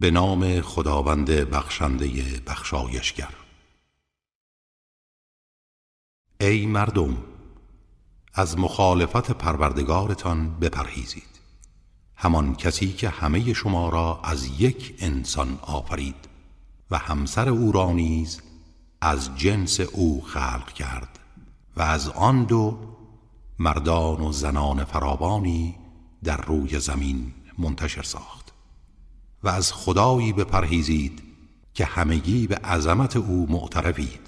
به 0.00 0.10
نام 0.10 0.60
خداوند 0.60 1.30
بخشنده 1.30 2.40
بخشایشگر. 2.46 3.34
ای 6.40 6.66
مردم 6.66 7.16
از 8.34 8.58
مخالفت 8.58 9.30
پروردگارتان 9.30 10.58
بپرهیزید. 10.60 11.40
همان 12.16 12.54
کسی 12.54 12.92
که 12.92 13.08
همه 13.08 13.52
شما 13.52 13.88
را 13.88 14.20
از 14.24 14.60
یک 14.60 14.94
انسان 14.98 15.58
آفرید 15.62 16.28
و 16.90 16.98
همسر 16.98 17.48
او 17.48 17.72
را 17.72 17.92
نیز 17.92 18.42
از 19.00 19.36
جنس 19.36 19.80
او 19.80 20.22
خلق 20.22 20.72
کرد 20.72 21.18
و 21.76 21.82
از 21.82 22.08
آن 22.08 22.44
دو 22.44 22.78
مردان 23.58 24.20
و 24.20 24.32
زنان 24.32 24.84
فراوانی 24.84 25.76
در 26.24 26.36
روی 26.36 26.80
زمین 26.80 27.32
منتشر 27.58 28.02
ساخت. 28.02 28.35
و 29.42 29.48
از 29.48 29.72
خدایی 29.72 30.32
بپرهیزید 30.32 31.22
که 31.74 31.84
همگی 31.84 32.46
به 32.46 32.56
عظمت 32.56 33.16
او 33.16 33.46
معترفید 33.50 34.20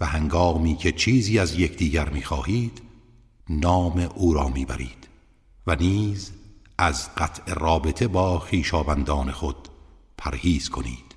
و 0.00 0.06
هنگامی 0.06 0.76
که 0.76 0.92
چیزی 0.92 1.38
از 1.38 1.54
یکدیگر 1.54 2.08
می‌خواهید 2.08 2.82
نام 3.48 4.08
او 4.14 4.34
را 4.34 4.48
می‌برید 4.48 5.08
و 5.66 5.74
نیز 5.74 6.32
از 6.78 7.14
قطع 7.14 7.54
رابطه 7.54 8.08
با 8.08 8.38
خیشابندان 8.38 9.30
خود 9.30 9.68
پرهیز 10.18 10.68
کنید 10.68 11.14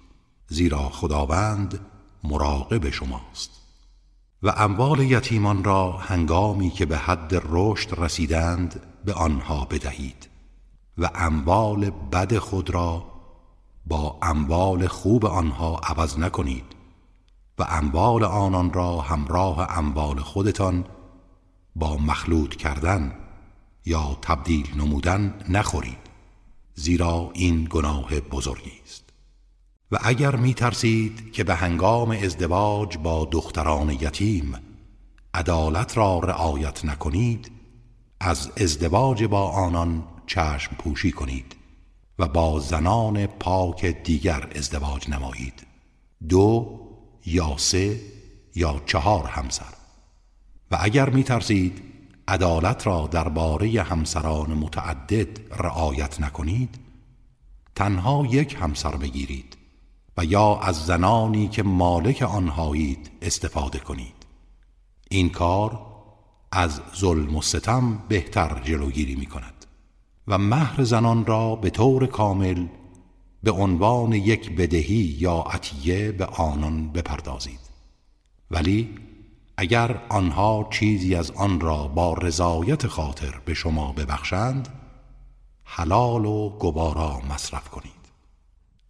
زیرا 0.47 0.89
خداوند 0.89 1.79
مراقب 2.23 2.89
شماست. 2.89 3.51
و 4.43 4.53
اموال 4.57 4.99
یتیمان 4.99 5.63
را 5.63 5.91
هنگامی 5.91 6.69
که 6.69 6.85
به 6.85 6.97
حد 6.97 7.41
رشد 7.49 7.99
رسیدند 7.99 8.81
به 9.05 9.13
آنها 9.13 9.65
بدهید 9.65 10.29
و 10.97 11.09
اموال 11.15 11.89
بد 11.89 12.38
خود 12.38 12.69
را 12.69 13.08
با 13.89 14.17
اموال 14.21 14.88
خوب 14.88 15.25
آنها 15.25 15.77
عوض 15.77 16.20
نکنید 16.20 16.66
و 17.58 17.63
اموال 17.69 18.23
آنان 18.23 18.73
را 18.73 19.02
همراه 19.02 19.77
اموال 19.77 20.19
خودتان 20.19 20.86
با 21.75 21.97
مخلوط 21.97 22.55
کردن 22.55 23.16
یا 23.86 24.17
تبدیل 24.22 24.67
نمودن 24.78 25.33
نخورید 25.50 25.97
زیرا 26.75 27.31
این 27.33 27.67
گناه 27.69 28.19
بزرگی 28.19 28.80
است. 28.86 29.03
و 29.91 29.97
اگر 30.03 30.35
می 30.35 30.53
ترسید 30.53 31.31
که 31.31 31.44
به 31.44 31.56
هنگام 31.56 32.11
ازدواج 32.11 32.97
با 32.97 33.28
دختران 33.31 33.89
یتیم 33.89 34.56
عدالت 35.33 35.97
را 35.97 36.19
رعایت 36.19 36.85
نکنید 36.85 37.52
از 38.19 38.52
ازدواج 38.58 39.23
با 39.23 39.50
آنان 39.50 40.03
چشم 40.28 40.75
پوشی 40.75 41.11
کنید. 41.11 41.58
و 42.20 42.28
با 42.28 42.59
زنان 42.59 43.25
پاک 43.28 43.86
دیگر 43.86 44.50
ازدواج 44.56 45.09
نمایید. 45.09 45.67
دو 46.30 46.80
یا 47.25 47.58
سه 47.58 48.00
یا 48.56 48.81
چهار 48.86 49.25
همسر. 49.25 49.73
و 50.72 50.78
اگر 50.81 51.09
می 51.09 51.23
ترسید 51.23 51.81
عدالت 52.28 52.88
را 52.88 53.08
درباره 53.08 53.81
همسران 53.81 54.53
متعدد 54.53 55.28
رعایت 55.52 56.22
نکنید 56.22 56.80
تنها 57.75 58.28
یک 58.30 58.58
همسر 58.59 58.95
بگیرید 58.95 59.58
و 60.17 60.25
یا 60.25 60.59
از 60.59 60.86
زنانی 60.86 61.47
که 61.47 61.64
مالک 61.64 62.22
آنهایید 62.22 63.12
استفاده 63.22 63.80
کنید. 63.80 64.25
این 65.09 65.30
کار 65.30 65.81
از 66.52 66.81
ظلم 66.95 67.36
و 67.36 67.42
ستم 67.42 68.03
بهتر 68.08 68.62
جلوگیری 68.64 69.16
می 69.16 69.25
کند 69.25 69.58
و 70.30 70.38
مهر 70.38 70.83
زنان 70.83 71.25
را 71.25 71.55
به 71.55 71.69
طور 71.69 72.05
کامل 72.05 72.66
به 73.44 73.52
عنوان 73.52 74.13
یک 74.13 74.55
بدهی 74.55 75.16
یا 75.19 75.38
عطیه 75.38 76.11
به 76.11 76.25
آنان 76.25 76.89
بپردازید. 76.89 77.59
ولی 78.52 78.95
اگر 79.57 80.02
آنها 80.09 80.67
چیزی 80.72 81.16
از 81.16 81.31
آن 81.31 81.59
را 81.59 81.88
با 81.88 82.13
رضایت 82.13 82.88
خاطر 82.88 83.41
به 83.45 83.53
شما 83.53 83.91
ببخشند 83.91 84.67
حلال 85.63 86.25
و 86.25 86.50
گوارا 86.50 87.22
مصرف 87.29 87.69
کنید. 87.69 87.91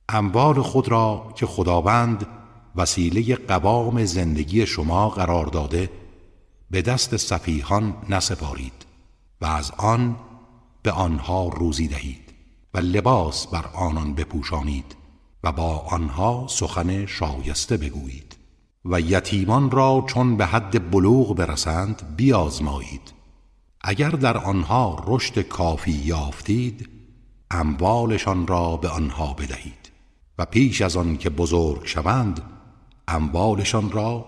اموال 0.10 0.62
خود 0.62 0.90
را 0.90 1.34
که 1.36 1.46
خداوند 1.46 2.28
وسیله 2.76 3.36
قوام 3.36 4.06
زندگی 4.06 4.66
شما 4.66 5.10
قرار 5.10 5.46
داده 5.46 5.90
به 6.72 6.82
دست 6.82 7.18
صفیحان 7.18 7.96
نسپارید 8.10 8.86
و 9.42 9.46
از 9.46 9.72
آن 9.78 10.16
به 10.84 10.92
آنها 10.92 11.48
روزی 11.48 11.88
دهید 11.88 12.34
و 12.74 12.80
لباس 12.80 13.48
بر 13.48 13.66
آنان 13.74 14.14
بپوشانید 14.14 14.96
و 15.44 15.52
با 15.52 15.78
آنها 15.78 16.46
سخن 16.50 17.06
شایسته 17.06 17.78
بگویید 17.78 18.36
و 18.86 19.02
یتیمان 19.02 19.72
را 19.72 20.04
چون 20.08 20.38
به 20.38 20.46
حد 20.46 20.92
بلوغ 20.92 21.36
برسند 21.36 22.16
بیازمایید. 22.16 23.14
اگر 23.82 24.10
در 24.10 24.38
آنها 24.38 25.04
رشد 25.08 25.42
کافی 25.42 25.92
یافتید 25.92 26.90
اموالشان 27.52 28.48
را 28.48 28.78
به 28.78 28.90
آنها 28.90 29.34
بدهید 29.34 29.92
و 30.38 30.46
پیش 30.46 30.82
از 30.82 30.98
آن 30.98 31.18
که 31.18 31.30
بزرگ 31.30 31.86
شوند 31.86 32.42
اموالشان 33.08 33.92
را 33.92 34.26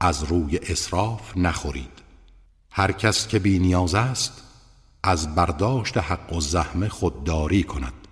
از 0.00 0.24
روی 0.24 0.58
اصراف 0.58 1.36
نخورید. 1.36 2.02
هر 2.70 2.92
کس 2.92 3.28
که 3.28 3.38
بی 3.38 3.58
نیاز 3.58 3.94
است 3.94 4.43
از 5.06 5.34
برداشت 5.34 5.96
حق 5.96 6.32
و 6.32 6.40
زحمه 6.40 6.88
خودداری 6.88 7.62
کند 7.62 8.08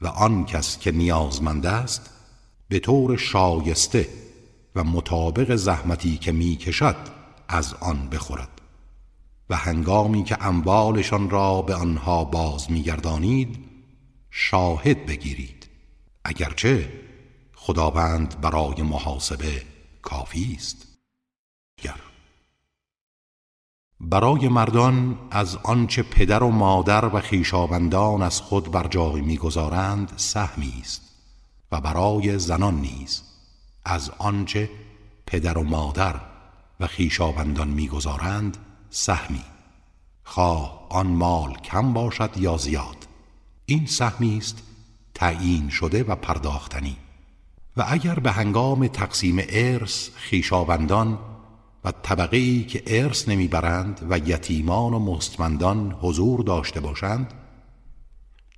و 0.00 0.06
آن 0.06 0.44
کس 0.44 0.78
که 0.78 0.92
نیازمند 0.92 1.66
است 1.66 2.10
به 2.68 2.78
طور 2.78 3.16
شایسته 3.16 4.08
و 4.74 4.84
مطابق 4.84 5.54
زحمتی 5.54 6.18
که 6.18 6.32
می 6.32 6.56
کشد 6.56 6.96
از 7.48 7.74
آن 7.74 8.08
بخورد 8.08 8.60
و 9.50 9.56
هنگامی 9.56 10.24
که 10.24 10.46
اموالشان 10.46 11.30
را 11.30 11.62
به 11.62 11.74
آنها 11.74 12.24
باز 12.24 12.70
میگردانید 12.70 13.64
شاهد 14.30 15.06
بگیرید. 15.06 15.68
اگرچه 16.24 16.92
خداوند 17.54 18.40
برای 18.40 18.82
محاسبه 18.82 19.62
کافی 20.02 20.56
است. 20.58 20.86
برای 24.04 24.48
مردان 24.48 25.18
از 25.30 25.56
آنچه 25.56 26.02
پدر 26.02 26.42
و 26.42 26.50
مادر 26.50 27.04
و 27.04 27.20
خیشابندان 27.20 28.22
از 28.22 28.40
خود 28.40 28.70
بر 28.70 28.86
جای 28.88 29.20
می‌گذارند 29.20 30.12
سهمی 30.16 30.74
است 30.80 31.02
و 31.72 31.80
برای 31.80 32.38
زنان 32.38 32.74
نیز 32.74 33.22
از 33.84 34.10
آنچه 34.18 34.70
پدر 35.26 35.58
و 35.58 35.62
مادر 35.62 36.20
و 36.80 36.86
خیشابندان 36.86 37.68
می‌گذارند 37.68 38.56
سهمی. 38.90 39.44
خواه 40.24 40.86
آن 40.90 41.06
مال 41.06 41.54
کم 41.54 41.92
باشد 41.92 42.30
یا 42.36 42.56
زیاد؟ 42.56 43.06
این 43.66 43.86
سهمی 43.86 44.38
است 44.38 44.62
تعیین 45.14 45.68
شده 45.68 46.02
و 46.02 46.14
پرداختنی. 46.14 46.96
و 47.76 47.84
اگر 47.88 48.14
به 48.14 48.32
هنگام 48.32 48.86
تقسیم 48.86 49.36
ارث 49.48 50.08
خیشابندان 50.14 51.18
و 51.84 51.92
طبقه 51.92 52.36
ای 52.36 52.64
که 52.64 52.82
ارث 52.86 53.28
نمی‌برند 53.28 54.06
و 54.10 54.18
یتیمان 54.18 54.94
و 54.94 54.98
مستمندان 54.98 55.96
حضور 56.00 56.42
داشته 56.42 56.80
باشند 56.80 57.34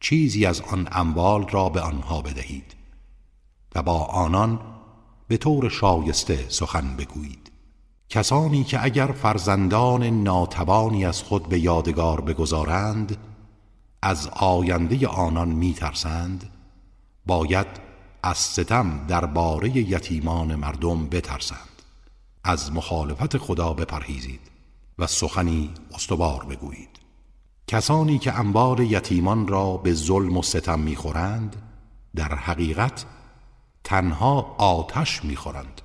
چیزی 0.00 0.46
از 0.46 0.60
آن 0.60 0.88
اموال 0.92 1.48
را 1.48 1.68
به 1.68 1.80
آنها 1.80 2.22
بدهید 2.22 2.74
و 3.74 3.82
با 3.82 3.98
آنان 3.98 4.60
به 5.28 5.36
طور 5.36 5.68
شایسته 5.68 6.44
سخن 6.48 6.96
بگویید. 6.96 7.52
کسانی 8.08 8.64
که 8.64 8.84
اگر 8.84 9.06
فرزندان 9.06 10.22
ناتوانی 10.22 11.04
از 11.04 11.22
خود 11.22 11.48
به 11.48 11.58
یادگار 11.58 12.20
بگذارند 12.20 13.16
از 14.02 14.28
آینده 14.28 15.06
آنان 15.06 15.48
میترسند 15.48 16.50
باید 17.26 17.66
از 18.22 18.38
ستم 18.38 19.06
درباره 19.08 19.76
یتیمان 19.76 20.54
مردم 20.54 21.06
بترسند. 21.06 21.73
از 22.44 22.72
مخالفت 22.72 23.38
خدا 23.38 23.72
بپرهیزید 23.72 24.40
و 24.98 25.06
سخنی 25.06 25.70
استوار 25.94 26.44
بگویید. 26.44 26.88
کسانی 27.66 28.18
که 28.18 28.38
انبار 28.38 28.80
یتیمان 28.80 29.48
را 29.48 29.76
به 29.76 29.94
ظلم 29.94 30.36
و 30.36 30.42
ستم 30.42 30.80
می‌خورند 30.80 31.56
در 32.16 32.34
حقیقت 32.34 33.04
تنها 33.84 34.54
آتش 34.58 35.24
می‌خورند 35.24 35.80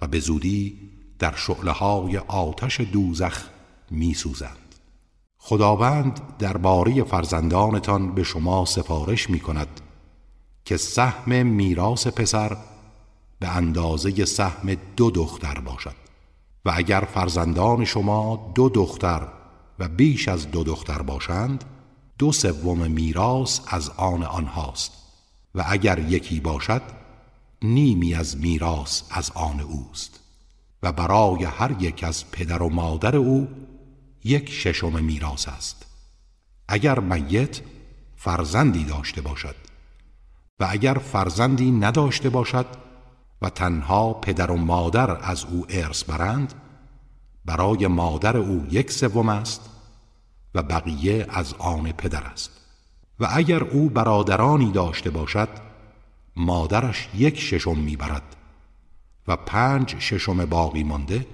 و 0.00 0.06
به 0.06 0.20
زودی 0.20 0.78
در 1.18 1.34
شعله 1.36 1.70
های 1.70 2.18
آتش 2.18 2.80
دوزخ 2.80 3.44
میسوزند. 3.90 4.74
خداوند 5.38 6.20
درباره 6.38 7.04
فرزندانتان 7.04 8.14
به 8.14 8.22
شما 8.22 8.64
سفارش 8.64 9.30
می 9.30 9.40
کند 9.40 9.80
که 10.64 10.76
سهم 10.76 11.46
میراث 11.46 12.06
پسر 12.06 12.56
به 13.40 13.48
اندازه 13.48 14.24
سهم 14.24 14.76
دو 14.96 15.10
دختر 15.10 15.60
باشد. 15.60 15.94
و 16.64 16.72
اگر 16.74 17.08
فرزندان 17.14 17.84
شما 17.84 18.52
دو 18.54 18.68
دختر 18.68 19.28
و 19.78 19.88
بیش 19.88 20.28
از 20.28 20.50
دو 20.50 20.64
دختر 20.64 21.02
باشند 21.02 21.64
دو 22.18 22.32
سوم 22.32 22.90
میراث 22.90 23.60
از 23.66 23.90
آن 23.90 24.22
آنهاست. 24.22 24.92
و 25.54 25.64
اگر 25.68 25.98
یکی 25.98 26.40
باشد 26.40 26.82
نیمی 27.62 28.14
از 28.14 28.36
میراث 28.36 29.02
از 29.10 29.30
آن 29.34 29.60
اوست. 29.60 30.20
و 30.82 30.92
برای 30.92 31.44
هر 31.44 31.82
یک 31.82 32.04
از 32.04 32.30
پدر 32.30 32.62
و 32.62 32.68
مادر 32.68 33.16
او 33.16 33.48
یک 34.24 34.50
ششم 34.50 35.04
میراث 35.04 35.48
است. 35.48 35.86
اگر 36.68 37.00
میت 37.00 37.60
فرزندی 38.16 38.84
داشته 38.84 39.20
باشد 39.20 39.56
و 40.60 40.66
اگر 40.70 40.94
فرزندی 40.94 41.70
نداشته 41.70 42.30
باشد 42.30 42.66
و 43.42 43.50
تنها 43.50 44.12
پدر 44.12 44.50
و 44.50 44.56
مادر 44.56 45.18
از 45.22 45.44
او 45.44 45.66
ارث 45.68 46.04
برند 46.04 46.54
برای 47.44 47.86
مادر 47.86 48.36
او 48.36 48.66
یک 48.70 48.90
سوم 48.90 49.28
است 49.28 49.70
و 50.54 50.62
بقیه 50.62 51.26
از 51.28 51.54
آن 51.58 51.92
پدر 51.92 52.22
است. 52.22 52.50
و 53.20 53.28
اگر 53.30 53.64
او 53.64 53.90
برادرانی 53.90 54.72
داشته 54.72 55.10
باشد 55.10 55.48
مادرش 56.36 57.08
یک 57.14 57.38
ششم 57.38 57.78
می‌برد 57.78 58.36
و 59.28 59.36
پنج 59.36 59.98
ششم 59.98 60.44
باقی 60.44 60.82
مانده 60.82 61.26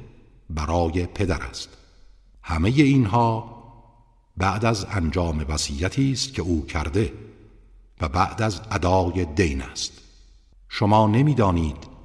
برای 0.50 1.06
پدر 1.06 1.42
است. 1.42 1.68
همه 2.42 2.68
اینها 2.68 3.56
بعد 4.36 4.64
از 4.64 4.86
انجام 4.90 5.44
وصیتی 5.48 6.12
است 6.12 6.34
که 6.34 6.42
او 6.42 6.66
کرده 6.66 7.12
و 8.00 8.08
بعد 8.08 8.42
از 8.42 8.60
ادای 8.70 9.24
دین 9.24 9.62
است. 9.62 9.92
شما 10.68 11.06
نمی‌دانید 11.06 11.95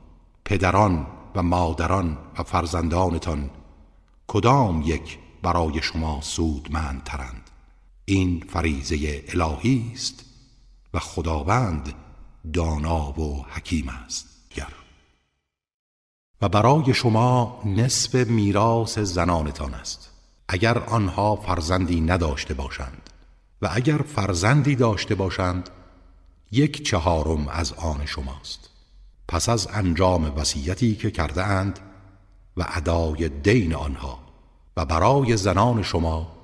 پدران 0.51 1.07
و 1.35 1.43
مادران 1.43 2.17
و 2.37 2.43
فرزندانتان 2.43 3.49
کدام 4.27 4.81
یک 4.85 5.19
برای 5.43 5.81
شما 5.81 6.21
سودمندترند؟ 6.21 7.49
این 8.05 8.43
فریزه 8.49 9.23
الهی 9.27 9.91
است 9.93 10.25
و 10.93 10.99
خداوند 10.99 11.93
دانا 12.53 13.19
و 13.19 13.45
حکیم 13.49 13.89
است. 13.89 14.27
و 16.41 16.49
برای 16.49 16.93
شما 16.93 17.61
نصف 17.65 18.15
میراث 18.15 18.99
زنانتان 18.99 19.73
است. 19.73 20.09
اگر 20.47 20.77
آنها 20.77 21.35
فرزندی 21.35 22.01
نداشته 22.01 22.53
باشند 22.53 23.09
و 23.61 23.69
اگر 23.71 23.97
فرزندی 23.97 24.75
داشته 24.75 25.15
باشند 25.15 25.69
یک 26.51 26.85
چهارم 26.85 27.47
از 27.47 27.73
آن 27.73 28.05
شماست. 28.05 28.70
پس 29.31 29.49
از 29.49 29.67
انجام 29.73 30.33
وصیتی 30.37 30.95
که 30.95 31.11
کرده 31.11 31.43
اند 31.43 31.79
و 32.57 32.65
ادای 32.67 33.29
دین 33.29 33.75
آنها 33.75 34.19
و 34.77 34.85
برای 34.85 35.37
زنان 35.37 35.83
شما 35.83 36.37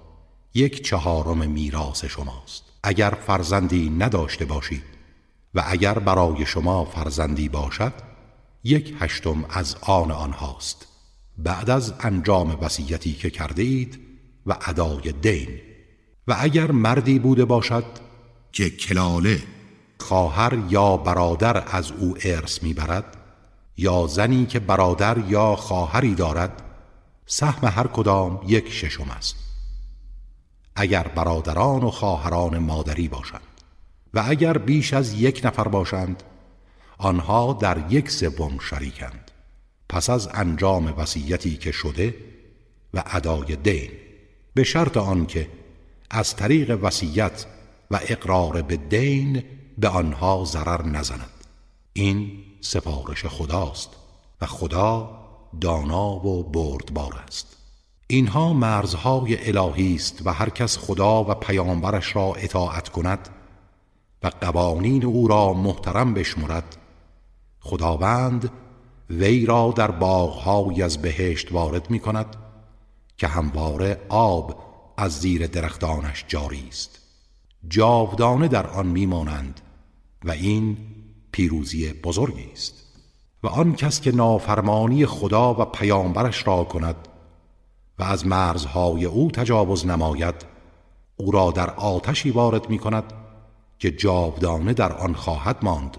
یک 0.54 0.86
چهارم 0.86 1.52
میراث 1.52 2.06
شماست. 2.06 2.64
اگر 2.84 3.10
فرزندی 3.10 3.90
نداشته 3.90 4.46
باشید 4.46 4.84
و 5.56 5.64
اگر 5.68 6.00
برای 6.00 6.46
شما 6.46 6.86
فرزندی 6.86 7.50
باشد 7.50 7.94
یک 8.64 8.96
هشتم 9.00 9.46
از 9.50 9.76
آن 9.82 10.12
آنهاست. 10.12 10.88
بعد 11.38 11.70
از 11.70 11.94
انجام 12.00 12.58
وصیتی 12.62 13.14
که 13.14 13.30
کرده 13.30 13.62
اید 13.62 14.00
و 14.46 14.58
ادای 14.68 15.12
دین. 15.22 15.50
و 16.28 16.36
اگر 16.40 16.72
مردی 16.72 17.20
بوده 17.20 17.46
باشد 17.46 17.86
که 18.52 18.70
کلاله. 18.70 19.57
خواهر 20.00 20.60
یا 20.70 20.98
برادر 20.98 21.64
از 21.68 21.92
او 21.92 22.18
ارث 22.24 22.64
می‌برد؟ 22.64 23.18
یا 23.78 24.08
زنی 24.08 24.46
که 24.46 24.60
برادر 24.60 25.18
یا 25.18 25.56
خواهری 25.56 26.16
دارد؟ 26.16 26.62
سهم 27.26 27.68
هر 27.68 27.88
کدام 27.88 28.42
یک 28.48 28.72
ششم 28.72 29.10
است. 29.10 29.36
اگر 30.76 31.08
برادران 31.08 31.84
و 31.84 31.92
خواهران 31.92 32.58
مادری 32.58 33.08
باشند 33.08 33.42
و 34.14 34.24
اگر 34.28 34.58
بیش 34.58 34.94
از 34.94 35.14
یک 35.14 35.42
نفر 35.44 35.68
باشند 35.68 36.24
آنها 36.98 37.54
در 37.54 37.84
یک 37.90 38.12
سوم 38.12 38.60
شریکند. 38.60 39.32
پس 39.90 40.10
از 40.10 40.30
انجام 40.34 40.94
وصیتی 40.98 41.58
که 41.58 41.72
شده 41.72 42.16
و 42.94 43.04
ادای 43.06 43.56
دین 43.56 43.92
به 44.54 44.64
شرط 44.64 44.98
آنکه 44.98 45.50
از 46.10 46.36
طریق 46.36 46.80
وصیت 46.84 47.46
و 47.92 48.00
اقرار 48.08 48.62
به 48.62 48.78
دین 48.78 49.44
به 49.78 49.90
آنها 49.90 50.44
ضرر 50.46 50.86
نزند. 50.86 51.30
این 51.94 52.32
سفارش 52.62 53.26
خداست 53.26 53.90
و 54.42 54.46
خدا 54.46 55.10
دانا 55.62 56.26
و 56.26 56.44
بردبار 56.44 57.24
است. 57.28 57.58
اینها 58.08 58.54
مرزهای 58.54 59.58
الهی 59.58 59.96
است 59.96 60.22
و 60.26 60.34
هر 60.34 60.50
کس 60.50 60.78
خدا 60.78 61.24
و 61.24 61.34
پیامبرش 61.34 62.16
را 62.16 62.34
اطاعت 62.34 62.90
کند 62.90 63.30
و 64.24 64.32
قوانین 64.42 65.06
او 65.06 65.28
را 65.28 65.54
محترم 65.54 66.14
بشمرد. 66.14 66.78
خداوند 67.60 68.52
وی 69.10 69.46
را 69.46 69.74
در 69.76 69.92
باغهایی 69.92 70.84
از 70.84 71.02
بهشت 71.02 71.52
وارد 71.52 71.90
می 71.90 72.00
کند 72.00 72.36
که 73.18 73.28
همواره 73.28 74.02
آب 74.10 74.64
از 74.98 75.20
زیر 75.20 75.48
درختانش 75.48 76.26
جاری 76.28 76.68
است. 76.68 77.00
جاودانه 77.68 78.48
در 78.48 78.68
آن 78.68 78.88
میمانند 78.88 79.62
و 80.28 80.32
این 80.32 80.78
پیروزی 81.32 81.94
بزرگی 81.94 82.52
است. 82.52 82.84
و 83.44 83.48
آن 83.48 83.76
کس 83.76 84.02
که 84.02 84.12
نافرمانی 84.12 85.06
خدا 85.06 85.54
و 85.54 85.66
پیامبرش 85.66 86.48
را 86.48 86.64
کند 86.64 87.08
و 88.00 88.04
از 88.04 88.28
مرزهای 88.28 89.06
او 89.06 89.32
تجاوز 89.32 89.86
نماید 89.86 90.46
او 91.18 91.32
را 91.32 91.52
در 91.52 91.70
آتشی 91.70 92.32
وارد 92.32 92.70
می 92.70 92.80
کند 92.80 93.14
که 93.80 93.92
جاودانه 93.92 94.74
در 94.74 94.94
آن 94.94 95.14
خواهد 95.14 95.58
ماند 95.62 95.98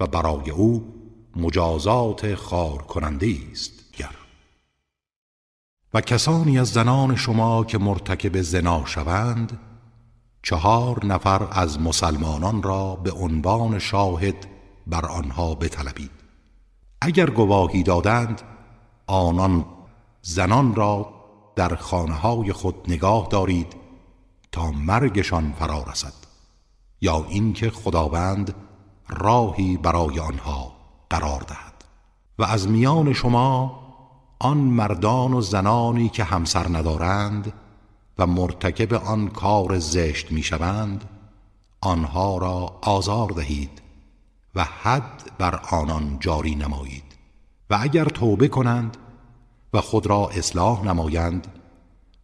و 0.00 0.06
برای 0.06 0.50
او 0.50 0.94
مجازات 1.36 2.34
خار 2.34 2.82
کننده 2.82 3.36
است. 3.52 3.72
گر 3.96 4.14
و 5.94 6.00
کسانی 6.00 6.58
از 6.58 6.68
زنان 6.68 7.16
شما 7.16 7.64
که 7.64 7.78
مرتکب 7.78 8.42
زنا 8.42 8.84
شوند 8.86 9.58
چهار 10.42 11.06
نفر 11.06 11.48
از 11.50 11.80
مسلمانان 11.80 12.62
را 12.62 12.96
به 12.96 13.12
عنوان 13.12 13.78
شاهد 13.78 14.46
بر 14.86 15.06
آنها 15.06 15.54
بطلبید. 15.54 16.10
اگر 17.00 17.30
گواهی 17.30 17.82
دادند 17.82 18.42
آنان 19.06 19.64
زنان 20.22 20.74
را 20.74 21.12
در 21.56 21.74
خانه 21.74 22.14
های 22.14 22.52
خود 22.52 22.74
نگاه 22.88 23.28
دارید 23.30 23.76
تا 24.52 24.70
مرگشان 24.70 25.52
فرا 25.58 25.82
رسد 25.82 26.12
یا 27.00 27.26
اینکه 27.28 27.70
خداوند 27.70 28.54
راهی 29.08 29.76
برای 29.76 30.20
آنها 30.20 30.72
قرار 31.10 31.40
دهد. 31.40 31.84
و 32.38 32.44
از 32.44 32.68
میان 32.68 33.12
شما 33.12 33.80
آن 34.38 34.58
مردان 34.58 35.34
و 35.34 35.40
زنانی 35.40 36.08
که 36.08 36.24
همسر 36.24 36.66
ندارند 36.68 37.52
و 38.20 38.26
مرتکب 38.26 38.94
آن 38.94 39.28
کار 39.28 39.78
زشت 39.78 40.32
می‌شوند 40.32 41.04
آنها 41.80 42.38
را 42.38 42.78
آزار 42.82 43.28
دهید 43.28 43.82
و 44.54 44.64
حد 44.64 45.30
بر 45.38 45.54
آنان 45.54 46.16
جاری 46.20 46.54
نمایید. 46.54 47.04
و 47.70 47.78
اگر 47.80 48.04
توبه 48.04 48.48
کنند 48.48 48.96
و 49.72 49.80
خود 49.80 50.06
را 50.06 50.28
اصلاح 50.28 50.84
نمایند 50.84 51.46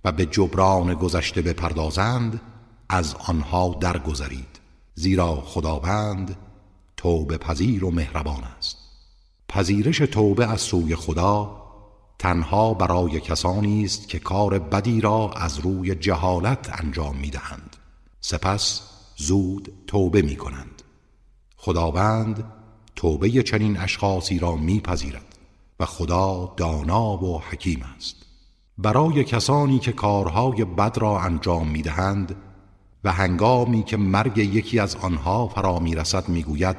و 0.04 0.12
به 0.12 0.26
جبران 0.26 0.94
گذشته 0.94 1.42
بپردازند 1.42 2.40
از 2.88 3.14
آنها 3.14 3.76
درگذرید. 3.80 4.60
زیرا 4.94 5.34
خداوند 5.34 6.36
توبه 6.96 7.38
پذیر 7.38 7.84
و 7.84 7.90
مهربان 7.90 8.44
است. 8.44 8.76
پذیرش 9.48 9.98
توبه 9.98 10.46
از 10.46 10.60
سوی 10.60 10.96
خدا 10.96 11.65
تنها 12.18 12.74
برای 12.74 13.20
کسانی 13.20 13.84
است 13.84 14.08
که 14.08 14.18
کار 14.18 14.58
بدی 14.58 15.00
را 15.00 15.30
از 15.30 15.58
روی 15.58 15.94
جهالت 15.94 16.82
انجام 16.82 17.16
می 17.16 17.30
دهند. 17.30 17.76
سپس 18.20 18.82
زود 19.16 19.72
توبه 19.86 20.22
می 20.22 20.36
کنند. 20.36 20.82
خداوند 21.56 22.44
توبه 22.96 23.42
چنین 23.42 23.76
اشخاصی 23.76 24.38
را 24.38 24.56
میپذیرد 24.56 25.38
و 25.80 25.86
خدا 25.86 26.54
دانا 26.56 27.24
و 27.24 27.42
حکیم 27.50 27.84
است 27.96 28.16
برای 28.78 29.24
کسانی 29.24 29.78
که 29.78 29.92
کارهای 29.92 30.64
بد 30.64 30.98
را 30.98 31.20
انجام 31.20 31.68
می‌دهند 31.68 32.36
و 33.04 33.12
هنگامی 33.12 33.82
که 33.82 33.96
مرگ 33.96 34.38
یکی 34.38 34.78
از 34.78 34.96
آنها 34.96 35.48
فرا 35.48 35.78
می‌رسد 35.78 36.28
می‌گوید 36.28 36.76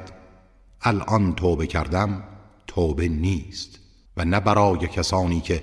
الان 0.82 1.34
توبه 1.34 1.66
کردم 1.66 2.24
توبه 2.66 3.08
نیست 3.08 3.78
و 4.18 4.24
نه 4.24 4.40
برای 4.40 4.86
کسانی 4.86 5.40
که 5.40 5.62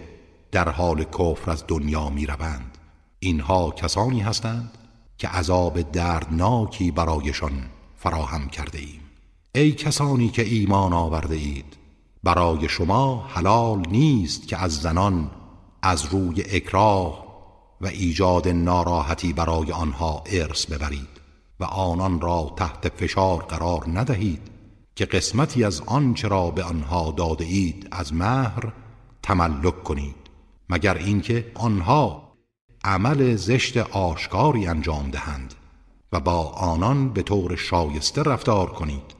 در 0.51 0.69
حال 0.69 1.03
کفر 1.03 1.51
از 1.51 1.63
دنیا 1.67 2.09
می‌روند. 2.09 2.77
اینها 3.19 3.71
کسانی 3.71 4.21
هستند 4.21 4.77
که 5.17 5.27
عذاب 5.27 5.81
دردناکی 5.81 6.91
برایشان 6.91 7.69
فراهم 7.95 8.47
کرده 8.47 8.79
ایم 8.79 9.01
ای 9.55 9.71
کسانی 9.71 10.29
که 10.29 10.41
ایمان 10.41 10.93
آورده 10.93 11.35
اید 11.35 11.77
برای 12.23 12.69
شما 12.69 13.27
حلال 13.27 13.83
نیست 13.89 14.47
که 14.47 14.57
از 14.57 14.81
زنان 14.81 15.31
از 15.81 16.05
روی 16.05 16.41
اکراه 16.41 17.25
و 17.81 17.87
ایجاد 17.87 18.47
ناراحتی 18.47 19.33
برای 19.33 19.71
آنها 19.71 20.23
ارث 20.25 20.65
ببرید 20.65 21.09
و 21.59 21.63
آنان 21.63 22.21
را 22.21 22.53
تحت 22.57 22.89
فشار 22.89 23.43
قرار 23.43 23.85
ندهید. 23.93 24.54
که 24.95 25.05
قسمتی 25.05 25.63
از 25.63 25.81
آنچه 25.85 26.27
را 26.27 26.51
به 26.51 26.63
آنها 26.63 27.11
داده 27.17 27.45
اید 27.45 27.87
از 27.91 28.13
مهر 28.13 28.73
تملک 29.23 29.83
کنید 29.83 30.15
مگر 30.69 30.97
اینکه 30.97 31.51
آنها 31.55 32.33
عمل 32.83 33.35
زشت 33.35 33.77
آشکاری 33.77 34.67
انجام 34.67 35.09
دهند 35.09 35.53
و 36.11 36.19
با 36.19 36.49
آنان 36.49 37.13
به 37.13 37.23
طور 37.23 37.55
شایسته 37.55 38.23
رفتار 38.23 38.69
کنید 38.69 39.15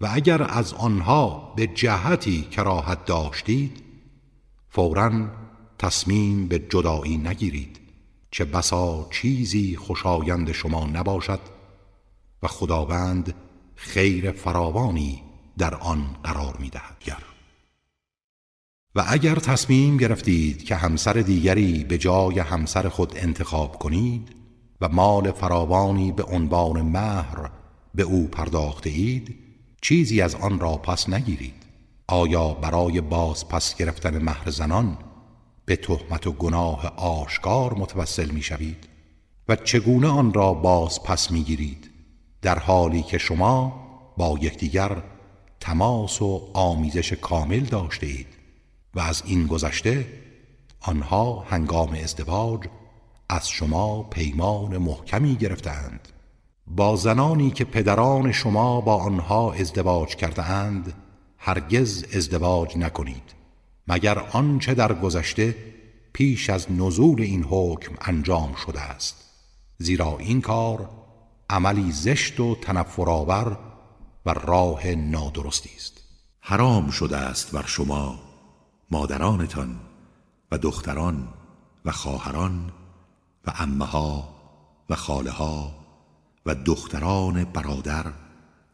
و 0.00 0.08
اگر 0.12 0.42
از 0.42 0.74
آنها 0.74 1.52
به 1.56 1.66
جهتی 1.66 2.42
کراهت 2.42 3.04
داشتید 3.04 3.82
فورا 4.68 5.28
تصمیم 5.78 6.48
به 6.48 6.58
جدایی 6.58 7.16
نگیرید 7.16 7.80
چه 8.30 8.44
بسا 8.44 9.08
چیزی 9.10 9.76
خوشایند 9.76 10.52
شما 10.52 10.86
نباشد 10.86 11.40
و 12.42 12.46
خداوند 12.46 13.34
خیر 13.80 14.32
فراوانی 14.32 15.22
در 15.58 15.74
آن 15.74 16.16
قرار 16.24 16.56
می 16.60 16.70
دهد 16.70 16.98
و 18.94 19.04
اگر 19.08 19.34
تصمیم 19.34 19.96
گرفتید 19.96 20.64
که 20.64 20.76
همسر 20.76 21.12
دیگری 21.12 21.84
به 21.84 21.98
جای 21.98 22.38
همسر 22.38 22.88
خود 22.88 23.12
انتخاب 23.16 23.78
کنید 23.78 24.28
و 24.80 24.88
مال 24.88 25.32
فراوانی 25.32 26.12
به 26.12 26.22
عنوان 26.22 26.82
مهر 26.82 27.50
به 27.94 28.02
او 28.02 28.28
پرداخته 28.28 28.90
اید 28.90 29.36
چیزی 29.82 30.20
از 30.20 30.34
آن 30.34 30.60
را 30.60 30.76
پس 30.76 31.08
نگیرید. 31.08 31.54
آیا 32.06 32.48
برای 32.48 33.00
باز 33.00 33.48
پس 33.48 33.76
گرفتن 33.76 34.22
مهر 34.22 34.50
زنان 34.50 34.98
به 35.64 35.76
تهمت 35.76 36.26
و 36.26 36.32
گناه 36.32 36.86
آشکار 36.96 37.74
متوسل 37.74 38.30
می 38.30 38.42
شوید 38.42 38.88
و 39.48 39.56
چگونه 39.56 40.08
آن 40.08 40.32
را 40.32 40.54
باز 40.54 41.02
پس 41.02 41.30
می 41.30 41.42
گیرید 41.42 41.90
در 42.42 42.58
حالی 42.58 43.02
که 43.02 43.18
شما 43.18 43.84
با 44.16 44.38
یکدیگر 44.40 45.02
تماس 45.60 46.22
و 46.22 46.50
آمیزش 46.54 47.12
کامل 47.12 47.60
داشته 47.60 48.06
اید 48.06 48.26
و 48.94 49.00
از 49.00 49.22
این 49.26 49.46
گذشته 49.46 50.06
آنها 50.80 51.40
هنگام 51.50 51.92
ازدواج 51.92 52.60
از 53.28 53.48
شما 53.48 54.02
پیمان 54.02 54.78
محکمی 54.78 55.36
گرفتند 55.36 56.08
با 56.66 56.96
زنانی 56.96 57.50
که 57.50 57.64
پدران 57.64 58.32
شما 58.32 58.80
با 58.80 58.96
آنها 58.96 59.52
ازدواج 59.52 60.16
کرده 60.16 60.50
اند 60.50 60.94
هرگز 61.38 62.04
ازدواج 62.14 62.76
نکنید. 62.76 63.34
مگر 63.88 64.18
آنچه 64.18 64.74
در 64.74 64.92
گذشته 64.92 65.56
پیش 66.12 66.50
از 66.50 66.72
نزول 66.72 67.20
این 67.20 67.44
حکم 67.44 67.94
انجام 68.00 68.54
شده 68.54 68.80
است. 68.80 69.24
زیرا 69.78 70.18
این 70.18 70.40
کار 70.40 70.90
عملی 71.50 71.92
زشت 71.92 72.40
و 72.40 72.54
تنفرآور 72.54 73.58
و 74.26 74.30
راه 74.30 74.86
نادرستی 74.86 75.70
است. 75.76 76.02
حرام 76.40 76.90
شده 76.90 77.16
است 77.16 77.52
بر 77.52 77.66
شما 77.66 78.20
مادرانتان 78.90 79.80
و 80.52 80.58
دختران 80.58 81.28
و 81.84 81.90
خواهران 81.90 82.72
و 83.46 83.52
امها 83.58 84.28
و 84.90 84.96
خاله 84.96 85.30
ها 85.30 85.74
و 86.46 86.54
دختران 86.54 87.44
برادر 87.44 88.12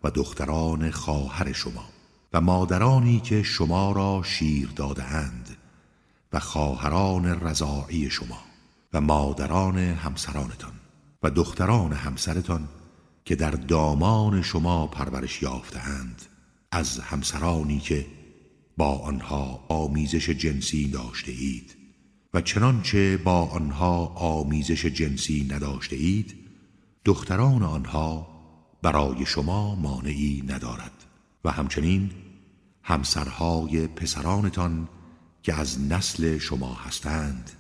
و 0.05 0.11
دختران 0.11 0.91
خواهر 0.91 1.53
شما 1.53 1.85
و 2.33 2.41
مادرانی 2.41 3.21
که 3.21 3.43
شما 3.43 3.93
را 3.93 4.23
شیر 4.25 4.69
دادهاند 4.77 5.57
و 6.33 6.41
خواهران 6.41 7.27
رضاعی 7.41 8.11
شما 8.11 8.39
و 8.93 9.01
مادران 9.01 9.79
همسرانتان. 9.79 10.84
و 11.25 11.31
دختران 11.31 11.93
همسرتان 11.93 12.69
که 13.25 13.37
در 13.37 13.51
دامان 13.51 14.43
شما 14.43 14.87
پرورش 14.87 15.43
یافتهاند. 15.43 16.23
از 16.71 16.99
همسرانی 16.99 17.79
که 17.79 18.07
با 18.77 18.99
آنها 18.99 19.65
آمیزش 19.69 20.31
جنسی 20.31 20.89
داشته 20.89 21.33
اید 21.33 21.77
و 22.35 22.41
چنانچه 22.41 23.17
با 23.17 23.45
آنها 23.45 24.07
آمیزش 24.07 24.87
جنسی 24.87 25.49
نداشته 25.51 25.97
اید 25.97 26.35
دختران 27.05 27.63
آنها 27.63 28.27
برای 28.83 29.27
شما 29.27 29.75
مانعی 29.75 30.45
ندارد 30.49 31.05
و 31.45 31.51
همچنین 31.51 32.11
همسرهای 32.83 33.87
پسرانتان 33.87 34.89
که 35.43 35.55
از 35.55 35.81
نسل 35.81 36.39
شما 36.39 36.75
هستند 36.75 37.51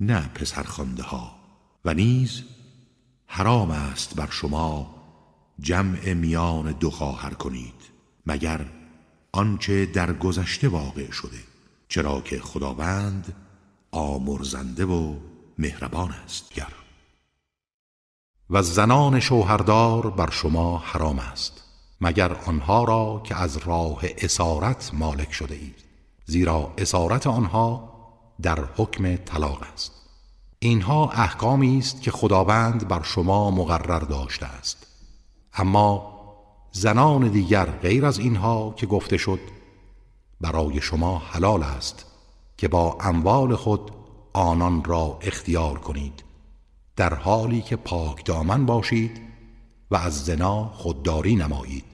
نه 0.00 0.28
پسرخوانده 0.34 1.02
ها 1.02 1.38
و 1.84 1.94
نیز 1.94 2.42
حرام 3.30 3.70
است 3.70 4.14
بر 4.14 4.30
شما 4.30 4.94
جمع 5.60 6.12
میان 6.12 6.72
دو 6.72 6.90
خواهر 6.90 7.34
کنید 7.34 7.74
مگر 8.26 8.66
آنچه 9.32 9.86
در 9.86 10.12
گذشته 10.12 10.68
واقع 10.68 11.10
شده 11.10 11.38
چرا 11.88 12.20
که 12.20 12.40
خداوند 12.40 13.34
آمرزنده 13.90 14.84
و 14.84 15.16
مهربان 15.58 16.10
است 16.10 16.54
گر. 16.54 16.72
و 18.50 18.62
زنان 18.62 19.20
شوهردار 19.20 20.10
بر 20.10 20.30
شما 20.30 20.78
حرام 20.78 21.18
است 21.18 21.62
مگر 22.00 22.32
آنها 22.32 22.84
را 22.84 23.22
که 23.24 23.36
از 23.36 23.56
راه 23.56 24.00
اسارت 24.18 24.90
مالک 24.94 25.32
شده 25.32 25.54
اید 25.54 25.84
زیرا 26.24 26.72
اسارت 26.78 27.26
آنها 27.26 27.94
در 28.42 28.64
حکم 28.76 29.16
طلاق 29.16 29.62
است. 29.72 30.07
اینها 30.58 31.10
احکامی 31.10 31.78
است 31.78 32.02
که 32.02 32.10
خداوند 32.10 32.88
بر 32.88 33.02
شما 33.02 33.50
مقرر 33.50 33.98
داشته 33.98 34.46
است. 34.46 34.86
اما 35.54 36.18
زنان 36.72 37.28
دیگر 37.28 37.64
غیر 37.64 38.06
از 38.06 38.18
اینها 38.18 38.74
که 38.76 38.86
گفته 38.86 39.16
شد 39.16 39.40
برای 40.40 40.80
شما 40.80 41.18
حلال 41.18 41.62
است 41.62 42.06
که 42.56 42.68
با 42.68 42.98
اموال 43.00 43.56
خود 43.56 43.90
آنان 44.32 44.84
را 44.84 45.18
اختیار 45.22 45.78
کنید 45.78 46.24
در 46.96 47.14
حالی 47.14 47.62
که 47.62 47.76
پاک 47.76 48.24
دامن 48.24 48.66
باشید 48.66 49.20
و 49.90 49.96
از 49.96 50.24
زنا 50.24 50.64
خودداری 50.64 51.36
نمایید. 51.36 51.84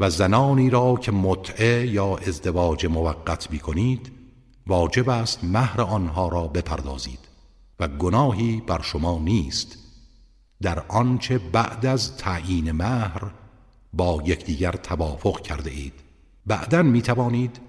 و 0.00 0.10
زنانی 0.10 0.70
را 0.70 0.94
که 0.94 1.12
متعه 1.12 1.86
یا 1.86 2.16
ازدواج 2.16 2.86
موقت 2.86 3.50
می 3.50 3.58
کنید 3.58 4.12
واجب 4.66 5.08
است 5.08 5.44
مهر 5.44 5.80
آنها 5.80 6.28
را 6.28 6.46
بپردازید. 6.46 7.29
و 7.80 7.88
گناهی 7.88 8.62
بر 8.66 8.82
شما 8.82 9.18
نیست. 9.18 9.78
در 10.62 10.84
آنچه 10.88 11.38
بعد 11.38 11.86
از 11.86 12.16
تعیین 12.16 12.72
مهر 12.72 13.30
با 13.92 14.22
یکدیگر 14.24 14.72
توافق 14.72 15.40
کرده 15.40 15.70
اید. 15.70 15.92
بعدا 16.46 16.82
می 16.82 17.02
توانید 17.02 17.60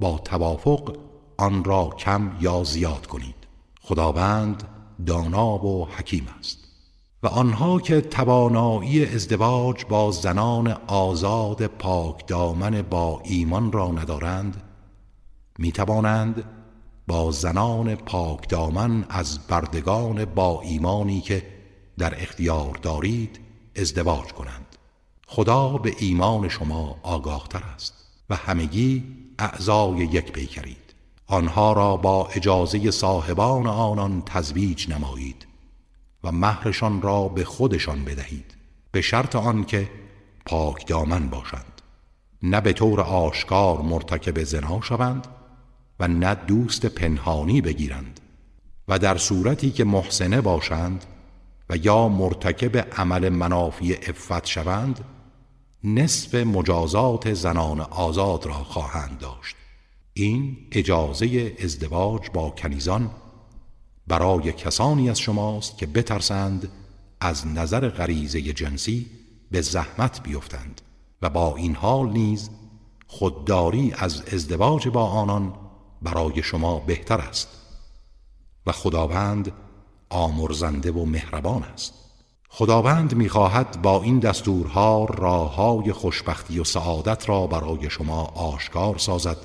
با 0.00 0.18
توافق 0.18 0.96
آن 1.36 1.64
را 1.64 1.90
کم 1.98 2.36
یا 2.40 2.64
زیاد 2.64 3.06
کنید. 3.06 3.34
خداوند 3.80 4.62
دانا 5.06 5.64
و 5.64 5.88
حکیم 5.88 6.26
است. 6.38 6.58
و 7.22 7.26
آنها 7.26 7.80
که 7.80 8.00
توانایی 8.00 9.06
ازدواج 9.06 9.84
با 9.84 10.10
زنان 10.10 10.76
آزاد 10.86 11.66
پاک 11.66 12.26
دامن 12.26 12.82
با 12.82 13.20
ایمان 13.24 13.72
را 13.72 13.88
ندارند 13.88 14.62
می 15.58 15.72
توانند 15.72 16.44
با 17.08 17.30
زنان 17.30 17.94
پاک 17.94 18.48
دامن 18.48 19.04
از 19.08 19.46
بردگان 19.46 20.24
با 20.24 20.60
ایمانی 20.62 21.20
که 21.20 21.42
در 21.98 22.22
اختیار 22.22 22.78
دارید 22.82 23.40
ازدواج 23.76 24.32
کنند. 24.32 24.76
خدا 25.26 25.68
به 25.68 25.94
ایمان 25.98 26.48
شما 26.48 26.96
آگاهتر 27.02 27.62
است 27.74 27.94
و 28.30 28.36
همگی 28.36 29.04
اعضای 29.38 29.96
یک 29.96 30.32
پیکرید. 30.32 30.94
آنها 31.26 31.72
را 31.72 31.96
با 31.96 32.28
اجازه 32.28 32.90
صاحبان 32.90 33.66
آنان 33.66 34.22
تزویج 34.26 34.88
نمایید 34.88 35.46
و 36.24 36.32
مهرشان 36.32 37.02
را 37.02 37.28
به 37.28 37.44
خودشان 37.44 38.04
بدهید 38.04 38.56
به 38.92 39.00
شرط 39.00 39.36
آنکه 39.36 39.90
پاک 40.46 40.86
دامن 40.86 41.28
باشند. 41.28 41.82
نه 42.42 42.60
به 42.60 42.72
طور 42.72 43.00
آشکار 43.00 43.82
مرتکب 43.82 44.42
زنا 44.44 44.80
شوند 44.80 45.26
و 46.00 46.08
نه 46.08 46.34
دوست 46.34 46.86
پنهانی 46.86 47.60
بگیرند 47.60 48.20
و 48.88 48.98
در 48.98 49.16
صورتی 49.16 49.70
که 49.70 49.84
محسنه 49.84 50.40
باشند 50.40 51.04
و 51.70 51.76
یا 51.76 52.08
مرتکب 52.08 52.76
عمل 52.76 53.28
منافی 53.28 53.94
افت 53.94 54.46
شوند 54.46 55.00
نصف 55.84 56.34
مجازات 56.34 57.34
زنان 57.34 57.80
آزاد 57.80 58.46
را 58.46 58.54
خواهند 58.54 59.18
داشت. 59.18 59.56
این 60.12 60.56
اجازه 60.72 61.56
ازدواج 61.64 62.30
با 62.30 62.50
کنیزان 62.50 63.10
برای 64.06 64.52
کسانی 64.52 65.10
از 65.10 65.18
شماست 65.20 65.78
که 65.78 65.86
بترسند 65.86 66.68
از 67.20 67.46
نظر 67.46 67.88
غریزه 67.88 68.40
جنسی 68.40 69.06
به 69.50 69.60
زحمت 69.60 70.22
بیفتند 70.22 70.80
و 71.22 71.30
با 71.30 71.56
این 71.56 71.74
حال 71.74 72.10
نیز 72.10 72.50
خودداری 73.06 73.92
از 73.98 74.22
ازدواج 74.32 74.88
با 74.88 75.04
آنان 75.04 75.54
برای 76.02 76.42
شما 76.42 76.78
بهتر 76.78 77.20
است. 77.20 77.48
و 78.66 78.72
خداوند 78.72 79.52
آمرزنده 80.10 80.92
و 80.92 81.04
مهربان 81.04 81.62
است. 81.62 81.94
خداوند 82.48 83.14
می‌خواهد 83.14 83.82
با 83.82 84.02
این 84.02 84.18
دستورها 84.18 85.04
راههای 85.04 85.92
خوشبختی 85.92 86.60
و 86.60 86.64
سعادت 86.64 87.28
را 87.28 87.46
برای 87.46 87.90
شما 87.90 88.22
آشکار 88.22 88.98
سازد 88.98 89.36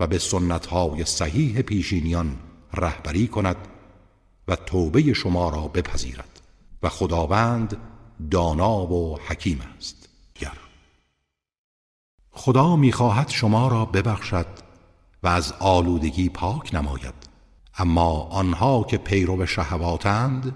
و 0.00 0.06
به 0.06 0.18
سنتهای 0.18 1.04
صحیح 1.04 1.62
پیشینیان 1.62 2.38
رهبری 2.74 3.28
کند 3.28 3.56
و 4.48 4.56
توبه 4.56 5.12
شما 5.12 5.50
را 5.50 5.68
بپذیرد. 5.68 6.40
و 6.82 6.88
خداوند 6.88 7.76
دانا 8.30 8.86
و 8.86 9.18
حکیم 9.26 9.60
است. 9.76 10.08
گر. 10.34 10.58
خدا 12.30 12.76
می‌خواهد 12.76 13.28
شما 13.28 13.68
را 13.68 13.84
ببخشد 13.84 14.46
و 15.22 15.28
از 15.28 15.52
آلودگی 15.52 16.28
پاک 16.28 16.74
نماید. 16.74 17.14
اما 17.78 18.10
آنها 18.20 18.84
که 18.84 18.98
پیرو 18.98 19.46
شهواتند 19.46 20.54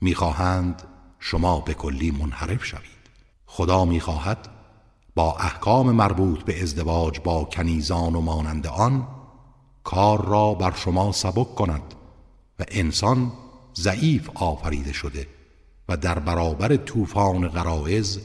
می‌خواهند 0.00 0.82
شما 1.18 1.60
به 1.60 1.74
کلی 1.74 2.10
منحرف 2.10 2.64
شوید. 2.64 3.04
خدا 3.46 3.84
می‌خواهد 3.84 4.48
با 5.14 5.36
احکام 5.36 5.90
مربوط 5.90 6.42
به 6.42 6.62
ازدواج 6.62 7.20
با 7.20 7.44
کنیزان 7.44 8.14
و 8.14 8.20
مانند 8.20 8.66
آن 8.66 9.08
کار 9.84 10.26
را 10.26 10.54
بر 10.54 10.72
شما 10.76 11.12
سبک 11.12 11.54
کند 11.54 11.94
و 12.58 12.64
انسان 12.68 13.32
ضعیف 13.76 14.30
آفریده 14.34 14.92
شده 14.92 15.26
و 15.88 15.96
در 15.96 16.18
برابر 16.18 16.76
طوفان 16.76 17.48
غرایز 17.48 18.20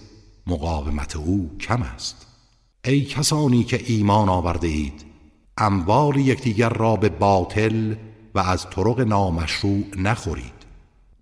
مقاومت 0.48 1.16
او 1.16 1.58
کم 1.60 1.82
است. 1.82 2.28
ای 2.84 3.02
کسانی 3.02 3.64
که 3.64 3.84
ایمان 3.86 4.30
آورده 4.30 4.68
اید 4.68 5.06
اموال 5.60 6.16
یکدیگر 6.16 6.70
را 6.70 6.96
به 6.96 7.10
باطل 7.10 7.96
و 8.36 8.40
از 8.40 8.70
طرق 8.70 9.00
نامشروع 9.00 9.84
نخورید 9.98 10.60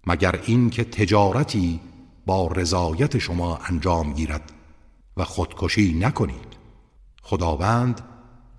مگر 0.08 0.40
اینکه 0.46 0.84
تجارتی 0.84 1.80
با 2.26 2.48
رضایت 2.48 3.18
شما 3.18 3.58
انجام 3.58 4.14
گیرد 4.14 4.52
و 5.18 5.24
خودکشی 5.24 5.94
نکنید. 5.94 6.58
خداوند 7.24 8.02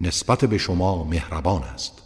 نسبت 0.01 0.45
به 0.45 0.59
شما 0.59 1.05
مهربان 1.05 1.63
است 1.63 2.03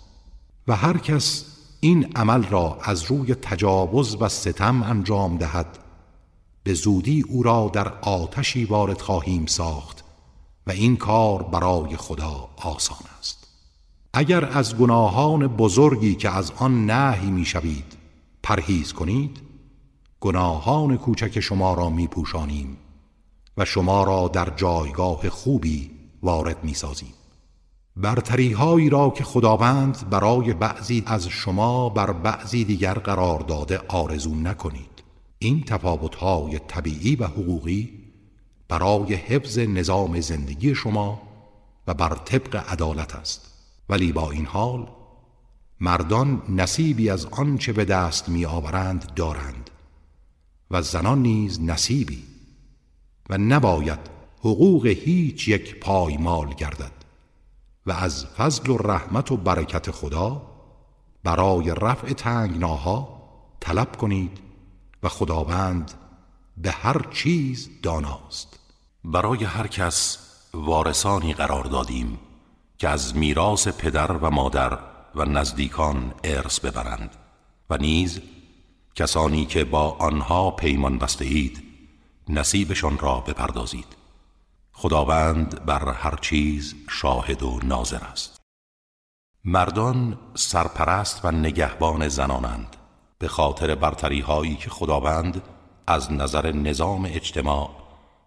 و 0.69 0.77
هر 0.77 0.99
کس 0.99 1.45
این 1.81 2.13
عمل 2.17 2.43
را 2.43 2.79
از 2.83 3.03
روی 3.03 3.35
تجاوز 3.35 4.17
و 4.21 4.29
ستم 4.29 4.83
انجام 4.83 5.39
دهد 5.39 5.79
به 6.63 6.75
زودی 6.75 7.25
او 7.29 7.43
را 7.43 7.71
در 7.73 7.89
آتشی 7.89 8.65
وارد 8.65 9.01
خواهیم 9.01 9.47
ساخت 9.47 10.05
و 10.67 10.71
این 10.71 10.97
کار 10.97 11.43
برای 11.43 11.97
خدا 11.97 12.49
آسان 12.57 13.12
اگر 14.15 14.45
از 14.45 14.77
گناهان 14.77 15.47
بزرگی 15.47 16.15
که 16.15 16.31
از 16.31 16.53
آن 16.57 16.91
نهی 16.91 17.31
می‌شوید 17.31 17.97
پرهیز 18.43 18.93
کنید 18.93 19.41
گناهان 20.21 20.97
کوچک 20.97 21.41
شما 21.41 21.75
را 21.75 21.91
میپوشانیم 21.91 22.77
و 23.57 23.65
شما 23.65 24.05
را 24.05 24.29
در 24.29 24.53
جایگاه 24.57 25.29
خوبی 25.29 25.91
وارد 26.23 26.65
می‌سازیم. 26.65 27.15
برتری 27.97 28.53
هایی 28.53 28.91
را 28.91 29.11
که 29.11 29.25
خداوند 29.25 30.11
برای 30.11 30.53
بعضی 30.53 31.03
از 31.07 31.29
شما 31.29 31.89
بر 31.89 32.13
بعضی 32.13 32.65
دیگر 32.65 32.95
قرار 32.95 33.41
داده 33.41 33.81
آرزو 33.89 34.35
نکنید. 34.35 35.03
این 35.39 35.65
تفاوت 35.65 36.15
های 36.15 36.59
طبیعی 36.59 37.17
و 37.17 37.25
حقوقی 37.25 37.91
برای 38.69 39.15
حفظ 39.15 39.59
نظام 39.59 40.21
زندگی 40.21 40.75
شما 40.75 41.23
و 41.87 41.95
بر 41.95 42.15
طبق 42.15 42.65
عدالت 42.69 43.15
است. 43.15 43.52
ولی 43.93 44.13
با 44.13 44.31
این 44.31 44.47
حال 44.47 44.89
مردان 45.81 46.43
نصیبی 46.49 47.11
از 47.11 47.27
آنچه 47.27 47.73
به 47.73 47.85
دست 47.85 48.29
می 48.29 48.47
آورند 48.47 49.15
دارند 49.15 49.71
و 50.71 50.83
زنان 50.83 51.23
نیز 51.23 51.61
نصیبی 51.61 52.23
و 53.31 53.39
نباید 53.39 53.99
حقوق 54.39 54.87
هیچ 54.87 55.49
یک 55.49 55.81
پایمال 55.81 56.55
گردد 56.55 56.93
و 57.87 57.93
از 57.93 58.27
فضل 58.27 58.71
و 58.71 58.77
رحمت 58.77 59.33
و 59.33 59.37
برکت 59.37 59.91
خدا 59.91 60.43
برای 61.25 61.75
رفع 61.81 62.13
تنگناها 62.13 63.23
طلب 63.61 63.97
کنید 63.97 64.39
و 65.03 65.09
خداوند 65.09 65.91
به 66.57 66.71
هر 66.71 67.07
چیز 67.11 67.69
داناست. 67.83 68.59
برای 69.05 69.45
هر 69.45 69.67
کس 69.67 70.19
وارثانی 70.55 71.35
قرار 71.35 71.65
دادیم. 71.65 72.19
که 72.83 72.89
از 72.89 73.17
میراث 73.17 73.69
پدر 73.69 74.13
و 74.13 74.31
مادر 74.31 74.79
و 75.15 75.25
نزدیکان 75.25 76.15
ارث 76.25 76.61
ببرند 76.61 77.17
و 77.71 77.77
نیز 77.77 78.21
کسانی 78.95 79.47
که 79.47 79.65
با 79.65 79.91
آنها 79.91 80.51
پیمان 80.51 80.99
بسته 80.99 81.25
اید 81.25 81.63
نصیبشان 82.29 82.99
را 82.99 83.21
بپردازید. 83.21 83.87
خداوند 84.73 85.65
بر 85.65 85.93
هر 85.93 86.17
چیز 86.17 86.75
شاهد 86.91 87.43
و 87.43 87.61
ناظر 87.63 88.05
است. 88.05 88.41
مردان 89.45 90.19
سرپرست 90.35 91.25
و 91.25 91.31
نگهبان 91.31 92.09
زنانند 92.09 92.77
به 93.19 93.29
خاطر 93.29 93.75
برتری 93.75 94.21
هایی 94.21 94.57
که 94.57 94.71
خداوند 94.71 95.43
از 95.87 96.13
نظر 96.13 96.53
نظام 96.53 97.05
اجتماع 97.05 97.71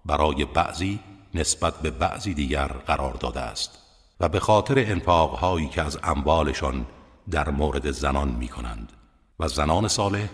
برای 0.06 0.46
بعضی 0.46 1.00
نسبت 1.34 1.80
به 1.82 1.92
بعضی 1.92 2.34
دیگر 2.34 2.68
قرار 2.68 3.14
داده 3.14 3.40
است. 3.40 3.85
و 4.20 4.30
به 4.30 4.40
خاطر 4.40 4.76
انفاق 4.78 5.36
هایی 5.36 5.68
که 5.68 5.82
از 5.82 6.00
اموالشان 6.04 6.86
در 7.32 7.50
مورد 7.50 7.92
زنان 7.92 8.28
می 8.28 8.48
کنند 8.48 8.92
و 9.40 9.48
زنان 9.48 9.88
صالح 9.88 10.30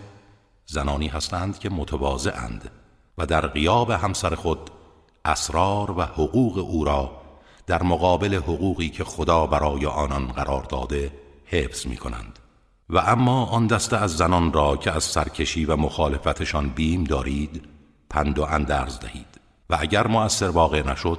زنانی 0.66 1.08
هستند 1.08 1.58
که 1.58 1.70
متواضعند 1.70 2.70
و 3.18 3.26
در 3.26 3.46
قیاب 3.46 3.90
همسر 3.90 4.34
خود 4.34 4.70
اسرار 5.24 5.90
و 5.90 6.02
حقوق 6.02 6.58
او 6.58 6.84
را 6.84 7.10
در 7.66 7.82
مقابل 7.82 8.34
حقوقی 8.34 8.88
که 8.88 9.04
خدا 9.04 9.46
برای 9.46 9.86
آنان 9.86 10.26
قرار 10.26 10.62
داده 10.62 11.12
حفظ 11.46 11.86
می 11.86 11.96
کنند 11.96 12.38
و 12.90 12.98
اما 12.98 13.44
آن 13.44 13.66
دسته 13.66 13.96
از 13.96 14.16
زنان 14.16 14.52
را 14.52 14.76
که 14.76 14.90
از 14.90 15.04
سرکشی 15.04 15.64
و 15.64 15.76
مخالفتشان 15.76 16.68
بیم 16.68 17.04
دارید 17.04 17.68
پند 18.10 18.38
و 18.38 18.42
اندرز 18.42 18.98
دهید. 18.98 19.40
و 19.70 19.76
اگر 19.80 20.06
مؤثر 20.06 20.48
واقع 20.48 20.90
نشد 20.90 21.18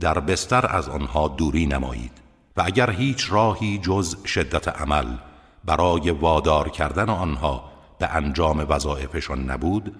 در 0.00 0.20
بستر 0.20 0.76
از 0.76 0.88
آنها 0.88 1.28
دوری 1.28 1.66
نمایید 1.66 2.12
و 2.56 2.62
اگر 2.66 2.90
هیچ 2.90 3.32
راهی 3.32 3.78
جز 3.78 4.26
شدت 4.26 4.68
عمل 4.68 5.16
برای 5.64 6.10
وادار 6.10 6.68
کردن 6.68 7.10
آنها 7.10 7.70
به 7.98 8.06
انجام 8.06 8.66
وظایفشان 8.68 9.50
نبود 9.50 9.96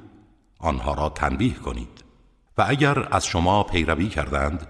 آنها 0.58 0.94
را 0.94 1.08
تنبیه 1.08 1.54
کنید. 1.54 2.04
و 2.58 2.64
اگر 2.68 3.08
از 3.10 3.26
شما 3.26 3.62
پیروی 3.62 4.08
کردند 4.08 4.66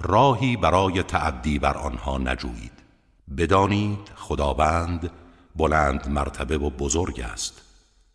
راهی 0.00 0.56
برای 0.56 1.02
تعدی 1.02 1.58
بر 1.58 1.76
آنها 1.76 2.18
نجویید. 2.18 2.72
بدانید 3.38 4.10
خداوند 4.16 5.10
بلند 5.56 6.08
مرتبه 6.08 6.58
و 6.58 6.70
بزرگ 6.70 7.20
است 7.20 7.62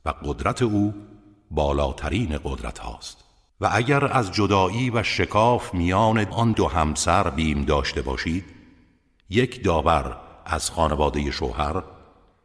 و 0.05 0.13
قدرت 0.25 0.61
او 0.61 0.93
بالاترین 1.51 2.39
قدرت 2.43 2.79
هاست. 2.79 3.24
و 3.61 3.69
اگر 3.71 4.05
از 4.05 4.31
جدایی 4.31 4.89
و 4.89 5.03
شکاف 5.03 5.73
میان 5.73 6.19
آن 6.19 6.51
دو 6.51 6.67
همسر 6.67 7.29
بیم 7.29 7.65
داشته 7.65 8.01
باشید 8.01 8.45
یک 9.29 9.63
داور 9.63 10.17
از 10.45 10.69
خانواده 10.69 11.31
شوهر 11.31 11.83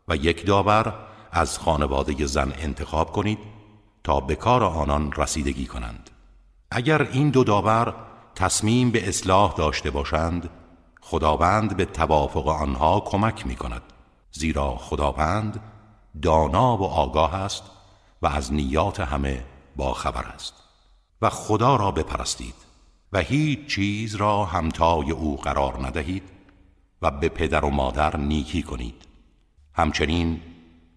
و 0.08 0.16
یک 0.16 0.46
داور 0.46 0.94
از 1.32 1.58
خانواده 1.58 2.26
زن 2.26 2.52
انتخاب 2.58 3.12
کنید 3.12 3.38
تا 4.04 4.20
به 4.20 4.34
کار 4.34 4.64
آنان 4.64 5.12
رسیدگی 5.12 5.66
کنند. 5.66 6.10
اگر 6.70 7.02
این 7.02 7.30
دو 7.30 7.44
داور 7.44 7.94
تصمیم 8.34 8.90
به 8.90 9.08
اصلاح 9.08 9.54
داشته 9.54 9.90
باشند 9.90 10.50
خداوند 11.00 11.76
به 11.76 11.84
توافق 11.84 12.48
آنها 12.48 13.00
کمک 13.00 13.46
می 13.46 13.56
کند 13.56 13.82
زیرا 14.32 14.76
خداوند 14.76 15.60
دانا 16.22 16.76
و 16.76 16.84
آگاه 16.84 17.34
است 17.34 17.62
و 18.22 18.26
از 18.26 18.52
نیات 18.52 19.00
همه 19.00 19.44
باخبر 19.76 20.24
است. 20.24 20.69
و 21.22 21.30
خدا 21.30 21.76
را 21.76 21.90
بپرستید 21.90 22.54
و 23.12 23.18
هیچ 23.18 23.66
چیز 23.66 24.14
را 24.14 24.44
همتای 24.44 25.10
او 25.10 25.36
قرار 25.36 25.86
ندهید 25.86 26.22
و 27.02 27.10
به 27.10 27.28
پدر 27.28 27.64
و 27.64 27.70
مادر 27.70 28.16
نیکی 28.16 28.62
کنید. 28.62 29.04
همچنین 29.74 30.40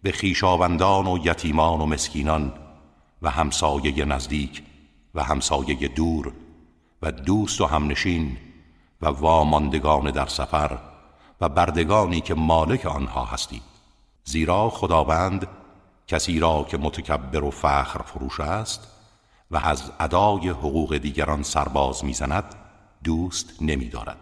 به 0.03 0.11
خیشاوندان 0.11 1.07
و 1.07 1.17
یتیمان 1.23 1.81
و 1.81 1.85
مسکینان 1.85 2.53
و 3.21 3.29
همسایه 3.29 4.05
نزدیک 4.05 4.63
و 5.15 5.23
همسایه 5.23 5.87
دور 5.87 6.33
و 7.01 7.11
دوست 7.11 7.61
و 7.61 7.65
همنشین 7.65 8.37
و 9.01 9.07
واماندگان 9.07 10.11
در 10.11 10.25
سفر 10.25 10.77
و 11.41 11.49
بردگانی 11.49 12.21
که 12.21 12.33
مالک 12.33 12.85
آنها 12.85 13.25
هستید. 13.25 13.63
زیرا 14.23 14.69
خداوند 14.69 15.47
کسی 16.07 16.39
را 16.39 16.65
که 16.69 16.77
متکبر 16.77 17.43
و 17.43 17.51
فخر 17.51 18.01
فروش 18.01 18.39
است 18.39 18.92
و 19.53 19.57
از 19.57 19.91
ادای 19.99 20.49
حقوق 20.49 20.97
دیگران 20.97 21.43
سرباز 21.43 22.05
می‌زند 22.05 22.55
دوست 23.03 23.61
نمیدارد. 23.61 24.17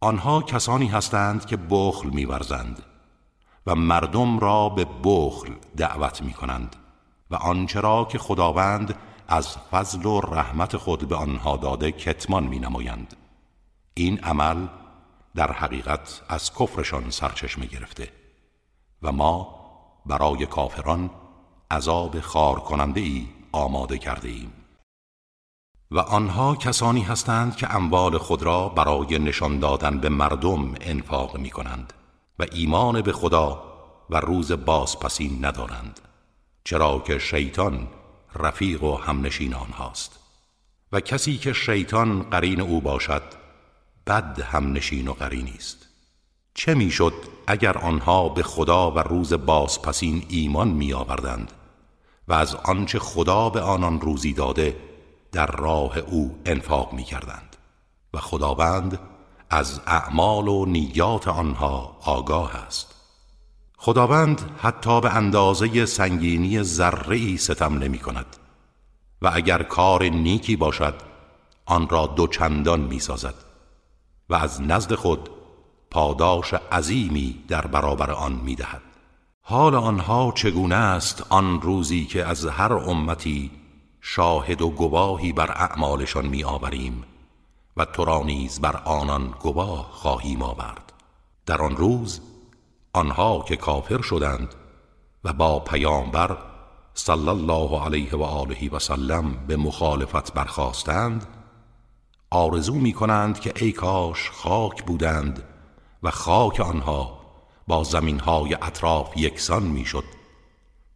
آنها 0.00 0.42
کسانی 0.42 0.86
هستند 0.86 1.46
که 1.46 1.56
بخل 1.56 2.08
میورزند 2.08 2.82
و 3.66 3.74
مردم 3.74 4.38
را 4.38 4.68
به 4.68 4.86
بخل 5.04 5.52
دعوت 5.76 6.22
می 6.22 6.32
کنند 6.32 6.76
و 7.30 7.34
آنچه 7.34 7.80
را 7.80 8.04
که 8.04 8.18
خداوند 8.18 8.94
از 9.28 9.56
فضل 9.70 10.06
و 10.06 10.20
رحمت 10.20 10.76
خود 10.76 11.08
به 11.08 11.16
آنها 11.16 11.56
داده 11.56 11.92
کتمان 11.92 12.44
می 12.44 12.58
نمایند 12.58 13.16
این 13.94 14.18
عمل 14.18 14.66
در 15.34 15.52
حقیقت 15.52 16.22
از 16.28 16.52
کفرشان 16.54 17.10
سرچشمه 17.10 17.66
گرفته 17.66 18.08
و 19.02 19.12
ما 19.12 19.58
برای 20.06 20.46
کافران 20.46 21.10
عذاب 21.70 22.20
خار 22.20 22.60
کننده 22.60 23.00
ای 23.00 23.28
آماده 23.52 23.98
کرده 23.98 24.28
ایم 24.28 24.52
و 25.90 25.98
آنها 25.98 26.56
کسانی 26.56 27.02
هستند 27.02 27.56
که 27.56 27.74
اموال 27.74 28.18
خود 28.18 28.42
را 28.42 28.68
برای 28.68 29.18
نشان 29.18 29.58
دادن 29.58 29.98
به 29.98 30.08
مردم 30.08 30.74
انفاق 30.80 31.36
می 31.36 31.50
کنند 31.50 31.92
و 32.38 32.46
ایمان 32.52 33.00
به 33.00 33.12
خدا 33.12 33.62
و 34.10 34.20
روز 34.20 34.52
بازپسین 34.52 35.44
ندارند 35.44 36.00
چرا 36.64 36.98
که 36.98 37.18
شیطان 37.18 37.88
رفیق 38.34 38.82
و 38.82 38.96
همنشین 38.96 39.54
آنهاست. 39.54 40.18
و 40.92 41.00
کسی 41.00 41.38
که 41.38 41.52
شیطان 41.52 42.22
قرین 42.22 42.60
او 42.60 42.80
باشد 42.80 43.22
بد 44.06 44.40
همنشین 44.40 45.08
و 45.08 45.12
قرینی 45.12 45.54
است. 45.56 45.86
چه 46.54 46.74
می‌شد 46.74 47.14
اگر 47.46 47.78
آنها 47.78 48.28
به 48.28 48.42
خدا 48.42 48.90
و 48.90 48.98
روز 48.98 49.32
بازپسین 49.32 50.26
ایمان 50.28 50.68
می 50.68 50.92
آوردند 50.92 51.52
و 52.28 52.32
از 52.32 52.54
آنچه 52.54 52.98
خدا 52.98 53.50
به 53.50 53.60
آنان 53.60 54.00
روزی 54.00 54.32
داده 54.32 54.87
در 55.32 55.46
راه 55.46 55.98
او 55.98 56.38
انفاق 56.46 56.92
می 56.92 57.04
کردند 57.04 57.56
و 58.14 58.18
خداوند 58.18 58.98
از 59.50 59.80
اعمال 59.86 60.48
و 60.48 60.66
نیات 60.66 61.28
آنها 61.28 61.96
آگاه 62.00 62.56
است. 62.56 62.94
خداوند 63.76 64.50
حتی 64.58 65.00
به 65.00 65.16
اندازه 65.16 65.86
سنگینی 65.86 66.62
ذره 66.62 67.36
ستم 67.36 67.78
نمی 67.78 67.98
کند 67.98 68.36
و 69.22 69.30
اگر 69.34 69.62
کار 69.62 70.04
نیکی 70.04 70.56
باشد 70.56 70.94
آن 71.66 71.88
را 71.88 72.06
دوچندان 72.06 72.80
می 72.80 72.98
سازد 72.98 73.34
و 74.28 74.34
از 74.34 74.62
نزد 74.62 74.94
خود 74.94 75.30
پاداش 75.90 76.54
عظیمی 76.54 77.44
در 77.48 77.66
برابر 77.66 78.10
آن 78.10 78.32
می 78.32 78.54
دهد 78.54 78.82
حال 79.42 79.74
آنها 79.74 80.32
چگونه 80.34 80.74
است 80.74 81.26
آن 81.28 81.60
روزی 81.60 82.04
که 82.04 82.24
از 82.24 82.46
هر 82.46 82.72
امتی 82.72 83.50
شاهد 84.00 84.62
و 84.62 84.70
گواهی 84.70 85.32
بر 85.32 85.50
اعمالشان 85.50 86.26
می 86.26 86.44
آوریم 86.44 87.04
و 87.76 87.84
تو 87.84 88.04
را 88.04 88.22
نیز 88.22 88.60
بر 88.60 88.76
آنان 88.76 89.34
گواه 89.40 89.88
خواهیم 89.92 90.42
آورد. 90.42 90.92
در 91.46 91.62
آن 91.62 91.76
روز 91.76 92.20
آنها 92.92 93.44
که 93.48 93.56
کافر 93.56 94.02
شدند 94.02 94.54
و 95.24 95.32
با 95.32 95.60
پیامبر 95.60 96.36
صلی 96.94 97.28
الله 97.28 97.84
علیه 97.84 98.16
و 98.16 98.22
آله 98.22 98.70
و 98.70 98.78
سلم 98.78 99.46
به 99.46 99.56
مخالفت 99.56 100.34
برخواستند 100.34 101.26
آرزو 102.30 102.74
می 102.74 102.92
کنند 102.92 103.40
که 103.40 103.52
ای 103.56 103.72
کاش 103.72 104.30
خاک 104.30 104.84
بودند 104.84 105.42
و 106.02 106.10
خاک 106.10 106.60
آنها 106.60 107.18
با 107.66 107.84
زمینهای 107.84 108.54
اطراف 108.54 109.16
یکسان 109.16 109.62
می‌شد 109.62 110.04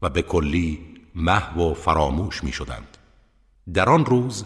و 0.03 0.09
به 0.09 0.23
کلی 0.23 0.81
محو 1.15 1.71
و 1.71 1.75
فراموش 1.75 2.45
می 2.45 2.53
شدند 2.53 2.92
در 3.75 3.89
آن 3.89 4.05
روز 4.05 4.45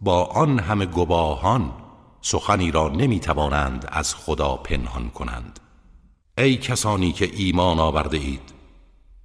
با 0.00 0.24
آن 0.24 0.58
همه 0.58 0.86
گواهان 0.86 1.72
سخنی 2.20 2.70
را 2.70 2.88
نمی 2.88 3.20
توانند 3.20 3.88
از 3.92 4.14
خدا 4.14 4.56
پنهان 4.56 5.10
کنند. 5.10 5.60
ای 6.38 6.56
کسانی 6.56 7.12
که 7.12 7.30
ایمان 7.34 7.78
آورده 7.78 8.16
اید 8.16 8.52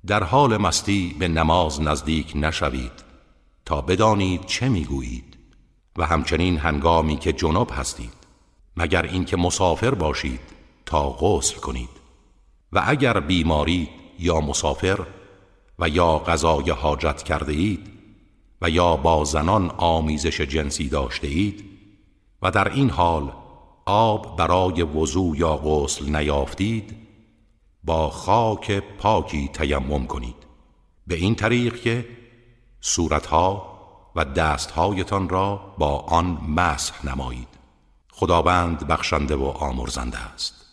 در 0.08 0.24
حال 0.24 0.58
مستی 0.58 1.16
به 1.20 1.28
نماز 1.28 1.82
نزدیک 1.82 2.32
نشوید 2.36 2.92
تا 3.66 3.82
بدانید 3.82 4.46
چه 4.46 4.70
می‌گویید 4.70 5.38
و 5.98 6.06
همچنین 6.06 6.58
هنگامی 6.58 7.18
که 7.18 7.34
جناب 7.34 7.72
هستید 7.74 8.14
مگر 8.78 9.02
اینکه 9.02 9.38
مسافر 9.38 9.94
باشید 9.94 10.42
تا 10.86 11.10
غسل 11.10 11.56
کنید. 11.56 11.90
و 12.74 12.84
اگر 12.86 13.20
بیماری 13.20 13.90
یا 14.20 14.42
مسافر 14.42 15.00
و 15.80 15.90
یا 15.90 16.18
غذای 16.18 16.70
حاجت 16.70 17.24
کرده 17.24 17.52
اید 17.54 17.91
و 18.62 18.70
یا 18.70 18.96
با 18.96 19.24
زنان 19.24 19.70
آمیزش 19.78 20.42
جنسی 20.42 20.90
داشته 20.90 21.28
اید 21.28 21.66
و 22.42 22.52
در 22.52 22.74
این 22.74 22.90
حال 22.90 23.32
آب 23.86 24.38
برای 24.38 24.84
وضوع 24.84 25.38
یا 25.38 25.58
غسل 25.58 26.16
نیافتید 26.16 26.96
با 27.84 28.10
خاک 28.10 28.72
پاکی 28.72 29.48
تیمم 29.48 30.08
کنید 30.08 30.36
به 31.08 31.16
این 31.16 31.36
طریق 31.36 31.82
که 31.82 32.08
صورتها 32.82 33.72
و 34.16 34.26
دستهایتان 34.26 35.30
را 35.30 35.76
با 35.78 36.00
آن 36.00 36.38
مسح 36.48 37.06
نمایید. 37.06 37.48
خداوند 38.12 38.88
بخشنده 38.88 39.36
و 39.36 39.44
آمرزنده 39.44 40.18
است. 40.18 40.66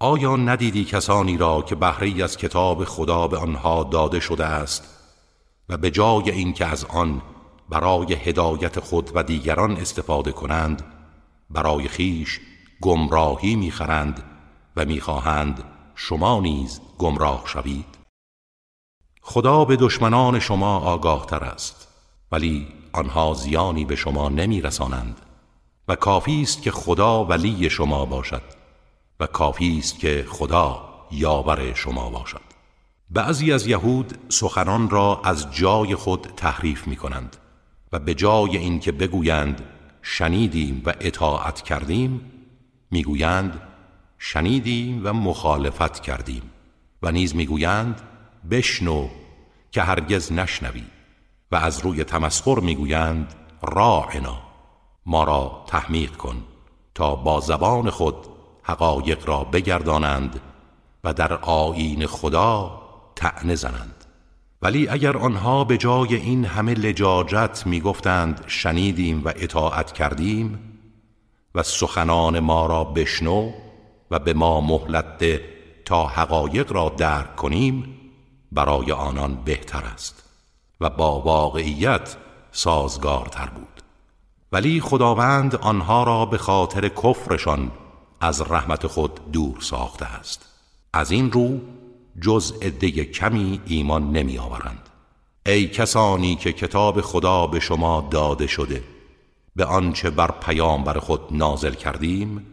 آیا 0.00 0.36
ندیدی 0.36 0.84
کسانی 0.84 1.36
را 1.36 1.62
که 1.62 1.74
بهره 1.74 2.24
از 2.24 2.36
کتاب 2.36 2.84
خدا 2.84 3.28
به 3.28 3.38
آنها 3.38 3.84
داده 3.84 4.20
شده 4.20 4.44
است 4.44 4.97
و 5.68 5.76
به 5.76 5.90
جای 5.90 6.30
اینکه 6.30 6.66
از 6.66 6.84
آن 6.84 7.22
برای 7.68 8.14
هدایت 8.14 8.80
خود 8.80 9.10
و 9.14 9.22
دیگران 9.22 9.76
استفاده 9.76 10.32
کنند 10.32 10.84
برای 11.50 11.88
خیش 11.88 12.40
گمراهی 12.80 13.56
می‌خرند 13.56 14.22
و 14.76 14.84
می‌خواهند 14.84 15.64
شما 15.94 16.40
نیز 16.40 16.80
گمراه 16.98 17.42
شوید. 17.46 17.98
خدا 19.22 19.64
به 19.64 19.76
دشمنان 19.76 20.38
شما 20.38 20.78
آگاه 20.78 21.26
تر 21.26 21.44
است 21.44 21.88
ولی 22.32 22.68
آنها 22.92 23.34
زیانی 23.34 23.84
به 23.84 23.96
شما 23.96 24.28
نمی 24.28 24.60
رسانند 24.60 25.20
و 25.88 25.94
کافی 25.94 26.42
است 26.42 26.62
که 26.62 26.70
خدا 26.70 27.24
ولی 27.24 27.70
شما 27.70 28.04
باشد 28.04 28.42
و 29.20 29.26
کافی 29.26 29.78
است 29.78 29.98
که 29.98 30.26
خدا 30.28 30.88
یاور 31.10 31.74
شما 31.74 32.10
باشد. 32.10 32.47
بعضی 33.10 33.52
از 33.52 33.66
یهود 33.66 34.18
سخنان 34.28 34.90
را 34.90 35.20
از 35.24 35.54
جای 35.54 35.94
خود 35.94 36.20
تحریف 36.36 36.86
می 36.86 36.96
کنند 36.96 37.36
و 37.92 37.98
به 37.98 38.14
جای 38.14 38.56
اینکه 38.56 38.92
بگویند 38.92 39.62
شنیدیم 40.02 40.82
و 40.86 40.94
اطاعت 41.00 41.62
کردیم 41.62 42.32
می‌گویند 42.90 43.60
شنیدیم 44.18 45.00
و 45.04 45.12
مخالفت 45.12 46.00
کردیم 46.00 46.42
و 47.02 47.12
نیز 47.12 47.34
می‌گویند 47.34 48.00
بشنو 48.50 49.08
که 49.70 49.82
هرگز 49.82 50.32
نشنوی 50.32 50.84
و 51.52 51.56
از 51.56 51.80
روی 51.80 52.04
تمسخر 52.04 52.60
می‌گویند 52.60 53.34
راعنا 53.62 54.38
ما 55.06 55.24
را 55.24 55.64
تحمیق 55.66 56.16
کن 56.16 56.44
تا 56.94 57.16
با 57.16 57.40
زبان 57.40 57.90
خود 57.90 58.14
حقایق 58.62 59.28
را 59.28 59.44
بگردانند 59.44 60.40
و 61.04 61.14
در 61.14 61.32
آیین 61.32 62.06
خدا 62.06 62.77
تعنه 63.18 63.54
زنند. 63.54 64.04
ولی 64.62 64.88
اگر 64.88 65.16
آنها 65.16 65.64
به 65.64 65.76
جای 65.76 66.14
این 66.14 66.44
همه 66.44 66.74
لجاجت 66.74 67.62
می‌گفتند 67.66 68.44
شنیدیم 68.46 69.22
و 69.24 69.32
اطاعت 69.36 69.92
کردیم 69.92 70.58
و 71.54 71.62
سخنان 71.62 72.40
ما 72.40 72.66
را 72.66 72.84
بشنو 72.84 73.50
و 74.10 74.18
به 74.18 74.32
ما 74.32 74.60
مهلت 74.60 75.18
ده 75.18 75.40
تا 75.84 76.06
حقایق 76.06 76.72
را 76.72 76.94
درک 76.96 77.36
کنیم 77.36 77.94
برای 78.52 78.92
آنان 78.92 79.34
بهتر 79.44 79.82
است 79.94 80.22
و 80.80 80.90
با 80.90 81.20
واقعیت 81.20 82.16
سازگارتر 82.52 83.46
بود. 83.46 83.82
ولی 84.52 84.80
خداوند 84.80 85.56
آنها 85.56 86.02
را 86.02 86.26
به 86.26 86.38
خاطر 86.38 86.88
کفرشان 86.88 87.70
از 88.20 88.50
رحمت 88.50 88.86
خود 88.86 89.32
دور 89.32 89.60
ساخته 89.60 90.06
است. 90.06 90.46
از 90.92 91.10
این 91.10 91.32
رو 91.32 91.60
جز 92.20 92.52
عده 92.62 92.90
کمی 92.90 93.60
ایمان 93.66 94.12
نمی 94.12 94.38
آورند. 94.38 94.88
ای 95.46 95.68
کسانی 95.68 96.36
که 96.36 96.52
کتاب 96.52 97.00
خدا 97.00 97.46
به 97.46 97.60
شما 97.60 98.08
داده 98.10 98.46
شده 98.46 98.84
به 99.56 99.64
آنچه 99.64 100.10
بر 100.10 100.30
پیامبر 100.30 100.98
خود 100.98 101.20
نازل 101.30 101.74
کردیم 101.74 102.46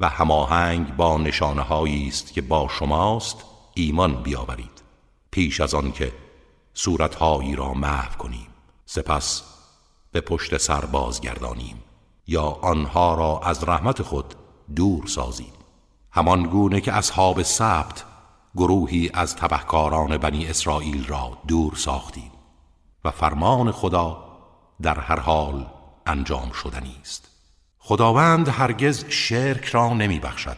و 0.00 0.08
هماهنگ 0.08 0.96
با 0.96 1.18
نشانه 1.18 1.72
است 1.72 2.32
که 2.32 2.42
با 2.42 2.68
شماست 2.78 3.44
ایمان 3.74 4.22
بیاورید. 4.22 4.82
پیش 5.30 5.60
از 5.60 5.74
آن 5.74 5.92
که 5.92 6.12
صورتهایی 6.74 7.56
را 7.56 7.74
محو 7.74 8.16
کنیم 8.18 8.46
سپس 8.86 9.42
به 10.12 10.20
پشت 10.20 10.56
سر 10.56 10.84
بازگردانیم 10.84 11.82
یا 12.26 12.42
آنها 12.42 13.14
را 13.14 13.40
از 13.44 13.64
رحمت 13.68 14.02
خود 14.02 14.34
دور 14.76 15.06
سازیم. 15.06 15.52
همان 16.10 16.42
گونه 16.42 16.80
که 16.80 16.92
اصحاب 16.92 17.42
سبت 17.42 18.04
گروهی 18.56 19.10
از 19.14 19.36
تبهکاران 19.36 20.18
بنی 20.18 20.46
اسرائیل 20.46 21.06
را 21.06 21.38
دور 21.48 21.74
ساختیم 21.74 22.32
و 23.04 23.10
فرمان 23.10 23.72
خدا 23.72 24.24
در 24.82 25.00
هر 25.00 25.20
حال 25.20 25.66
انجام 26.06 26.52
شدنی 26.52 26.96
است. 27.00 27.30
خداوند 27.78 28.48
هرگز 28.48 29.04
شرک 29.08 29.64
را 29.64 29.88
نمی 29.94 30.18
بخشد 30.18 30.56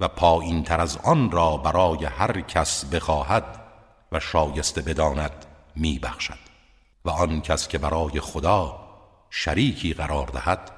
و 0.00 0.08
پایین 0.08 0.62
تر 0.62 0.80
از 0.80 0.96
آن 0.96 1.30
را 1.30 1.56
برای 1.56 2.04
هر 2.04 2.40
کس 2.40 2.84
بخواهد 2.84 3.60
و 4.12 4.20
شایسته 4.20 4.82
بداند 4.82 5.46
می 5.76 5.98
بخشد 5.98 6.38
و 7.04 7.10
آن 7.10 7.40
کس 7.40 7.68
که 7.68 7.78
برای 7.78 8.20
خدا 8.20 8.80
شریکی 9.30 9.92
قرار 9.92 10.26
دهد 10.26 10.70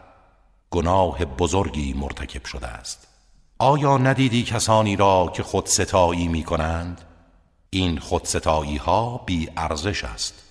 گناه 0.70 1.24
بزرگی 1.24 1.92
مرتکب 1.92 2.44
شده 2.44 2.66
است. 2.66 3.11
آیا 3.62 3.98
ندیدی 3.98 4.42
کسانی 4.42 4.96
را 4.96 5.32
که 5.34 5.42
خود 5.42 5.66
ستایی 5.66 6.28
می 6.28 6.42
کنند؟ 6.42 7.00
این 7.70 7.98
خودستایی 7.98 8.76
ها 8.76 9.20
بی 9.26 9.48
ارزش 9.56 10.04
است 10.04 10.42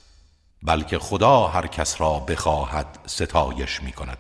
بلکه 0.64 1.00
خدا 1.00 1.48
هر 1.48 1.68
کس 1.68 2.02
را 2.02 2.20
بخواهد 2.20 3.00
ستایش 3.06 3.84
می 3.84 3.92
کند 3.92 4.18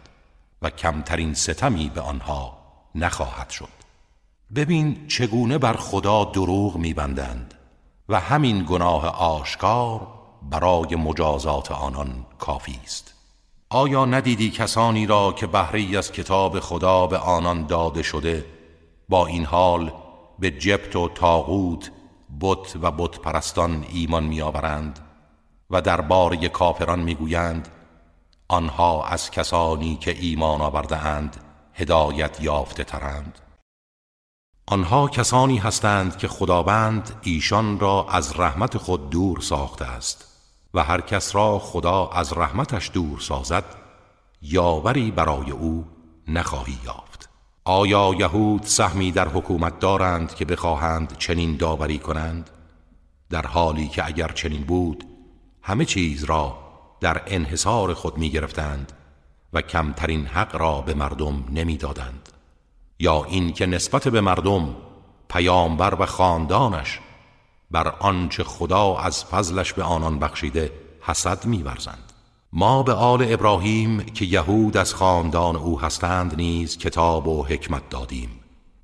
و 0.61 0.69
کمترین 0.69 1.33
ستمی 1.33 1.89
به 1.89 2.01
آنها 2.01 2.57
نخواهد 2.95 3.49
شد 3.49 3.69
ببین 4.55 5.07
چگونه 5.07 5.57
بر 5.57 5.73
خدا 5.73 6.23
دروغ 6.23 6.77
میبندند 6.77 7.53
و 8.09 8.19
همین 8.19 8.65
گناه 8.69 9.07
آشکار 9.07 10.07
برای 10.49 10.95
مجازات 10.95 11.71
آنان 11.71 12.25
کافی 12.39 12.79
است 12.83 13.13
آیا 13.69 14.05
ندیدی 14.05 14.51
کسانی 14.51 15.05
را 15.05 15.33
که 15.33 15.47
بهره 15.47 15.97
از 15.97 16.11
کتاب 16.11 16.59
خدا 16.59 17.07
به 17.07 17.17
آنان 17.17 17.65
داده 17.67 18.03
شده 18.03 18.60
با 19.11 19.27
این 19.27 19.45
حال 19.45 19.93
به 20.39 20.51
جبت 20.51 20.95
و 20.95 21.09
تاغوت 21.09 21.91
بت 22.41 22.75
و 22.81 22.91
بت 22.91 23.19
پرستان 23.19 23.85
ایمان 23.89 24.23
میآورند 24.23 24.99
و 25.69 25.81
درباره 25.81 26.49
کافران 26.49 26.99
می‌گویند 26.99 27.67
آنها 28.47 29.05
از 29.05 29.31
کسانی 29.31 29.95
که 29.95 30.17
ایمان 30.19 30.61
آورده 30.61 30.97
اند 30.97 31.43
هدایت 31.73 32.41
یافته 32.41 32.83
ترند 32.83 33.39
آنها 34.67 35.07
کسانی 35.07 35.57
هستند 35.57 36.17
که 36.17 36.27
خداوند 36.27 37.15
ایشان 37.21 37.79
را 37.79 38.05
از 38.09 38.39
رحمت 38.39 38.77
خود 38.77 39.09
دور 39.09 39.39
ساخته 39.39 39.85
است 39.85 40.27
و 40.73 40.83
هر 40.83 41.01
کس 41.01 41.35
را 41.35 41.59
خدا 41.59 42.07
از 42.07 42.33
رحمتش 42.33 42.91
دور 42.93 43.19
سازد 43.19 43.65
یاوری 44.41 45.11
برای 45.11 45.51
او 45.51 45.87
نخواهی 46.27 46.77
یافت. 46.85 47.30
آیا 47.65 48.15
یهود 48.19 48.63
سهمی 48.63 49.11
در 49.11 49.27
حکومت 49.27 49.79
دارند 49.79 50.35
که 50.35 50.45
بخواهند 50.45 51.17
چنین 51.17 51.57
داوری 51.57 51.97
کنند؟ 51.97 52.49
در 53.29 53.45
حالی 53.45 53.87
که 53.87 54.05
اگر 54.05 54.27
چنین 54.27 54.63
بود 54.63 55.03
همه 55.61 55.85
چیز 55.85 56.23
را 56.23 56.57
در 56.99 57.21
انحصار 57.27 57.93
خود 57.93 58.17
می 58.17 58.29
گرفتند 58.29 58.91
و 59.53 59.61
کمترین 59.61 60.25
حق 60.25 60.55
را 60.55 60.81
به 60.81 60.93
مردم 60.93 61.43
نمی‌دادند. 61.49 62.29
یا 62.99 63.23
این 63.23 63.53
که 63.53 63.65
نسبت 63.65 64.07
به 64.07 64.21
مردم 64.21 64.75
پیامبر 65.29 66.01
و 66.01 66.05
خاندانش 66.05 66.99
بر 67.71 67.87
آنچه 67.87 68.43
خدا 68.43 68.97
از 68.97 69.25
فضلش 69.25 69.73
به 69.73 69.83
آنان 69.83 70.19
بخشیده 70.19 70.71
حسد 71.01 71.45
میورزند. 71.45 72.10
ما 72.53 72.83
به 72.83 72.93
آل 72.93 73.33
ابراهیم 73.33 73.99
که 73.99 74.25
یهود 74.25 74.77
از 74.77 74.93
خاندان 74.93 75.55
او 75.55 75.81
هستند 75.81 76.35
نیز 76.35 76.77
کتاب 76.77 77.27
و 77.27 77.43
حکمت 77.43 77.89
دادیم 77.89 78.29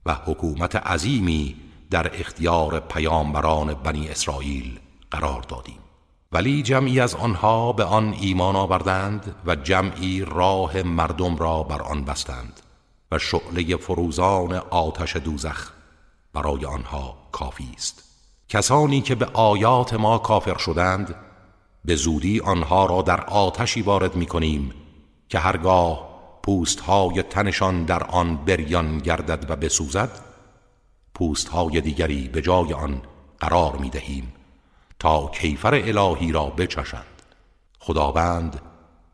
و 0.05 0.13
حکومت 0.13 0.75
عظیمی 0.75 1.55
در 1.89 2.19
اختیار 2.19 2.79
پیامبران 2.79 3.73
بنی 3.73 4.07
اسرائیل 4.09 4.79
قرار 5.11 5.41
دادیم. 5.41 5.77
ولی 6.31 6.63
جمعی 6.63 6.99
از 6.99 7.15
آنها 7.15 7.73
به 7.73 7.83
آن 7.83 8.13
ایمان 8.21 8.55
آوردند 8.55 9.35
و 9.45 9.55
جمعی 9.55 10.25
راه 10.25 10.81
مردم 10.81 11.35
را 11.35 11.63
بر 11.63 11.81
آن 11.81 12.05
بستند 12.05 12.61
و 13.11 13.19
شعله 13.19 13.77
فروزان 13.77 14.53
آتش 14.53 15.15
دوزخ 15.15 15.71
برای 16.33 16.65
آنها 16.65 17.17
کافی 17.31 17.71
است. 17.75 18.03
کسانی 18.49 19.01
که 19.01 19.15
به 19.15 19.25
آیات 19.25 19.93
ما 19.93 20.17
کافر 20.17 20.57
شدند 20.57 21.15
به 21.87 21.95
زودی 21.95 22.39
آنها 22.39 22.85
را 22.85 23.01
در 23.01 23.21
آتشی 23.21 23.81
وارد 23.81 24.15
می 24.15 24.25
کنیم 24.25 24.73
که 25.29 25.39
هرگاه 25.39 26.09
پوستهای 26.43 27.21
تنشان 27.21 27.83
در 27.83 28.03
آن 28.03 28.37
بریان 28.37 28.97
گردد 28.97 29.51
و 29.51 29.55
بسوزد 29.55 30.09
پوستهای 31.13 31.81
دیگری 31.81 32.27
به 32.27 32.41
جای 32.41 32.73
آن 32.73 33.01
قرار 33.39 33.75
می 33.75 33.89
دهیم 33.89 34.33
تا 34.99 35.27
کیفر 35.27 35.75
الهی 35.75 36.31
را 36.31 36.45
بچشند. 36.45 37.21
خداوند 37.79 38.61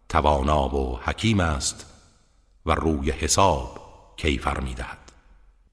توانا 0.09 0.75
و 0.75 0.99
حکیم 1.03 1.39
است 1.39 1.86
و 2.65 2.71
روی 2.75 3.12
حساب 3.12 3.79
کیفر 4.17 4.59
می 4.59 4.73
دهد 4.73 5.12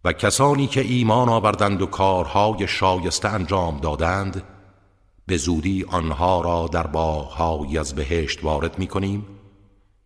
و 0.04 0.12
کسانی 0.12 0.66
که 0.66 0.80
ایمان 0.80 1.28
آوردند 1.28 1.82
و 1.82 1.86
کارهای 1.86 2.68
شایسته 2.68 3.28
انجام 3.28 3.76
دادند 3.76 4.42
به 5.30 5.36
زودی 5.36 5.84
آنها 5.88 6.40
را 6.40 6.68
در 6.72 6.86
باغهایی 6.86 7.78
از 7.78 7.94
بهشت 7.94 8.44
وارد 8.44 8.78
می 8.78 8.86
کنیم 8.86 9.26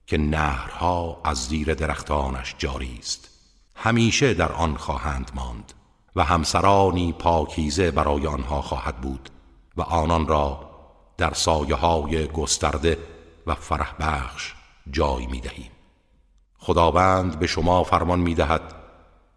که 0.06 0.18
نهرها 0.18 1.20
از 1.24 1.46
زیر 1.46 1.74
درختانش 1.74 2.54
جاری 2.58 2.98
است. 2.98 3.28
همیشه 3.74 4.34
در 4.34 4.52
آن 4.52 4.76
خواهند 4.76 5.30
ماند 5.34 5.72
و 6.16 6.24
همسرانی 6.24 7.12
پاکیزه 7.12 7.90
برای 7.90 8.26
آنها 8.26 8.62
خواهد 8.62 9.00
بود 9.00 9.30
و 9.76 9.82
آنان 9.82 10.26
را 10.26 10.70
در 11.16 11.34
سایه 11.34 11.74
های 11.74 12.26
گسترده 12.26 12.98
و 13.46 13.54
فرح 13.54 13.94
بخش 14.00 14.54
جای 14.90 15.26
می 15.26 15.40
دهیم 15.40 15.70
خداوند 16.58 17.38
به 17.38 17.46
شما 17.46 17.84
فرمان 17.84 18.20
می 18.20 18.34
دهد 18.34 18.74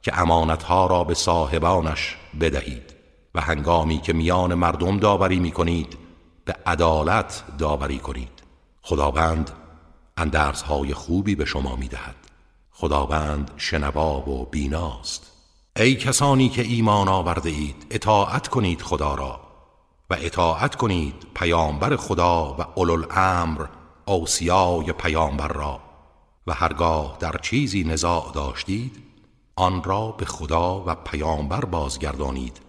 که 0.01 0.19
امانتها 0.19 0.87
را 0.87 1.03
به 1.03 1.13
صاحبانش 1.13 2.17
بدهید. 2.41 2.96
و 3.35 3.41
هنگامی 3.41 4.01
که 4.01 4.13
میان 4.13 4.53
مردم 4.53 4.97
داوری 4.97 5.39
می 5.39 5.51
کنید 5.51 5.97
به 6.45 6.55
عدالت 6.65 7.43
داوری 7.57 7.99
کنید. 7.99 8.43
خداوند 8.81 9.51
اندرزهای 10.17 10.93
خوبی 10.93 11.35
به 11.35 11.45
شما 11.45 11.75
می 11.75 11.87
دهد 11.87 12.15
خداوند 12.71 13.51
شنوا 13.57 14.29
و 14.29 14.45
بیناست. 14.45 15.31
ای 15.75 15.95
کسانی 15.95 16.49
که 16.49 16.61
ایمان 16.61 17.07
آورده 17.07 17.49
اید 17.49 17.85
اطاعت 17.89 18.47
کنید 18.47 18.81
خدا 18.81 19.15
را 19.15 19.39
و 20.09 20.17
اطاعت 20.19 20.75
کنید 20.75 21.27
پیامبر 21.35 21.95
خدا 21.95 22.55
و 22.59 22.61
اولو 22.75 22.93
الامر 22.93 23.65
اوسیای 24.05 24.91
پیامبر 24.91 25.47
را. 25.47 25.79
و 26.47 26.53
هرگاه 26.53 27.17
در 27.19 27.35
چیزی 27.41 27.83
نزاع 27.83 28.31
داشتید 28.33 29.03
آن 29.55 29.83
را 29.83 30.11
به 30.11 30.25
خدا 30.25 30.83
و 30.85 30.95
پیامبر 30.95 31.65
بازگردانید. 31.65 32.59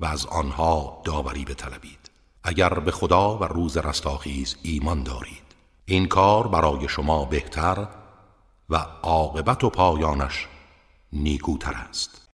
و 0.00 0.06
از 0.06 0.26
آنها 0.26 1.02
داوری 1.04 1.44
بطلبید. 1.44 2.10
اگر 2.44 2.68
به 2.68 2.90
خدا 2.90 3.38
و 3.38 3.44
روز 3.44 3.76
رستاخیز 3.76 4.56
ایمان 4.62 5.02
دارید. 5.02 5.42
این 5.84 6.08
کار 6.08 6.48
برای 6.48 6.88
شما 6.88 7.24
بهتر 7.24 7.88
و 8.70 8.76
عاقبت 9.02 9.64
و 9.64 9.70
پایانش 9.70 10.48
نیکوتر 11.12 11.74
است. 11.74 12.28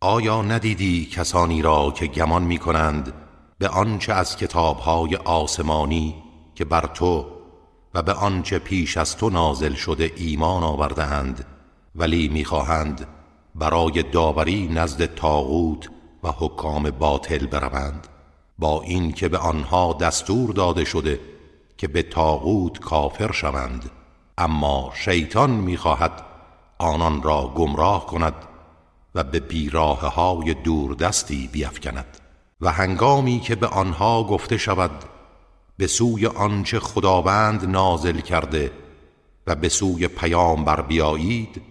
آیا 0.00 0.42
ندیدی 0.42 1.06
کسانی 1.06 1.62
را 1.62 1.90
که 1.90 2.06
گمان 2.06 2.42
می 2.42 2.58
کنند 2.58 3.12
به 3.58 3.68
آنچه 3.68 4.12
از 4.12 4.36
کتابهای 4.36 5.16
آسمانی 5.16 6.22
که 6.54 6.64
بر 6.64 6.86
تو 6.86 7.26
و 7.94 8.02
به 8.02 8.12
آنچه 8.12 8.58
پیش 8.58 8.96
از 8.96 9.16
تو 9.16 9.30
نازل 9.30 9.74
شده 9.74 10.12
ایمان 10.16 10.62
آوردهاند 10.62 11.46
ولی 11.94 12.28
می‌خواهند 12.28 13.06
برای 13.54 14.02
داوری 14.02 14.68
نزد 14.68 15.14
تاغوت 15.14 15.88
و 16.22 16.32
حکام 16.38 16.90
باطل 16.90 17.46
بروند 17.46 18.06
با 18.58 18.82
این 18.82 19.12
که 19.12 19.28
به 19.28 19.38
آنها 19.38 19.92
دستور 20.00 20.50
داده 20.52 20.84
شده 20.84 21.20
که 21.78 21.88
به 21.88 22.02
تاغوت 22.02 22.78
کافر 22.78 23.32
شوند. 23.32 23.90
اما 24.38 24.92
شیطان 24.94 25.50
می‌خواهد 25.50 26.22
آنان 26.78 27.22
را 27.22 27.52
گمراه 27.56 28.06
کند 28.06 28.34
و 29.14 29.24
به 29.24 29.40
بیراه 29.40 30.14
های 30.14 30.54
دوردستی 30.54 31.48
بیفکند 31.52 32.18
و 32.60 32.72
هنگامی 32.72 33.40
که 33.40 33.54
به 33.54 33.66
آنها 33.66 34.24
گفته 34.24 34.56
شود 34.56 35.04
به 35.76 35.86
سوی 35.86 36.26
آنچه 36.26 36.80
خداوند 36.80 37.70
نازل 37.70 38.20
کرده 38.20 38.70
و 39.46 39.54
به 39.54 39.68
سوی 39.68 40.08
پیامبر 40.08 40.80
بیایید 40.80 41.62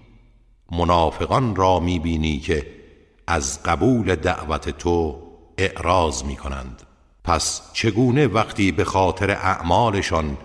منافقان 0.72 1.56
را 1.56 1.80
می‌بینی 1.80 2.40
که 2.40 2.81
از 3.28 3.64
قبول 3.64 4.16
دعوت 4.16 4.70
تو 4.70 5.22
اعراض 5.58 6.24
می‌کنند. 6.24 6.82
پس 7.24 7.62
چگونه 7.74 8.28
وقتی 8.28 8.72
به 8.72 8.84
خاطر 8.84 9.32
اعمالشان 9.32 10.38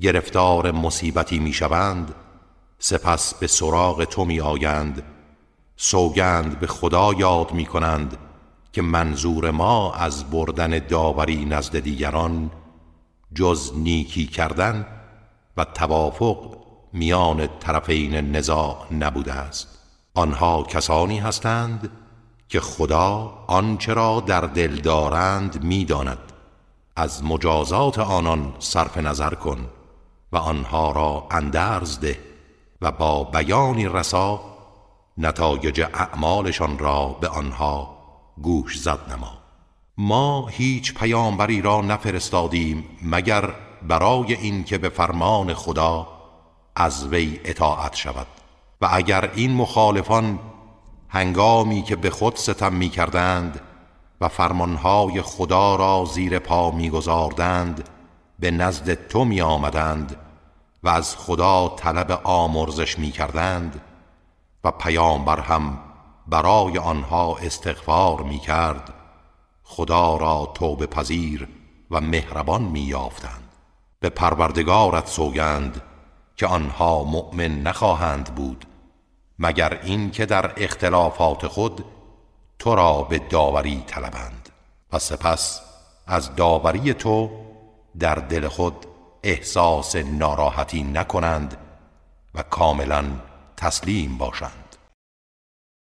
گرفتار 0.00 0.70
مصیبتی 0.70 1.38
می‌شوند 1.38 2.14
سپس 2.78 3.34
به 3.34 3.46
سراغ 3.46 4.04
تو 4.04 4.24
میآیند. 4.24 5.02
سوگند 5.76 6.60
به 6.60 6.66
خدا 6.66 7.12
یاد 7.12 7.52
می‌کنند 7.52 8.16
که 8.72 8.82
منظور 8.82 9.50
ما 9.50 9.92
از 9.92 10.30
بردن 10.30 10.78
داوری 10.78 11.44
نزد 11.44 11.78
دیگران 11.78 12.50
جز 13.34 13.72
نیکی 13.76 14.26
کردن 14.26 14.86
و 15.56 15.64
توافق 15.64 16.56
میان 16.92 17.48
طرفین 17.60 18.14
نزاع 18.14 18.86
نبوده 18.92 19.32
است. 19.32 19.78
آنها 20.14 20.62
کسانی 20.62 21.18
هستند 21.18 21.90
که 22.50 22.60
خدا 22.60 23.32
آنچه 23.46 23.94
را 23.94 24.20
در 24.20 24.40
دل 24.40 24.76
دارند 24.76 25.64
می‌داند. 25.64 26.18
از 26.96 27.24
مجازات 27.24 27.98
آنان 27.98 28.52
صرف 28.58 28.96
نظر 28.98 29.34
کن 29.34 29.66
و 30.32 30.36
آنها 30.36 30.92
را 30.92 31.26
اندرز 31.30 32.00
ده 32.00 32.18
و 32.82 32.92
با 32.92 33.24
بیانی 33.24 33.88
رسا 33.88 34.40
نتایج 35.18 35.80
اعمالشان 35.80 36.78
را 36.78 37.06
به 37.20 37.28
آنها 37.28 37.96
گوش 38.42 38.78
زد 38.78 39.12
نما. 39.12 39.32
ما 39.98 40.46
هیچ 40.46 40.94
پیامبری 40.94 41.62
را 41.62 41.80
نفرستادیم 41.80 42.84
مگر 43.02 43.54
برای 43.88 44.34
اینکه 44.34 44.78
به 44.78 44.88
فرمان 44.88 45.54
خدا 45.54 46.08
از 46.76 47.06
وی 47.06 47.40
اطاعت 47.44 47.94
شود. 47.94 48.26
و 48.80 48.88
اگر 48.92 49.30
این 49.34 49.54
مخالفان 49.54 50.38
هنگامی 51.12 51.82
که 51.82 51.96
به 51.96 52.10
خود 52.10 52.36
ستم 52.36 52.72
می 52.72 52.88
کردند 52.88 53.60
و 54.20 54.28
فرمانهای 54.28 55.22
خدا 55.22 55.76
را 55.76 56.04
زیر 56.04 56.38
پا 56.38 56.70
می 56.70 56.90
گذاردند 56.90 57.88
به 58.38 58.50
نزد 58.50 59.08
تو 59.08 59.24
می 59.24 59.40
آمدند 59.40 60.16
و 60.82 60.88
از 60.88 61.16
خدا 61.16 61.68
طلب 61.68 62.20
آمرزش 62.24 62.98
می 62.98 63.10
کردند 63.10 63.80
و 64.64 64.70
پیامبر 64.70 65.40
هم 65.40 65.78
برای 66.26 66.78
آنها 66.78 67.36
استغفار 67.36 68.22
می 68.22 68.38
کرد 68.38 68.94
خدا 69.64 70.16
را 70.16 70.52
توبه 70.54 70.86
پذیر 70.86 71.48
و 71.90 72.00
مهربان 72.00 72.62
می 72.62 72.80
یافتند 72.80 73.54
به 74.00 74.08
پروردگارت 74.08 75.08
سوگند 75.08 75.82
که 76.36 76.46
آنها 76.46 77.04
مؤمن 77.04 77.62
نخواهند 77.62 78.34
بود. 78.34 78.66
مگر 79.40 79.80
این 79.82 80.10
که 80.10 80.26
در 80.26 80.52
اختلافات 80.56 81.46
خود 81.46 81.84
تو 82.58 82.74
را 82.74 83.02
به 83.02 83.18
داوری 83.18 83.84
طلبند 83.86 84.48
و 84.92 84.98
سپس 84.98 85.60
از 86.06 86.36
داوری 86.36 86.94
تو 86.94 87.30
در 87.98 88.14
دل 88.14 88.48
خود 88.48 88.86
احساس 89.22 89.96
ناراحتی 89.96 90.82
نکنند 90.82 91.56
و 92.34 92.42
کاملا 92.42 93.04
تسلیم 93.56 94.18
باشند. 94.18 94.76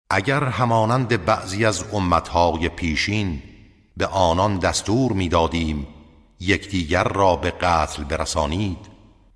اگر 0.09 0.43
همانند 0.43 1.25
بعضی 1.25 1.65
از 1.65 1.93
امتهای 1.93 2.69
پیشین 2.69 3.43
به 3.97 4.07
آنان 4.07 4.57
دستور 4.57 5.11
می‌دادیم 5.11 5.87
یکدیگر 6.39 7.03
را 7.03 7.35
به 7.35 7.51
قتل 7.51 8.03
برسانید 8.03 8.77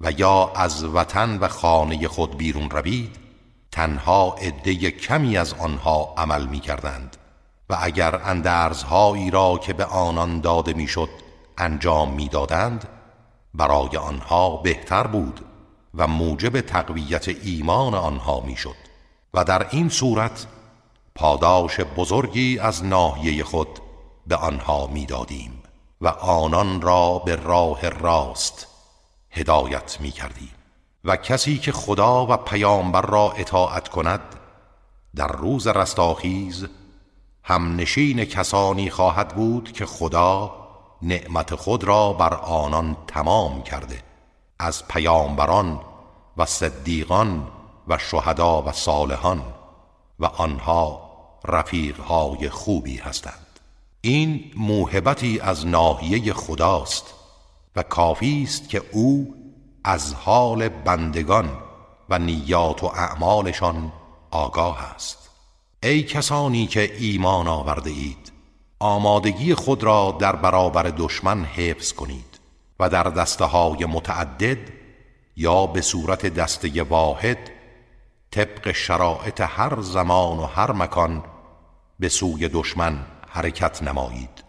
و 0.02 0.12
یا 0.12 0.52
از 0.56 0.84
وطن 0.84 1.38
و 1.38 1.48
خانه 1.48 2.08
خود 2.08 2.38
بیرون 2.38 2.70
روید 2.70 3.27
تنها 3.72 4.36
عده 4.42 4.92
کمی 4.92 5.38
از 5.38 5.54
آنها 5.54 6.14
عمل 6.18 6.46
می 6.46 6.60
کردند 6.60 7.18
و 7.70 7.78
اگر 7.82 8.16
اندرزهایی 8.16 9.32
را 9.32 9.58
که 9.58 9.74
به 9.74 9.86
آنان 9.86 10.42
داده 10.42 10.74
می‌شد 10.74 11.10
انجام 11.58 12.14
می‌دادند 12.14 12.88
برای 13.54 13.98
آنها 13.98 14.58
بهتر 14.58 15.08
بود 15.08 15.46
و 15.94 16.08
موجب 16.08 16.62
تقویت 16.62 17.28
ایمان 17.28 17.94
آنها 17.94 18.40
می‌شد 18.40 18.76
و 19.34 19.44
در 19.44 19.68
این 19.70 19.90
صورت 19.90 20.48
پاداش 21.16 21.80
بزرگی 21.80 22.60
از 22.60 22.86
ناحیه 22.86 23.44
خود 23.44 23.80
به 24.28 24.36
آنها 24.36 24.88
می‌دادیم 24.88 25.64
و 26.02 26.08
آنان 26.08 26.82
را 26.82 27.20
به 27.20 27.36
راه 27.36 27.90
راست 27.90 28.68
هدایت 29.32 29.98
می 30.02 30.12
کردیم 30.12 30.57
و 31.08 31.16
کسی 31.16 31.58
که 31.58 31.72
خدا 31.72 32.26
و 32.26 32.38
پیامبر 32.38 33.02
را 33.02 33.32
اطاعت 33.32 33.88
کند 33.88 34.22
در 35.16 35.28
روز 35.28 35.68
رستاخیز 35.68 36.68
هم 37.44 37.76
نشین 37.76 38.26
کسانی 38.26 38.90
خواهد 38.90 39.36
بود 39.36 39.72
که 39.72 39.86
خدا 39.86 40.56
نعمت 41.02 41.56
خود 41.56 41.84
را 41.84 42.14
بر 42.14 42.34
آنان 42.34 42.98
تمام 43.08 43.64
کرده 43.64 44.04
از 44.60 44.88
پیامبران 44.88 45.82
و 46.38 46.46
صدیقان 46.46 47.48
و 47.88 47.98
شهدا 47.98 48.62
و 48.62 48.72
صالحان 48.72 49.44
و 50.20 50.26
آنها 50.26 51.12
رفیقهای 51.46 52.50
خوبی 52.50 52.98
هستند. 52.98 53.60
این 54.02 54.52
موهبتی 54.56 55.40
از 55.40 55.68
ناحیه 55.68 56.34
خداست 56.34 57.14
و 57.76 57.84
کافی 57.84 58.44
است 58.44 58.70
که 58.70 58.82
او 58.92 59.34
از 59.88 60.14
حال 60.14 60.70
بندگان 60.70 61.50
و 62.10 62.20
نیات 62.20 62.84
و 62.84 62.86
اعمالشان 62.86 63.92
آگاه 64.32 64.94
است. 64.96 65.30
ای 65.84 66.04
کسانی 66.04 66.68
که 66.68 66.96
ایمان 67.00 67.48
آورده 67.48 67.90
اید 67.90 68.32
آمادگی 68.80 69.54
خود 69.54 69.84
را 69.84 70.18
در 70.20 70.36
برابر 70.36 70.84
دشمن 70.84 71.44
حفظ 71.44 71.94
کنید 71.94 72.40
و 72.80 72.90
در 72.90 73.04
دسته 73.04 73.46
های 73.46 73.86
متعدد 73.86 74.58
یا 75.36 75.66
به 75.66 75.82
صورت 75.82 76.26
دسته 76.26 76.84
واحد 76.84 77.38
طبق 78.32 78.72
شرایط 78.72 79.42
هر 79.42 79.82
زمان 79.82 80.38
و 80.40 80.46
هر 80.46 80.72
مکان 80.72 81.24
به 82.00 82.10
سوی 82.10 82.50
دشمن 82.50 83.06
حرکت 83.28 83.84
نمایید. 83.84 84.44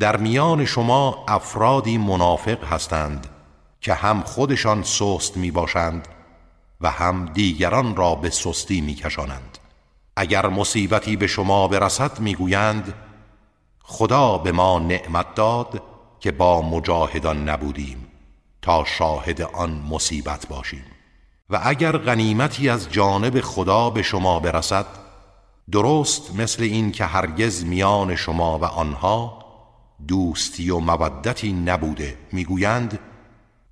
در 0.00 0.16
میان 0.16 0.64
شما 0.64 1.24
افرادی 1.28 1.98
منافق 1.98 2.64
هستند 2.64 3.29
که 3.80 3.94
هم 3.94 4.20
خودشان 4.20 4.82
سست 4.82 5.36
می 5.36 5.50
باشند 5.50 6.08
و 6.80 6.90
هم 6.90 7.26
دیگران 7.26 7.96
را 7.96 8.14
به 8.14 8.30
سستی 8.30 8.80
می 8.80 8.94
کشانند 8.94 9.58
اگر 10.16 10.46
مصیبتی 10.46 11.16
به 11.16 11.26
شما 11.26 11.68
برسد 11.68 12.20
می‌گویند 12.20 12.94
خدا 13.82 14.38
به 14.38 14.52
ما 14.52 14.78
نعمت 14.78 15.34
داد 15.34 15.82
که 16.20 16.32
با 16.32 16.62
مجاهدان 16.62 17.48
نبودیم 17.48 18.06
تا 18.62 18.84
شاهد 18.84 19.42
آن 19.42 19.70
مصیبت 19.90 20.46
باشیم. 20.46 20.84
و 21.50 21.60
اگر 21.64 21.96
غنیمتی 21.96 22.68
از 22.68 22.90
جانب 22.90 23.40
خدا 23.40 23.90
به 23.90 24.02
شما 24.02 24.40
برسد 24.40 24.86
درست 25.72 26.34
مثل 26.34 26.62
این 26.62 26.92
که 26.92 27.04
هرگز 27.04 27.64
میان 27.64 28.16
شما 28.16 28.58
و 28.58 28.64
آنها 28.64 29.44
دوستی 30.08 30.70
و 30.70 30.78
مودتی 30.78 31.52
نبوده 31.52 32.16
می‌گویند 32.32 32.98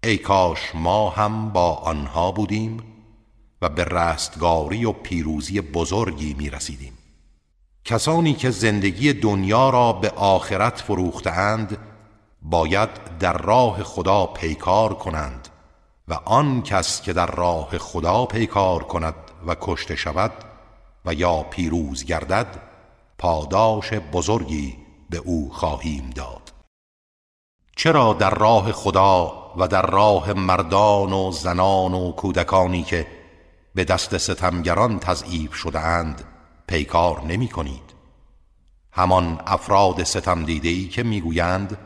ای 0.05 0.19
کاش 0.19 0.75
ما 0.75 1.11
هم 1.11 1.51
با 1.51 1.75
آنها 1.75 2.33
بودیم 2.33 2.83
و 3.63 3.69
به 3.69 3.85
رستگاری 3.85 4.85
و 4.85 4.93
پیروزی 4.93 5.61
بزرگی 5.61 6.35
می 6.35 6.51
رسیدیم. 6.51 6.93
کسانی 7.85 8.35
که 8.35 8.51
زندگی 8.51 9.13
دنیا 9.13 9.71
را 9.71 9.93
به 9.93 10.11
آخرت 10.11 10.81
فروختند 10.81 11.79
باید 12.43 13.19
در 13.21 13.39
راه 13.39 13.83
خدا 13.83 14.27
پیکار 14.27 14.95
کنند 14.95 15.49
و 16.09 16.15
آن 16.15 16.63
کس 16.63 17.03
که 17.03 17.13
در 17.13 17.27
راه 17.27 17.79
خدا 17.79 18.27
پیکار 18.27 18.83
کند 18.83 19.15
و 19.47 19.57
کشته 19.61 19.97
شود 19.97 20.33
و 21.05 21.15
یا 21.15 21.43
پیروز 21.43 22.05
گردد 22.05 22.63
پاداش 23.19 23.93
بزرگی 23.93 24.77
به 25.11 25.17
او 25.17 25.51
خواهیم 25.53 26.11
داد. 26.11 26.53
چرا 27.77 28.13
در 28.13 28.31
راه 28.31 28.73
خدا 28.73 29.48
و 29.59 29.69
در 29.69 29.87
راه 29.87 30.33
مردان 30.33 31.13
و 31.13 31.33
زنان 31.33 31.95
و 31.95 32.13
کودکانی 32.13 32.83
که 32.83 33.07
به 33.75 33.85
دست 33.85 34.19
ستمگران 34.19 34.99
تضعیف 34.99 35.55
شده 35.55 35.81
اند 35.81 36.25
پیکار 36.67 37.25
نمی 37.25 37.49
کنید 37.49 37.95
همان 38.93 39.41
افراد 39.47 40.03
ستم 40.03 40.45
دیده 40.45 40.89
که 40.89 41.03
می‌گویند 41.03 41.79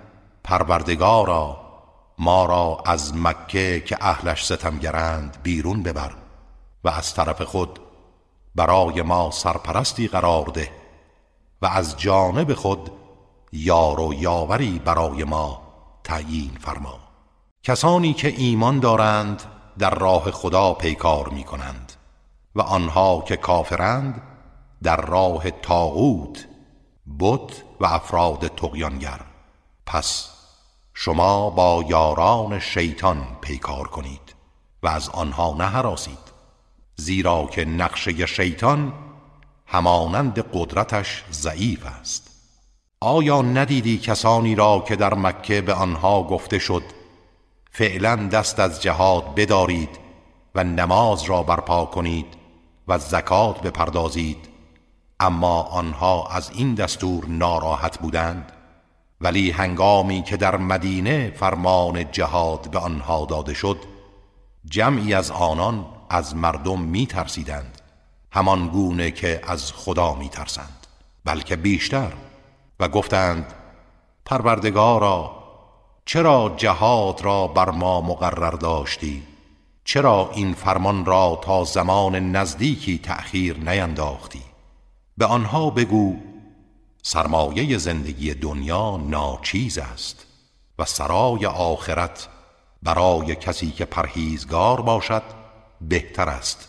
پروردگارا 0.44 1.60
ما 2.18 2.44
را 2.44 2.82
از 2.86 3.16
مکه 3.16 3.80
که 3.86 3.98
اهلش 4.00 4.44
ستمگرند 4.44 5.36
بیرون 5.42 5.82
ببر 5.82 6.12
و 6.84 6.88
از 6.88 7.14
طرف 7.14 7.42
خود 7.42 7.78
برای 8.54 9.02
ما 9.02 9.30
سرپرستی 9.30 10.08
قرار 10.08 10.44
ده 10.44 10.70
و 11.62 11.66
از 11.66 11.96
جانب 11.96 12.54
خود 12.54 12.90
یار 13.52 14.00
و 14.00 14.14
یاوری 14.14 14.80
برای 14.84 15.24
ما 15.24 15.62
تعیین 16.04 16.58
فرما. 16.60 17.01
کسانی 17.64 18.12
که 18.12 18.28
ایمان 18.28 18.80
دارند 18.80 19.42
در 19.78 19.94
راه 19.94 20.30
خدا 20.30 20.72
پیکار 20.74 21.28
می 21.28 21.44
کنند 21.44 21.92
و 22.54 22.60
آنها 22.60 23.24
که 23.26 23.36
کافرند 23.36 24.22
در 24.82 24.96
راه 24.96 25.50
تاغوت 25.50 26.46
بت 27.18 27.62
و 27.80 27.86
افراد 27.86 28.46
تقیانگر 28.46 29.20
پس 29.86 30.28
شما 30.94 31.50
با 31.50 31.84
یاران 31.88 32.58
شیطان 32.58 33.26
پیکار 33.40 33.88
کنید 33.88 34.34
و 34.82 34.88
از 34.88 35.08
آنها 35.08 35.54
نهراسید 35.58 36.32
زیرا 36.96 37.46
که 37.46 37.64
نقشه 37.64 38.26
شیطان 38.26 38.92
همانند 39.66 40.38
قدرتش 40.52 41.24
ضعیف 41.32 41.86
است. 41.86 42.30
آیا 43.00 43.42
ندیدی 43.42 43.98
کسانی 43.98 44.54
را 44.54 44.84
که 44.88 44.96
در 44.96 45.14
مکه 45.14 45.60
به 45.60 45.74
آنها 45.74 46.22
گفته 46.22 46.58
شد 46.58 46.82
فعلا 47.74 48.16
دست 48.16 48.60
از 48.60 48.82
جهاد 48.82 49.34
بدارید 49.34 49.98
و 50.54 50.64
نماز 50.64 51.22
را 51.22 51.42
برپا 51.42 51.84
کنید 51.84 52.26
و 52.88 52.98
زکات 52.98 53.60
بپردازید. 53.60 54.48
اما 55.20 55.62
آنها 55.62 56.26
از 56.26 56.50
این 56.50 56.74
دستور 56.74 57.24
ناراحت 57.26 57.98
بودند. 57.98 58.52
ولی 59.20 59.50
هنگامی 59.50 60.22
که 60.22 60.36
در 60.36 60.56
مدینه 60.56 61.32
فرمان 61.36 62.10
جهاد 62.10 62.70
به 62.70 62.78
آنها 62.78 63.24
داده 63.24 63.54
شد 63.54 63.78
جمعی 64.64 65.14
از 65.14 65.30
آنان 65.30 65.86
از 66.10 66.36
مردم 66.36 66.80
می 66.80 67.06
ترسیدند 67.06 67.80
همان 68.32 68.68
گونه 68.68 69.10
که 69.10 69.40
از 69.46 69.72
خدا 69.72 70.14
می 70.14 70.28
ترسند 70.28 70.86
بلکه 71.24 71.56
بیشتر. 71.56 72.12
و 72.80 72.88
گفتند 72.88 73.52
پروردگارا 74.24 75.41
چرا 76.06 76.54
جهاد 76.56 77.22
را 77.22 77.46
بر 77.46 77.70
ما 77.70 78.00
مقرر 78.00 78.50
داشتی؟ 78.50 79.22
چرا 79.84 80.30
این 80.34 80.54
فرمان 80.54 81.04
را 81.04 81.40
تا 81.42 81.64
زمان 81.64 82.36
نزدیکی 82.36 82.98
تأخیر 82.98 83.56
نینداختی؟ 83.56 84.42
به 85.16 85.26
آنها 85.26 85.70
بگو 85.70 86.16
سرمایه 87.02 87.78
زندگی 87.78 88.34
دنیا 88.34 88.96
ناچیز 88.96 89.78
است 89.78 90.26
و 90.78 90.84
سرای 90.84 91.46
آخرت 91.46 92.28
برای 92.82 93.34
کسی 93.34 93.70
که 93.70 93.84
پرهیزگار 93.84 94.80
باشد 94.80 95.22
بهتر 95.80 96.28
است 96.28 96.68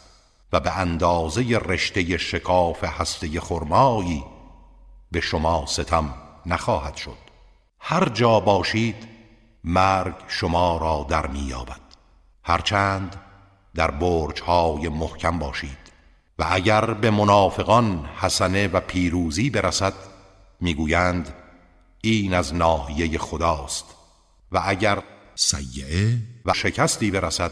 و 0.53 0.59
به 0.59 0.77
اندازه 0.77 1.41
رشته 1.57 2.17
شکاف 2.17 2.83
هسته 2.83 3.39
خرمایی 3.39 4.23
به 5.11 5.21
شما 5.21 5.65
ستم 5.65 6.13
نخواهد 6.45 6.95
شد. 6.95 7.17
هر 7.79 8.09
جا 8.09 8.39
باشید 8.39 9.12
مرگ 9.63 10.15
شما 10.27 10.77
را 10.77 11.05
در 11.09 11.27
میابد 11.27 11.81
هرچند 12.43 13.15
در 13.75 13.91
برج 13.91 14.41
های 14.41 14.89
محکم 14.89 15.39
باشید 15.39 15.83
و 16.39 16.45
اگر 16.49 16.93
به 16.93 17.11
منافقان 17.11 18.05
حسنه 18.05 18.67
و 18.67 18.79
پیروزی 18.79 19.49
برسد 19.49 19.93
می‌گویند 20.61 21.35
این 22.01 22.33
از 22.33 22.55
ناحیه 22.55 23.17
خداست. 23.17 23.85
و 24.51 24.61
اگر 24.65 25.03
سیعه 25.35 26.17
و 26.45 26.53
شکستی 26.53 27.11
برسد 27.11 27.51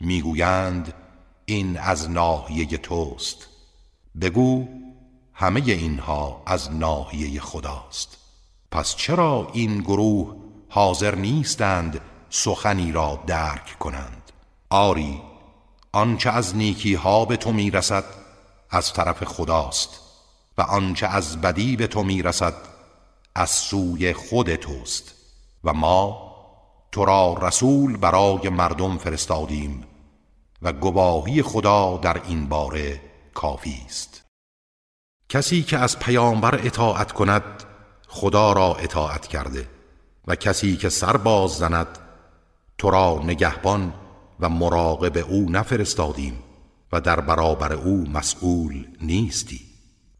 می‌گویند 0.00 0.94
این 1.44 1.78
از 1.78 2.10
ناحیه 2.10 2.66
توست. 2.66 3.48
بگو 4.20 4.68
همه 5.34 5.62
اینها 5.66 6.42
از 6.46 6.72
ناحیه 6.72 7.40
خداست. 7.40 8.18
پس 8.70 8.96
چرا 8.96 9.50
این 9.52 9.80
گروه 9.80 10.36
حاضر 10.68 11.14
نیستند 11.14 12.00
سخنی 12.30 12.92
را 12.92 13.22
درک 13.26 13.78
کنند. 13.78 14.32
آری 14.70 15.22
آنچه 15.92 16.30
از 16.30 16.56
نیکی 16.56 16.94
ها 16.94 17.24
به 17.24 17.36
تو 17.36 17.52
می‌رسد 17.52 18.04
از 18.70 18.92
طرف 18.92 19.24
خداست 19.24 20.00
و 20.58 20.62
آنچه 20.62 21.06
از 21.06 21.40
بدی 21.40 21.76
به 21.76 21.86
تو 21.86 22.02
می‌رسد 22.02 22.54
از 23.34 23.50
سوی 23.50 24.12
خود 24.12 24.54
توست 24.54 25.14
و 25.64 25.72
ما 25.72 26.28
تو 26.92 27.04
را 27.04 27.38
رسول 27.42 27.96
برای 27.96 28.48
مردم 28.48 28.98
فرستادیم 28.98 29.84
و 30.62 30.72
گواهی 30.72 31.42
خدا 31.42 31.96
در 31.96 32.22
این 32.28 32.48
باره 32.48 33.00
کافی 33.34 33.82
است. 33.86 34.24
کسی 35.28 35.62
که 35.62 35.78
از 35.78 35.98
پیامبر 35.98 36.54
اطاعت 36.54 37.12
کند 37.12 37.64
خدا 38.08 38.52
را 38.52 38.74
اطاعت 38.74 39.26
کرده. 39.26 39.77
و 40.28 40.34
کسی 40.34 40.76
که 40.76 40.88
سر 40.88 41.16
باز 41.16 41.50
زند 41.50 41.86
تو 42.78 42.90
را 42.90 43.20
نگهبان 43.24 43.92
و 44.40 44.48
مراقب 44.48 45.18
او 45.28 45.50
نفرستادیم 45.50 46.38
و 46.92 47.00
در 47.00 47.20
برابر 47.20 47.72
او 47.72 48.04
مسئول 48.14 48.86
نیستی. 49.02 49.60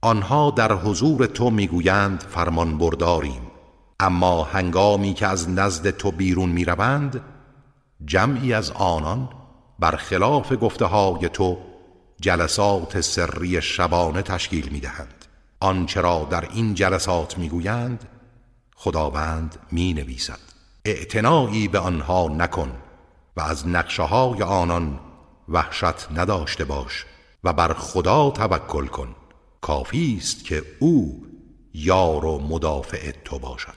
آنها 0.01 0.51
در 0.51 0.73
حضور 0.73 1.27
تو 1.27 1.51
می‌گویند 1.51 2.25
فرمان 2.29 2.79
برداریم. 2.79 3.43
اما 4.01 4.45
هنگامی 4.45 5.15
که 5.15 5.27
از 5.27 5.49
نزد 5.51 5.91
تو 5.91 6.11
بیرون 6.11 6.49
می‌روند 6.49 7.21
جمعی 8.05 8.53
از 8.53 8.71
آنان 8.71 9.29
برخلاف 9.79 10.53
گفته 10.61 10.85
های 10.85 11.29
تو 11.29 11.59
جلسات 12.21 13.01
سری 13.01 13.63
شبانه 13.63 14.23
تشکیل 14.23 14.69
می‌دهند. 14.69 15.25
آنچه 15.61 16.01
را 16.01 16.27
در 16.31 16.49
این 16.53 16.75
جلسات 16.75 17.39
می‌گویند 17.39 18.05
خداوند 18.81 19.59
می 19.73 19.93
نویسد 19.95 20.39
اعتنایی 20.85 21.69
به 21.69 21.79
آنها 21.79 22.29
نکن 22.29 22.73
و 23.37 23.41
از 23.41 23.69
نقشه 23.69 24.03
های 24.03 24.43
آنان 24.43 25.01
وحشت 25.49 26.13
نداشته 26.15 26.65
باش 26.65 27.07
و 27.45 27.53
بر 27.53 27.73
خدا 27.73 28.31
توکل 28.31 28.87
کن. 28.87 29.15
کافی 29.61 30.17
است 30.19 30.45
که 30.45 30.63
او 30.79 31.27
یار 31.75 32.25
و 32.25 32.39
مدافع 32.39 33.13
تو 33.25 33.39
باشد. 33.39 33.75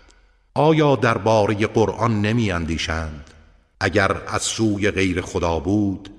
آیا 0.55 0.95
درباره 0.95 1.67
قرآن 1.67 2.21
نمی 2.21 2.51
اندیشند 2.51 3.31
اگر 3.79 4.21
از 4.27 4.41
سوی 4.41 4.91
غیر 4.91 5.21
خدا 5.21 5.59
بود 5.59 6.09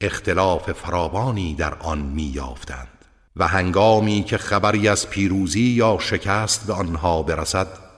اختلاف 0.00 0.72
فراوانی 0.72 1.54
در 1.54 1.74
آن 1.74 1.98
می 1.98 2.22
یافتند 2.22 3.04
و 3.36 3.48
هنگامی 3.48 4.22
که 4.22 4.38
خبری 4.38 4.88
از 4.88 5.10
پیروزی 5.10 5.60
یا 5.60 5.98
شکست 6.00 6.66
به 6.66 6.72
آنها 6.72 7.22
برسد 7.22 7.89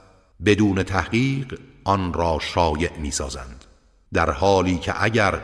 بدون 0.45 0.83
تحقیق 0.83 1.59
آن 1.83 2.13
را 2.13 2.39
شایع 2.41 2.97
می 2.97 3.11
سازند 3.11 3.65
در 4.13 4.31
حالی 4.31 4.77
که 4.77 5.03
اگر 5.03 5.41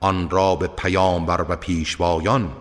آن 0.00 0.30
را 0.30 0.56
به 0.56 0.66
پیامبر 0.66 1.46
و 1.48 1.56
پیشوایان 1.56 2.52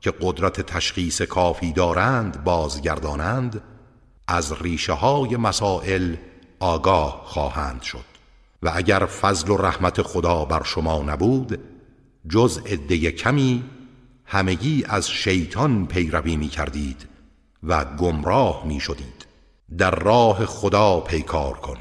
که 0.00 0.12
قدرت 0.20 0.60
تشخیص 0.60 1.22
کافی 1.22 1.72
دارند 1.72 2.44
بازگردانند 2.44 3.62
از 4.28 4.62
ریشه 4.62 4.92
های 4.92 5.36
مسائل 5.36 6.16
آگاه 6.60 7.22
خواهند 7.24 7.82
شد. 7.82 8.10
و 8.62 8.72
اگر 8.74 9.06
فضل 9.06 9.50
و 9.50 9.56
رحمت 9.56 10.02
خدا 10.02 10.44
بر 10.44 10.62
شما 10.62 11.02
نبود 11.02 11.60
جز 12.28 12.58
عده 12.66 13.12
کمی 13.12 13.64
همگی 14.24 14.84
از 14.88 15.10
شیطان 15.10 15.86
پیروی 15.86 16.36
می 16.36 16.48
کردید 16.48 17.08
و 17.62 17.84
گمراه 17.84 18.66
می 18.66 18.80
شدید 18.80 19.19
در 19.78 19.90
راه 19.90 20.46
خدا 20.46 21.00
پیکار 21.00 21.54
کن. 21.54 21.78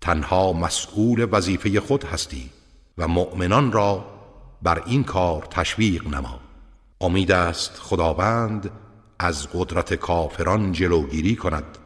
تنها 0.00 0.52
مسئول 0.52 1.28
وظیفه 1.32 1.80
خود 1.80 2.04
هستی 2.04 2.50
و 2.98 3.08
مؤمنان 3.08 3.72
را 3.72 4.04
بر 4.62 4.82
این 4.86 5.04
کار 5.04 5.42
تشویق 5.42 6.06
نما. 6.08 6.40
امید 7.00 7.32
است 7.32 7.78
خداوند 7.78 8.70
از 9.18 9.48
قدرت 9.54 9.94
کافران 9.94 10.72
جلوگیری 10.72 11.36
کند. 11.36 11.78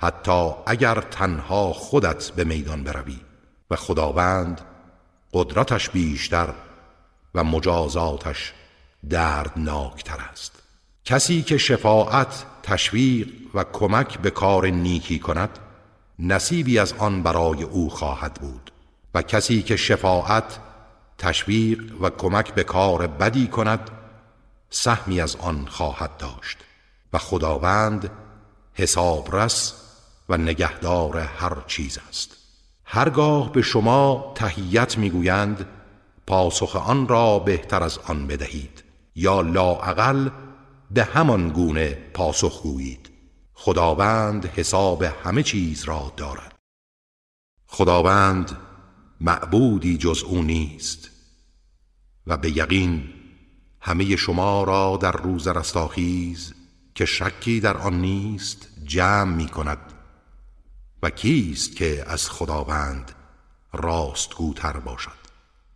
حتی 0.00 0.50
اگر 0.66 1.00
تنها 1.00 1.72
خودت 1.72 2.30
به 2.30 2.44
میدان 2.44 2.84
بروی 2.84 3.18
و 3.70 3.76
خداوند 3.76 4.60
قدرتش 5.32 5.90
بیشتر 5.90 6.54
و 7.34 7.44
مجازاتش 7.44 8.52
دردناکتر 9.10 10.18
است. 10.32 10.59
کسی 11.04 11.42
که 11.42 11.58
شفاعت 11.58 12.44
تشویق 12.62 13.28
و 13.54 13.64
کمک 13.72 14.18
به 14.18 14.30
کار 14.30 14.66
نیکی 14.66 15.18
کند 15.18 15.58
نصیبی 16.18 16.78
از 16.78 16.92
آن 16.92 17.22
برای 17.22 17.62
او 17.62 17.90
خواهد 17.90 18.34
بود. 18.34 18.72
و 19.14 19.22
کسی 19.22 19.62
که 19.62 19.76
شفاعت 19.76 20.58
تشویق 21.18 22.00
و 22.00 22.10
کمک 22.10 22.54
به 22.54 22.64
کار 22.64 23.06
بدی 23.06 23.46
کند 23.46 23.90
سهمی 24.70 25.20
از 25.20 25.36
آن 25.36 25.66
خواهد 25.66 26.16
داشت. 26.16 26.58
و 27.12 27.18
خداوند 27.18 28.10
حسابرس 28.74 29.74
و 30.28 30.36
نگهدار 30.36 31.18
هر 31.18 31.56
چیز 31.66 31.98
است. 32.08 32.36
هرگاه 32.84 33.52
به 33.52 33.62
شما 33.62 34.32
تهیت 34.34 34.98
می‌گویند 34.98 35.66
پاسخ 36.26 36.76
آن 36.76 37.08
را 37.08 37.38
بهتر 37.38 37.82
از 37.82 37.98
آن 37.98 38.26
بدهید. 38.26 38.82
یا 39.16 39.40
لاعقل 39.40 40.28
به 40.90 41.04
همان 41.04 41.48
گونه 41.48 41.94
پاسخ 42.14 42.62
گویید. 42.62 43.10
خداوند 43.54 44.46
حساب 44.46 45.02
همه 45.02 45.42
چیز 45.42 45.84
را 45.84 46.12
دارد. 46.16 46.54
خداوند 47.66 48.58
معبودی 49.20 49.98
جز 49.98 50.22
او 50.22 50.42
نیست. 50.42 51.10
و 52.26 52.36
به 52.36 52.56
یقین 52.56 53.08
همه 53.80 54.16
شما 54.16 54.64
را 54.64 54.98
در 55.02 55.12
روز 55.12 55.48
رستاخیز 55.48 56.54
که 56.94 57.04
شکی 57.04 57.60
در 57.60 57.76
آن 57.76 58.00
نیست 58.00 58.68
جمع 58.84 59.34
می 59.34 59.48
کند. 59.48 59.92
و 61.02 61.10
کیست 61.10 61.76
که 61.76 62.04
از 62.06 62.30
خداوند 62.30 63.12
راستگوتر 63.72 64.72
باشد؟ 64.72 65.20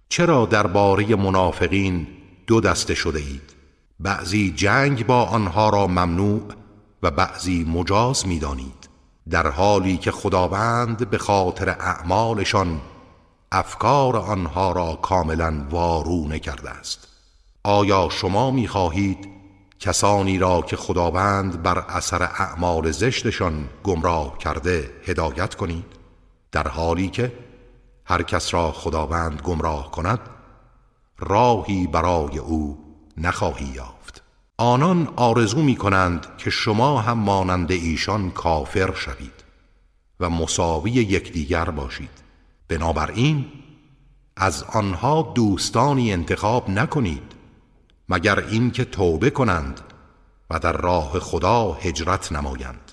چرا 0.09 0.47
درباره 0.47 1.17
منافقین 1.17 2.07
دو 2.47 2.61
دسته 2.61 2.95
شده 2.95 3.19
اید؟ 3.19 3.54
بعضی 4.05 4.51
جنگ 4.51 5.07
با 5.07 5.25
آنها 5.25 5.69
را 5.69 5.87
ممنوع 5.87 6.43
و 7.03 7.11
بعضی 7.11 7.65
مجاز 7.65 8.27
می‌دانید 8.27 8.89
در 9.31 9.51
حالی 9.51 9.97
که 9.97 10.11
خداوند 10.11 11.11
به 11.11 11.19
خاطر 11.19 11.69
اعمالشان 11.69 12.81
افکار 13.53 14.17
آنها 14.17 14.73
را 14.73 14.95
کاملا 14.95 15.67
وارونه 15.71 16.39
کرده 16.39 16.71
است. 16.71 17.09
آیا 17.63 18.09
شما 18.11 18.51
می‌خواهید 18.51 19.29
کسانی 19.81 20.39
را 20.39 20.63
که 20.63 20.77
خداوند 20.77 21.63
بر 21.63 21.79
اثر 21.79 22.23
اعمال 22.23 22.91
زشتشان 22.91 23.69
گمراه 23.85 24.39
کرده 24.39 24.91
هدایت 25.07 25.55
کنید؟ 25.55 25.85
در 26.53 26.69
حالی 26.69 27.09
که 27.09 27.33
هر 28.05 28.23
کس 28.23 28.55
را 28.55 28.73
خداوند 28.73 29.41
گمراه 29.41 29.91
کند 29.91 30.21
راهی 31.19 31.87
برای 31.87 32.39
او 32.39 32.79
نخواهی 33.17 33.67
یافت. 33.67 33.94
آنان 34.57 35.09
آرزو 35.17 35.63
می 35.63 35.77
کنند 35.77 36.27
که 36.39 36.51
شما 36.51 37.01
هم 37.01 37.19
مانند 37.19 37.73
ایشان 37.73 38.31
کافر 38.31 38.95
شوید 38.95 39.45
و 40.21 40.31
مساوی 40.31 40.91
یکدیگر 40.91 41.65
باشید. 41.65 42.11
بنابراین 42.69 43.47
از 44.37 44.63
آنها 44.63 45.33
دوستانی 45.35 46.13
انتخاب 46.13 46.71
نکنید 46.71 47.33
مگر 48.09 48.41
اینکه 48.41 48.85
توبه 48.85 49.31
کنند 49.31 49.81
و 50.51 50.59
در 50.59 50.73
راه 50.73 51.19
خدا 51.19 51.73
هجرت 51.73 52.33
نمایند. 52.33 52.93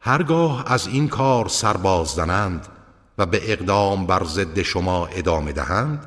هرگاه 0.00 0.72
از 0.72 0.86
این 0.86 1.08
کار 1.08 1.48
سرباز 1.48 2.08
زنند 2.08 2.68
و 3.18 3.26
به 3.26 3.52
اقدام 3.52 4.06
بر 4.06 4.24
ضد 4.24 4.62
شما 4.62 5.06
ادامه 5.06 5.52
دهند 5.52 6.06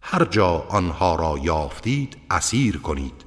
هر 0.00 0.24
جا 0.24 0.66
آنها 0.68 1.14
را 1.14 1.38
یافتید 1.38 2.16
اسیر 2.30 2.78
کنید. 2.78 3.17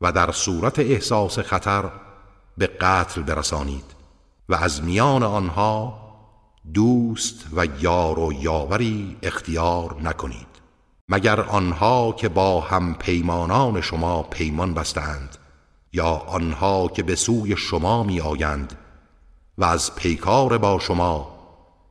و 0.00 0.12
در 0.12 0.32
صورت 0.32 0.78
احساس 0.78 1.38
خطر 1.38 1.90
به 2.58 2.66
قتل 2.66 3.22
برسانید 3.22 3.84
و 4.48 4.54
از 4.54 4.82
میان 4.82 5.22
آنها 5.22 6.06
دوست 6.74 7.46
و 7.56 7.66
یار 7.80 8.18
و 8.18 8.32
یاوری 8.32 9.16
اختیار 9.22 9.96
نکنید. 10.02 10.46
مگر 11.08 11.40
آنها 11.40 12.12
که 12.12 12.28
با 12.28 12.60
هم 12.60 12.94
پیمانان 12.94 13.80
شما 13.80 14.22
پیمان 14.22 14.74
بستند 14.74 15.36
یا 15.92 16.08
آنها 16.08 16.88
که 16.88 17.02
به 17.02 17.14
سوی 17.14 17.56
شما 17.56 18.02
می 18.02 18.20
آیند 18.20 18.78
و 19.58 19.64
از 19.64 19.94
پیکار 19.94 20.58
با 20.58 20.78
شما 20.78 21.36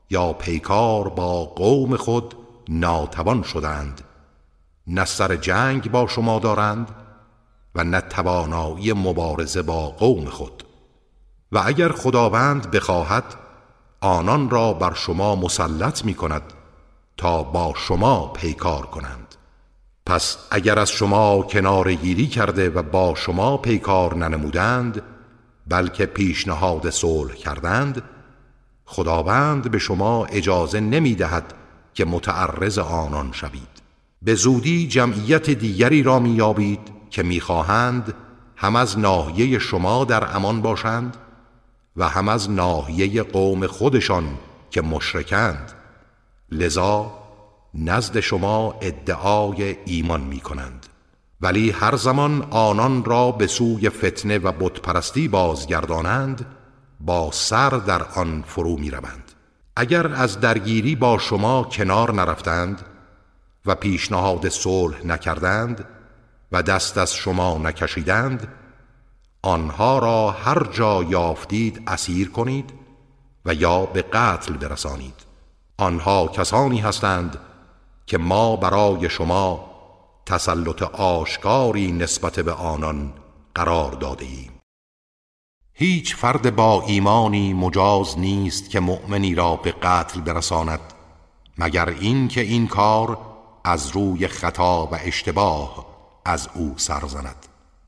یا 0.10 0.34
پیکار 0.34 1.10
با 1.10 1.46
قوم 1.46 1.96
خود 1.96 2.36
ناتوان 2.70 3.44
شدند 3.44 4.02
نه 4.88 5.06
سر 5.06 5.36
جنگ 5.36 5.92
با 5.92 6.08
شما 6.08 6.40
دارند 6.40 7.05
و 7.76 7.84
نه 7.84 8.02
توانایی 8.02 8.94
مبارزه 8.94 9.62
با 9.62 9.88
قوم 9.88 10.26
خود. 10.26 10.64
و 11.52 11.62
اگر 11.66 11.92
خداوند 11.92 12.72
بخواهد 12.72 13.24
آنان 14.02 14.50
را 14.50 14.74
بر 14.74 14.94
شما 14.94 15.36
مسلط 15.36 16.06
می 16.06 16.14
کند 16.14 16.54
تا 17.18 17.44
با 17.44 17.74
شما 17.78 18.28
پیکار 18.28 18.86
کنند. 18.86 19.36
پس 20.06 20.38
اگر 20.52 20.80
از 20.80 20.92
شما 20.92 21.42
کنار 21.42 21.94
گیری 21.94 22.28
کرده 22.28 22.70
و 22.70 22.82
با 22.82 23.16
شما 23.16 23.58
پیکار 23.58 24.16
ننمودند 24.16 25.02
بلکه 25.68 26.06
پیشنهاد 26.06 26.90
صلح 26.90 27.34
کردند 27.34 28.02
خداوند 28.86 29.72
به 29.72 29.80
شما 29.80 30.26
اجازه 30.26 30.80
نمی 30.80 31.16
دهد 31.16 31.54
که 31.94 32.06
متعرض 32.06 32.78
آنان 32.78 33.32
شوید. 33.32 33.82
به 34.22 34.36
زودی 34.36 34.88
جمعیت 34.88 35.50
دیگری 35.50 36.04
را 36.04 36.20
میابید 36.20 36.95
که 37.10 37.24
می‌خواهند 37.24 38.14
هم 38.56 38.76
از 38.76 39.00
ناحیه 39.00 39.60
شما 39.60 40.06
در 40.06 40.36
امان 40.36 40.62
باشند 40.62 41.18
و 41.98 42.10
هم 42.10 42.30
از 42.30 42.52
ناحیه 42.52 43.24
قوم 43.24 43.68
خودشان 43.68 44.38
که 44.72 44.82
مشرکند 44.82 45.74
لذا 46.52 47.12
نزد 47.74 48.20
شما 48.20 48.76
ادعای 48.82 49.78
ایمان 49.86 50.22
می 50.22 50.40
کنند 50.40 50.86
ولی 51.42 51.72
هر 51.72 51.96
زمان 51.96 52.48
آنان 52.50 53.06
را 53.06 53.32
به 53.32 53.48
سوی 53.48 53.90
فتنه 53.90 54.38
و 54.38 54.52
بتپرستی 54.52 55.28
بازگردانند 55.28 56.46
با 57.00 57.30
سر 57.32 57.70
در 57.70 58.04
آن 58.04 58.44
فرو 58.48 58.78
می 58.78 58.92
روند. 58.92 59.32
اگر 59.76 60.08
از 60.08 60.40
درگیری 60.40 60.96
با 60.96 61.18
شما 61.18 61.64
کنار 61.64 62.14
نرفتند 62.14 62.82
و 63.66 63.76
پیشنهاد 63.76 64.50
صلح 64.50 65.06
نکردند 65.06 65.86
و 66.56 66.62
دست 66.62 66.98
از 66.98 67.14
شما 67.14 67.58
نکشیدند 67.58 68.48
آنها 69.42 70.00
را 70.00 70.32
هر 70.32 70.64
جا 70.64 71.04
یافتید 71.04 71.84
اسیر 71.88 72.30
کنید 72.32 72.74
و 73.46 73.54
یا 73.54 73.86
به 73.86 74.02
قتل 74.02 74.54
برسانید. 74.54 75.14
آنها 75.78 76.28
کسانی 76.28 76.80
هستند 76.80 77.38
که 78.06 78.18
ما 78.18 78.56
برای 78.56 79.10
شما 79.10 79.72
تسلط 80.26 80.82
آشکاری 80.84 81.92
نسبت 81.92 82.40
به 82.40 82.52
آنان 82.52 83.14
قرار 83.56 83.92
داده 83.92 84.26
ایم 84.26 84.52
هیچ 85.74 86.16
فرد 86.16 86.56
با 86.56 86.84
ایمانی 86.88 87.54
مجاز 87.54 88.20
نیست 88.20 88.70
که 88.70 88.80
مؤمنی 88.80 89.36
را 89.36 89.56
به 89.56 89.72
قتل 89.72 90.22
برساند 90.22 90.80
مگر 91.58 91.90
این 91.90 92.28
که 92.28 92.42
این 92.42 92.68
کار 92.68 93.18
از 93.64 93.90
روی 93.90 94.28
خطا 94.28 94.86
و 94.86 94.96
اشتباه 95.02 95.95
از 96.26 96.50
او 96.54 96.74
سرزند 96.78 97.46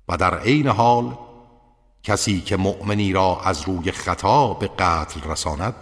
و 0.10 0.18
در 0.18 0.40
عین 0.40 0.68
حال 0.68 1.18
کسی 2.04 2.42
که 2.42 2.58
مؤمنی 2.58 3.14
را 3.14 3.42
از 3.42 3.62
روی 3.62 3.92
خطا 3.92 4.54
به 4.54 4.68
قتل 4.68 5.32
رساند 5.32 5.76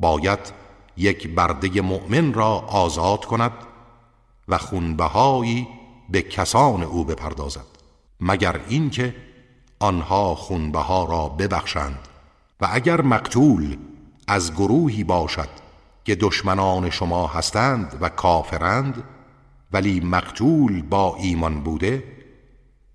باید 0.00 0.38
یک 0.96 1.34
برده 1.34 1.80
مؤمن 1.80 2.32
را 2.32 2.58
آزاد 2.58 3.24
کند 3.24 3.52
و 4.48 4.58
خونبهایی 4.58 5.68
به 6.10 6.22
کسان 6.22 6.82
او 6.82 7.04
بپردازد 7.04 7.66
مگر 8.20 8.60
اینکه 8.68 9.14
آنها 9.78 10.34
خونبها 10.34 11.04
را 11.04 11.28
ببخشند. 11.28 12.08
و 12.60 12.68
اگر 12.72 13.00
مقتول 13.00 13.76
از 14.26 14.52
گروهی 14.52 15.04
باشد 15.04 15.48
که 16.04 16.14
دشمنان 16.14 16.90
شما 16.90 17.26
هستند 17.26 17.98
و 18.00 18.08
کافرند 18.08 19.02
ولی 19.72 20.00
مقتول 20.00 20.82
با 20.82 21.16
ایمان 21.16 21.60
بوده 21.60 22.04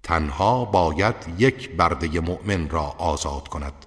تنها 0.04 0.66
باید 0.66 1.16
یک 1.38 1.76
برده 1.76 2.20
مؤمن 2.20 2.70
را 2.70 2.84
آزاد 2.84 3.48
کند 3.48 3.86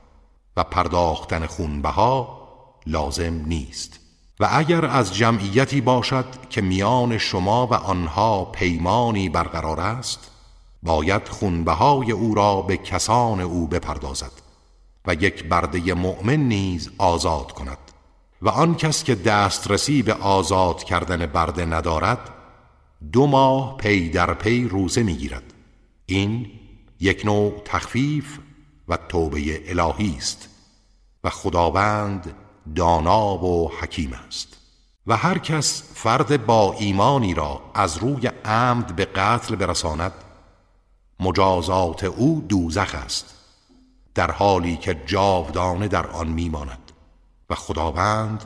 و 0.57 0.65
پرداختن 0.65 1.47
خونبها 1.47 2.49
لازم 2.87 3.35
نیست. 3.47 4.01
و 4.41 4.49
اگر 4.53 4.85
از 4.85 5.15
جمعیتی 5.15 5.81
باشد 5.81 6.25
که 6.51 6.61
میان 6.61 7.19
شما 7.19 7.67
و 7.67 7.75
آنها 7.75 8.45
پیمانی 8.45 9.29
برقرار 9.29 9.81
است 9.81 10.31
باید 10.83 11.29
خونبهای 11.29 12.13
او 12.13 12.35
را 12.35 12.63
به 12.63 12.77
کسان 12.77 13.41
او 13.41 13.67
بپردازد 13.67 14.33
و 15.07 15.15
یک 15.15 15.45
برده 15.45 15.95
مؤمن 15.95 16.37
نیز 16.37 16.91
آزاد 16.99 17.53
کند. 17.53 17.79
و 18.43 18.49
آن 18.49 18.75
کس 18.75 19.05
که 19.05 19.15
دسترسی 19.15 20.03
به 20.03 20.15
آزاد 20.15 20.85
کردن 20.85 21.27
برده 21.27 21.67
ندارد 21.67 22.36
دو 23.13 23.27
ماه 23.27 23.77
پی 23.77 24.11
در 24.11 24.35
پی 24.35 24.69
روزه 24.69 25.03
می‌گیرد. 25.03 25.55
این 26.07 26.51
یک 27.01 27.25
نوع 27.25 27.63
تخفیف 27.65 28.39
و 28.89 28.97
توبه 28.97 29.71
الهی 29.71 30.15
است 30.19 30.49
و 31.25 31.31
خداوند 31.31 32.35
دانا 32.77 33.45
و 33.45 33.73
حکیم 33.81 34.13
است. 34.13 34.57
و 35.07 35.17
هر 35.17 35.39
کس 35.39 35.83
فرد 35.95 36.47
با 36.47 36.73
ایمانی 36.73 37.35
را 37.35 37.61
از 37.75 37.97
روی 37.97 38.27
عمد 38.45 38.97
به 38.97 39.05
قتل 39.05 39.57
برساند 39.57 40.13
مجازات 41.21 42.05
او 42.05 42.45
دوزخ 42.49 42.95
است 42.95 43.35
در 44.15 44.31
حالی 44.31 44.77
که 44.77 45.03
جاودانه 45.07 45.89
در 45.89 46.07
آن 46.07 46.29
میماند 46.29 46.93
و 47.51 47.55
خداوند 47.55 48.45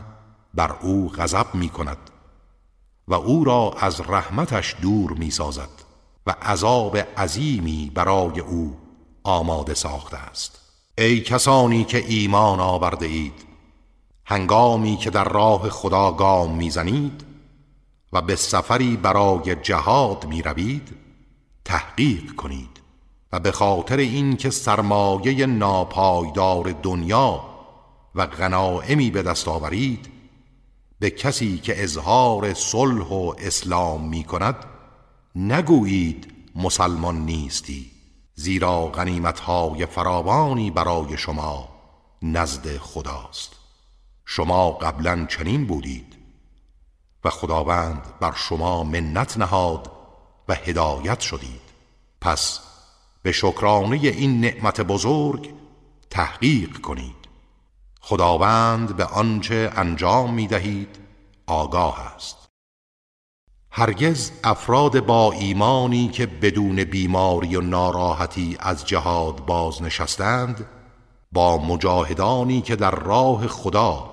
بر 0.55 0.77
او 0.81 1.09
غضب 1.09 1.55
می 1.55 1.69
کند 1.69 2.10
و 3.11 3.15
او 3.15 3.45
را 3.45 3.75
از 3.79 4.01
رحمتش 4.01 4.77
دور 4.83 5.13
می 5.13 5.31
سازد 5.31 5.69
و 6.27 6.31
عذاب 6.31 6.97
عظیمی 6.97 7.93
برای 7.95 8.41
او 8.41 8.77
آماده 9.23 9.75
ساخته 9.75 10.17
است. 10.17 10.59
ای 10.99 11.21
کسانی 11.21 11.85
که 11.85 12.05
ایمان 12.09 12.61
آورده 12.61 13.07
اید 13.07 13.47
هنگامی 14.25 14.97
که 14.97 15.11
در 15.11 15.25
راه 15.25 15.71
خدا 15.71 16.13
گام 16.13 16.57
می‌زنید 16.57 17.25
و 18.13 18.23
به 18.23 18.37
سفری 18.37 18.97
برای 18.97 19.57
جهاد 19.63 20.27
می 20.27 20.43
روید 20.43 20.97
تحقیق 21.65 22.35
کنید 22.35 22.81
و 23.33 23.41
به 23.41 23.53
خاطر 23.53 23.97
اینکه 23.97 24.51
سرمایه 24.51 25.47
ناپایدار 25.47 26.75
دنیا 26.83 27.45
و 28.15 28.27
غنائمی 28.27 29.11
به 29.11 29.23
دست 29.23 29.49
آورید 29.49 30.20
به 31.01 31.11
کسی 31.11 31.59
که 31.59 31.83
اظهار 31.83 32.55
صلح 32.55 33.07
و 33.07 33.35
اسلام 33.39 34.09
می 34.09 34.25
کند 34.25 34.57
نگویید 35.37 36.33
مسلمان 36.57 37.25
نیستی 37.25 37.91
زیرا 38.35 38.87
غنیمتهای 38.87 39.87
فراوانی 39.87 40.71
برای 40.71 41.19
شما 41.19 41.69
نزد 42.23 42.77
خداست. 42.77 43.57
شما 44.25 44.71
قبلا 44.71 45.27
چنین 45.27 45.67
بودید 45.67 46.17
و 47.25 47.31
خداوند 47.31 48.03
بر 48.21 48.33
شما 48.37 48.85
منت 48.85 49.39
نهاد 49.39 49.93
و 50.49 50.55
هدایت 50.55 51.21
شدید. 51.21 51.61
پس 52.21 52.61
به 53.23 53.33
شکرانه 53.33 53.97
این 53.97 54.41
نعمت 54.41 54.81
بزرگ 54.81 55.55
تحقیق 56.11 56.81
کنید. 56.81 57.20
خداوند 58.01 58.97
به 58.97 59.05
آنچه 59.05 59.73
انجام 59.77 60.35
می 60.35 60.47
دهید 60.47 60.99
آگاه 61.47 62.01
است. 62.15 62.49
هرگز 63.71 64.31
افراد 64.45 65.07
با 65.07 65.33
ایمانی 65.33 66.09
که 66.09 66.27
بدون 66.27 66.85
بیماری 66.85 67.57
و 67.57 67.61
ناراحتی 67.61 68.57
از 68.61 68.87
جهاد 68.87 69.47
بازنشستند 69.47 70.67
با 71.33 71.59
مجاهدانی 71.59 72.61
که 72.61 72.77
در 72.77 72.91
راه 72.91 73.47
خدا 73.47 74.11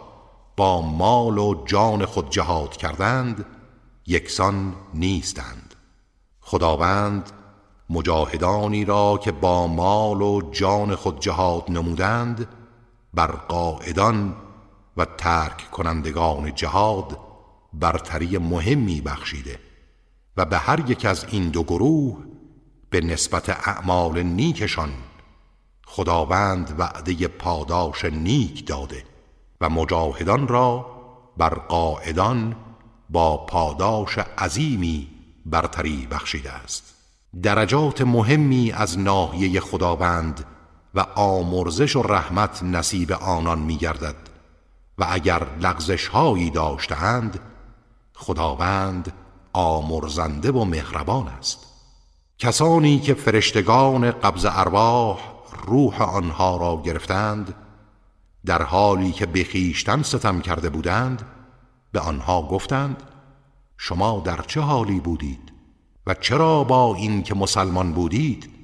با 0.58 0.82
مال 0.82 1.38
و 1.38 1.66
جان 1.66 2.06
خود 2.06 2.30
جهاد 2.30 2.78
کردند 2.78 3.46
یکسان 4.08 4.76
نیستند. 4.94 5.76
خداوند 6.42 7.32
مجاهدانی 7.90 8.86
را 8.86 9.20
که 9.24 9.32
با 9.32 9.68
مال 9.68 10.22
و 10.22 10.52
جان 10.52 10.96
خود 10.96 11.20
جهاد 11.20 11.64
نمودند 11.70 12.48
بر 13.18 13.32
قاعدان 13.32 14.36
و 14.98 15.06
ترک 15.06 15.72
کنندگان 15.72 16.56
جهاد 16.56 17.20
برتری 17.74 18.38
مهمی 18.38 19.02
بخشیده 19.02 19.60
و 20.38 20.46
به 20.46 20.58
هر 20.58 20.90
یک 20.90 21.06
از 21.06 21.26
این 21.30 21.50
دو 21.50 21.64
گروه 21.64 22.18
به 22.90 23.02
نسبت 23.02 23.50
اعمال 23.50 24.24
نیکشان 24.24 24.90
خداوند 25.86 26.76
وعده 26.80 27.28
پاداش 27.28 28.06
نیک 28.06 28.68
داده 28.68 29.04
و 29.62 29.70
مجاهدان 29.70 30.48
را 30.48 30.86
بر 31.38 31.54
قاعدان 31.54 32.56
با 33.10 33.46
پاداش 33.46 34.18
عظیمی 34.18 35.08
برتری 35.46 36.08
بخشیده 36.12 36.52
است. 36.52 36.96
درجات 37.44 38.02
مهمی 38.02 38.72
از 38.72 39.00
ناحیه 39.00 39.60
خداوند 39.60 40.46
و 40.98 41.00
آمرزش 41.16 41.96
و 41.96 42.02
رحمت 42.02 42.64
نصیب 42.64 43.12
آنان 43.12 43.60
می 43.60 43.78
گردد 43.78 44.16
و 44.98 45.08
اگر 45.10 45.48
لغزش 45.62 46.08
هایی 46.08 46.50
داشتهاند 46.50 47.40
خداوند 48.14 49.14
آمرزنده 49.54 50.52
و 50.52 50.66
مهربان 50.66 51.28
است. 51.28 51.66
کسانی 52.38 53.00
که 53.00 53.14
فرشتگان 53.14 54.12
قبض 54.12 54.46
ارواح 54.50 55.20
روح 55.66 56.02
آنها 56.02 56.58
را 56.58 56.82
گرفتند 56.86 57.54
در 58.46 58.64
حالی 58.64 59.12
که 59.12 59.26
بخیشتن 59.26 60.02
ستم 60.02 60.42
کرده 60.42 60.70
بودند 60.70 61.22
به 61.92 62.00
آنها 62.00 62.42
گفتند 62.42 63.04
شما 63.78 64.22
در 64.26 64.42
چه 64.48 64.62
حالی 64.62 65.00
بودید؟ 65.00 65.54
و 66.08 66.14
چرا 66.14 66.64
با 66.64 66.96
این 66.96 67.24
که 67.24 67.36
مسلمان 67.36 67.94
بودید 67.94 68.57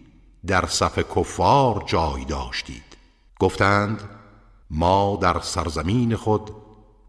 در 0.48 0.66
صف 0.66 1.00
کفار 1.16 1.84
جای 1.86 2.26
داشتید. 2.26 2.98
گفتند 3.39 4.04
ما 4.72 5.20
در 5.22 5.39
سرزمین 5.39 6.16
خود 6.16 6.52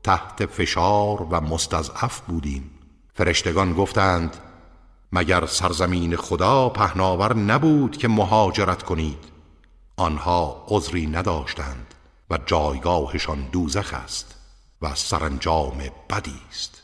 تحت 0.02 0.46
فشار 0.46 1.22
و 1.22 1.40
مستضعف 1.40 2.20
بودیم. 2.20 2.70
فرشتگان 3.14 3.74
گفتند 3.74 4.36
مگر 5.12 5.46
سرزمین 5.46 6.16
خدا 6.16 6.68
پهناور 6.68 7.36
نبود 7.36 7.96
که 7.96 8.08
مهاجرت 8.08 8.82
کنید؟ 8.82 9.24
آنها 9.96 10.64
عذری 10.68 11.06
نداشتند 11.06 11.94
و 12.30 12.38
جایگاهشان 12.46 13.48
دوزخ 13.52 13.94
است 13.94 14.34
و 14.82 14.94
سرانجام 14.94 15.78
بدی 16.10 16.40
است. 16.50 16.82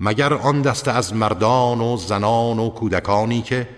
مگر 0.00 0.34
آن 0.34 0.62
دسته 0.62 0.90
از 0.90 1.14
مردان 1.14 1.80
و 1.80 1.96
زنان 1.96 2.58
و 2.58 2.70
کودکانی 2.70 3.42
که 3.42 3.68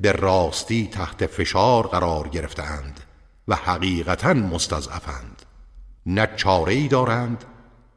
به 0.00 0.12
راستی 0.12 0.88
تحت 0.92 1.26
فشار 1.26 1.86
قرار 1.86 2.28
گرفتند 2.28 3.00
و 3.48 3.54
حقیقتا 3.54 4.32
مستضعفند. 4.32 5.42
نه 6.06 6.28
چاره 6.36 6.88
دارند 6.88 7.44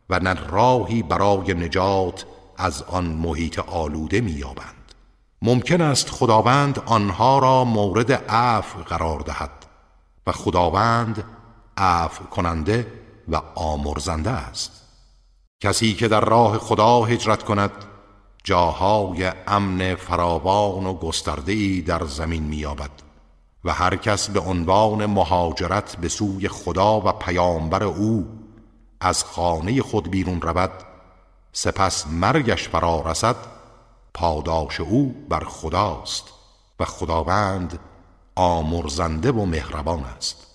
و 0.10 0.20
نه 0.20 0.48
راهی 0.48 1.04
برای 1.04 1.54
نجات 1.54 2.26
از 2.58 2.84
آن 2.84 3.06
محیط 3.06 3.60
آلوده 3.60 4.22
مییابند. 4.22 4.94
ممکن 5.42 5.82
است 5.82 6.10
خداوند 6.10 6.80
آنها 6.86 7.40
را 7.40 7.64
مورد 7.64 8.12
عفو 8.12 8.80
قرار 8.80 9.20
دهد 9.20 9.66
و 10.28 10.32
خداوند 10.32 11.24
عفو 11.78 12.24
کننده 12.24 12.88
و 13.28 13.42
آمرزنده 13.56 14.30
است. 14.30 14.72
کسی 15.60 15.94
که 15.94 16.08
در 16.08 16.22
راه 16.22 16.58
خدا 16.58 17.04
هجرت 17.04 17.44
کند 17.44 17.72
جاهای 18.44 19.32
امن 19.48 19.96
فراوان 19.96 20.86
و 20.86 20.94
گسترده 20.94 21.82
در 21.82 22.06
زمین 22.06 22.44
مییابد 22.44 22.92
و 23.66 23.74
هر 23.74 23.96
کس 23.96 24.30
به 24.30 24.40
عنوان 24.40 25.06
مهاجرت 25.06 25.96
به 25.96 26.10
سوی 26.10 26.48
خدا 26.48 27.00
و 27.00 27.12
پیامبر 27.12 27.84
او 27.84 28.28
از 29.02 29.24
خانه 29.24 29.82
خود 29.82 30.12
بیرون 30.12 30.42
رود 30.42 30.72
سپس 31.52 32.08
مرگش 32.08 32.70
فرا 32.70 33.02
رسد 33.06 33.36
پاداش 34.14 34.80
او 34.80 35.26
بر 35.30 35.44
خداست 35.44 36.24
و 36.80 36.86
خداوند 36.86 37.80
آمرزنده 38.36 39.32
و 39.32 39.46
مهربان 39.46 40.04
است. 40.04 40.48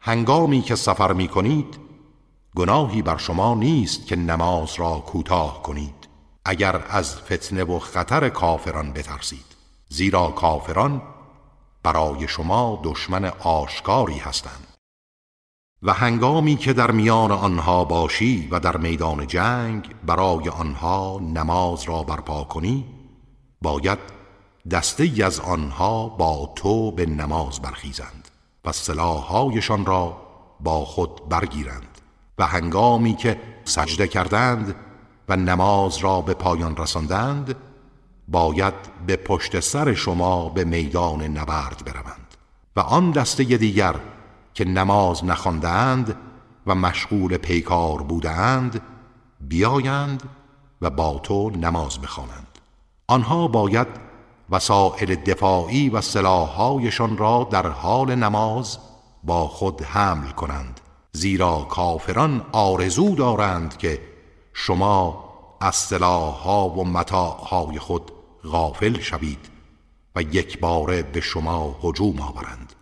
هنگامی 0.00 0.62
که 0.62 0.76
سفر 0.76 1.12
می 1.12 1.28
کنید 1.28 1.78
گناهی 2.56 3.02
بر 3.02 3.16
شما 3.16 3.54
نیست 3.54 4.06
که 4.06 4.16
نماز 4.16 4.74
را 4.74 4.98
کوتاه 4.98 5.62
کنید. 5.62 5.95
اگر 6.48 6.84
از 6.88 7.16
فتنه 7.16 7.64
و 7.64 7.78
خطر 7.78 8.28
کافران 8.28 8.92
بترسید 8.92 9.56
زیرا 9.88 10.28
کافران 10.28 11.02
برای 11.82 12.28
شما 12.28 12.80
دشمن 12.84 13.24
آشکاری 13.24 14.18
هستند. 14.18 14.66
و 15.82 15.92
هنگامی 15.92 16.56
که 16.56 16.72
در 16.72 16.90
میان 16.90 17.32
آنها 17.32 17.84
باشی 17.84 18.48
و 18.50 18.60
در 18.60 18.76
میدان 18.76 19.26
جنگ 19.26 19.94
برای 20.06 20.48
آنها 20.48 21.20
نماز 21.34 21.82
را 21.82 22.02
برپا 22.02 22.44
کنی 22.44 22.84
باید 23.62 23.98
دسته 24.70 25.24
از 25.24 25.40
آنها 25.40 26.08
با 26.08 26.52
تو 26.56 26.90
به 26.92 27.06
نماز 27.06 27.60
برخیزند 27.60 28.28
و 28.64 28.72
سلاحهایشان 28.72 29.86
را 29.86 30.16
با 30.60 30.84
خود 30.84 31.28
برگیرند. 31.28 32.00
و 32.38 32.46
هنگامی 32.46 33.16
که 33.16 33.40
سجده 33.64 34.08
کردند 34.08 34.74
و 35.28 35.36
نماز 35.36 35.98
را 35.98 36.20
به 36.20 36.34
پایان 36.34 36.76
رساندند 36.76 37.54
باید 38.28 38.74
به 39.06 39.16
پشت 39.16 39.60
سر 39.60 39.94
شما 39.94 40.48
به 40.48 40.64
میدان 40.64 41.22
نبرد 41.22 41.82
بروند. 41.84 42.34
و 42.76 42.80
آن 42.80 43.10
دسته 43.10 43.44
دیگر 43.44 43.94
که 44.54 44.64
نماز 44.64 45.24
نخواندند 45.24 46.16
و 46.66 46.74
مشغول 46.74 47.36
پیکار 47.36 48.02
بودند 48.02 48.82
بیایند 49.40 50.22
و 50.82 50.90
با 50.90 51.20
تو 51.22 51.50
نماز 51.50 52.00
بخوانند. 52.00 52.58
آنها 53.06 53.48
باید 53.48 53.86
وسائل 54.50 55.14
دفاعی 55.14 55.88
و 55.88 56.00
سلاحهایشان 56.00 57.16
را 57.16 57.48
در 57.50 57.66
حال 57.66 58.14
نماز 58.14 58.78
با 59.24 59.48
خود 59.48 59.82
حمل 59.82 60.30
کنند 60.30 60.80
زیرا 61.12 61.66
کافران 61.70 62.46
آرزو 62.52 63.14
دارند 63.14 63.76
که 63.76 64.00
شما 64.58 65.24
از 65.60 65.74
سلاحها 65.74 66.68
و 66.68 66.84
متاعهای 66.84 67.78
خود 67.78 68.12
غافل 68.44 69.00
شوید 69.00 69.48
و 70.16 70.22
یک 70.22 70.60
باره 70.60 71.02
به 71.02 71.20
شما 71.20 71.76
هجوم 71.82 72.20
آورند 72.20 72.72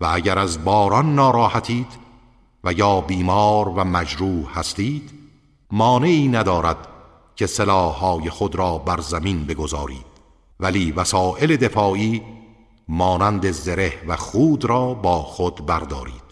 و 0.00 0.06
اگر 0.12 0.38
از 0.38 0.64
باران 0.64 1.14
ناراحتید 1.14 1.86
و 2.64 2.72
یا 2.72 3.00
بیمار 3.00 3.68
و 3.68 3.84
مجروح 3.84 4.58
هستید 4.58 5.10
مانعی 5.70 6.28
ندارد 6.28 6.88
که 7.36 7.46
سلاحهای 7.46 8.30
خود 8.30 8.54
را 8.54 8.78
بر 8.78 9.00
زمین 9.00 9.44
بگذارید. 9.44 10.06
ولی 10.60 10.92
وسایل 10.92 11.56
دفاعی 11.56 12.22
مانند 12.88 13.50
زره 13.50 13.92
و 14.08 14.16
خود 14.16 14.64
را 14.64 14.94
با 14.94 15.22
خود 15.22 15.66
بردارید. 15.66 16.24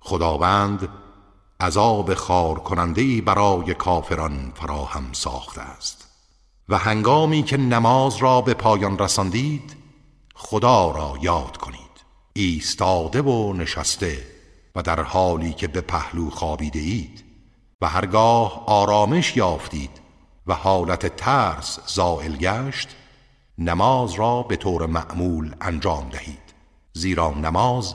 خداوند 0.00 0.88
عذاب 1.60 2.14
خار 2.14 2.54
کننده 2.54 3.20
برای 3.20 3.74
کافران 3.74 4.52
فراهم 4.54 5.12
ساخته 5.12 5.60
است. 5.60 6.08
و 6.68 6.78
هنگامی 6.78 7.42
که 7.42 7.56
نماز 7.56 8.16
را 8.16 8.40
به 8.40 8.54
پایان 8.54 8.98
رساندید 8.98 9.76
خدا 10.34 10.90
را 10.90 11.14
یاد 11.20 11.56
کنید. 11.56 11.80
ایستاده 12.32 13.22
و 13.22 13.52
نشسته 13.52 14.26
و 14.74 14.82
در 14.82 15.02
حالی 15.02 15.52
که 15.52 15.68
به 15.68 15.80
پهلو 15.80 16.30
خوابیده 16.30 16.78
اید 16.78 17.24
و 17.80 17.88
هرگاه 17.88 18.64
آرامش 18.66 19.36
یافتید 19.36 19.90
و 20.46 20.54
حالت 20.54 21.16
ترس 21.16 21.78
زائل 21.86 22.36
گشت 22.36 22.88
نماز 23.58 24.12
را 24.12 24.42
به 24.42 24.56
طور 24.56 24.86
معمول 24.86 25.54
انجام 25.60 26.08
دهید. 26.08 26.54
زیرا 26.92 27.30
نماز 27.30 27.94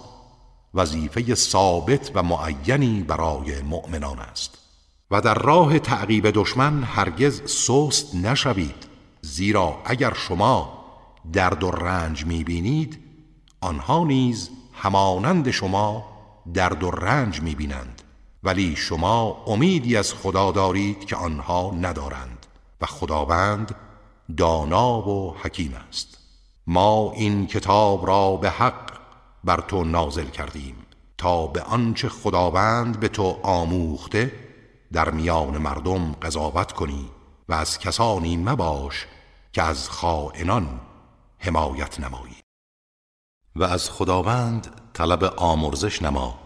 وظیفه 0.74 1.36
ثابت 1.36 2.12
و 2.16 2.24
معینی 2.24 3.04
برای 3.04 3.62
مؤمنان 3.62 4.20
است. 4.20 4.58
و 5.12 5.22
در 5.22 5.34
راه 5.34 5.80
تعقیب 5.80 6.32
دشمن 6.32 6.84
هرگز 6.84 7.42
سست 7.52 8.16
نشوید 8.16 8.86
زیرا 9.22 9.78
اگر 9.86 10.14
شما 10.14 10.86
درد 11.34 11.64
و 11.64 11.72
رنج 11.72 12.26
می‌بینید 12.26 13.00
آنها 13.62 14.04
نیز 14.04 14.50
همانند 14.74 15.52
شما 15.52 16.06
درد 16.54 16.84
و 16.84 16.92
رنج 16.92 17.42
می‌بینند. 17.42 18.02
ولی 18.44 18.76
شما 18.76 19.44
امیدی 19.48 19.98
از 19.98 20.14
خدا 20.14 20.52
دارید 20.52 21.06
که 21.06 21.16
آنها 21.16 21.72
ندارند 21.82 22.46
و 22.82 22.86
خداوند 22.86 23.76
دانا 24.38 25.10
و 25.10 25.36
حکیم 25.42 25.76
است. 25.90 26.18
ما 26.68 27.12
این 27.16 27.48
کتاب 27.48 28.08
را 28.08 28.36
به 28.36 28.50
حق 28.50 28.99
بر 29.44 29.62
تو 29.62 29.84
نازل 29.84 30.26
کردیم 30.26 30.76
تا 31.18 31.48
به 31.48 31.62
آنچه 31.62 32.10
خداوند 32.10 33.00
به 33.00 33.08
تو 33.08 33.40
آموخته 33.44 34.32
در 34.94 35.10
میان 35.10 35.58
مردم 35.58 36.12
قضاوت 36.12 36.72
کنی 36.72 37.10
و 37.50 37.54
از 37.54 37.80
کسانی 37.80 38.38
مباش 38.38 39.08
که 39.54 39.64
از 39.64 39.90
خائنان 39.90 40.80
حمایت 41.38 42.00
نمایی. 42.00 42.36
و 43.56 43.64
از 43.64 43.90
خداوند 43.90 44.82
طلب 44.94 45.24
آمرزش 45.24 46.02
نما 46.02 46.40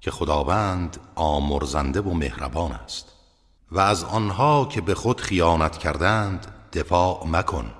که 0.00 0.10
خداوند 0.10 0.96
آمرزنده 1.14 2.00
و 2.00 2.14
مهربان 2.14 2.72
است. 2.72 3.12
و 3.72 3.80
از 3.80 4.04
آنها 4.04 4.64
که 4.64 4.80
به 4.80 4.94
خود 4.94 5.20
خیانت 5.20 5.78
کردند 5.78 6.54
دفاع 6.72 7.26
مکن 7.26 7.70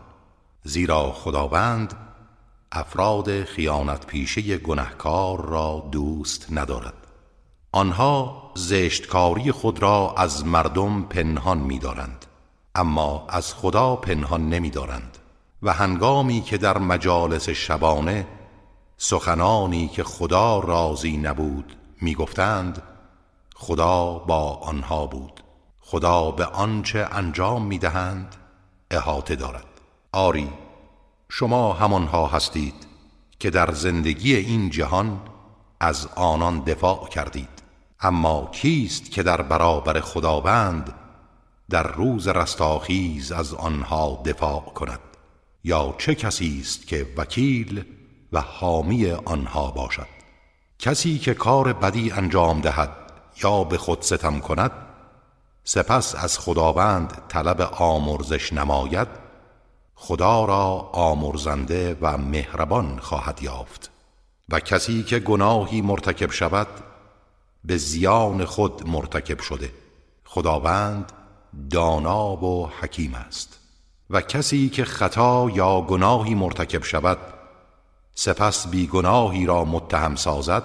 زیرا 0.62 1.12
خداوند 1.12 1.94
افراد 2.76 3.44
خیانت 3.44 4.06
پیشه 4.06 4.58
گنهکار 4.58 5.46
را 5.46 5.88
دوست 5.92 6.46
ندارد. 6.50 6.94
آنها 7.72 8.42
زشتکاری 8.54 9.52
خود 9.52 9.82
را 9.82 10.14
از 10.16 10.46
مردم 10.46 11.02
پنهان 11.02 11.58
می‌دارند 11.58 12.26
اما 12.74 13.26
از 13.28 13.54
خدا 13.54 13.96
پنهان 13.96 14.48
نمی‌دارند 14.48 15.18
و 15.62 15.72
هنگامی 15.72 16.40
که 16.40 16.58
در 16.58 16.78
مجالس 16.78 17.48
شبانه 17.48 18.26
سخنانی 18.96 19.88
که 19.88 20.04
خدا 20.04 20.58
راضی 20.58 21.16
نبود 21.16 21.76
می‌گفتند 22.00 22.82
خدا 23.54 24.12
با 24.18 24.54
آنها 24.54 25.06
بود. 25.06 25.40
خدا 25.80 26.30
به 26.30 26.44
آنچه 26.44 27.08
انجام 27.12 27.66
می‌دهند 27.66 28.36
احاطه 28.90 29.36
دارد. 29.36 29.64
آری 30.12 30.50
شما 31.36 31.72
همانها 31.72 32.26
هستید 32.26 32.74
که 33.38 33.50
در 33.50 33.72
زندگی 33.72 34.36
این 34.36 34.70
جهان 34.70 35.20
از 35.80 36.08
آنان 36.14 36.60
دفاع 36.60 37.08
کردید. 37.08 37.48
اما 38.00 38.50
کیست 38.52 39.10
که 39.10 39.22
در 39.22 39.42
برابر 39.42 40.00
خداوند 40.00 40.94
در 41.70 41.82
روز 41.82 42.28
رستاخیز 42.28 43.32
از 43.32 43.54
آنها 43.54 44.22
دفاع 44.24 44.60
کند؟ 44.60 45.00
یا 45.64 45.94
چه 45.98 46.14
کسی 46.14 46.58
است 46.60 46.86
که 46.86 47.06
وکیل 47.16 47.84
و 48.32 48.40
حامی 48.40 49.10
آنها 49.10 49.70
باشد؟ 49.70 50.08
کسی 50.78 51.18
که 51.18 51.34
کار 51.34 51.72
بدی 51.72 52.10
انجام 52.10 52.60
دهد 52.60 52.90
یا 53.44 53.64
به 53.64 53.78
خود 53.78 54.02
ستم 54.02 54.40
کند 54.40 54.72
سپس 55.64 56.14
از 56.14 56.38
خداوند 56.38 57.22
طلب 57.28 57.60
آمرزش 57.60 58.52
نماید 58.52 59.23
خدا 59.94 60.44
را 60.44 60.90
آمرزنده 60.92 61.96
و 62.00 62.16
مهربان 62.18 62.98
خواهد 62.98 63.42
یافت 63.42 63.90
و 64.48 64.60
کسی 64.60 65.02
که 65.02 65.18
گناهی 65.18 65.80
مرتکب 65.80 66.30
شود 66.30 66.68
به 67.64 67.76
زیان 67.76 68.44
خود 68.44 68.88
مرتکب 68.88 69.40
شده. 69.40 69.72
خداوند 70.24 71.12
دانا 71.70 72.44
و 72.44 72.70
حکیم 72.80 73.14
است. 73.14 73.58
و 74.10 74.20
کسی 74.20 74.68
که 74.68 74.84
خطا 74.84 75.50
یا 75.50 75.80
گناهی 75.80 76.34
مرتکب 76.34 76.82
شود 76.82 77.18
سپس 78.14 78.66
بیگناهی 78.66 79.46
را 79.46 79.64
متهم 79.64 80.16
سازد 80.16 80.62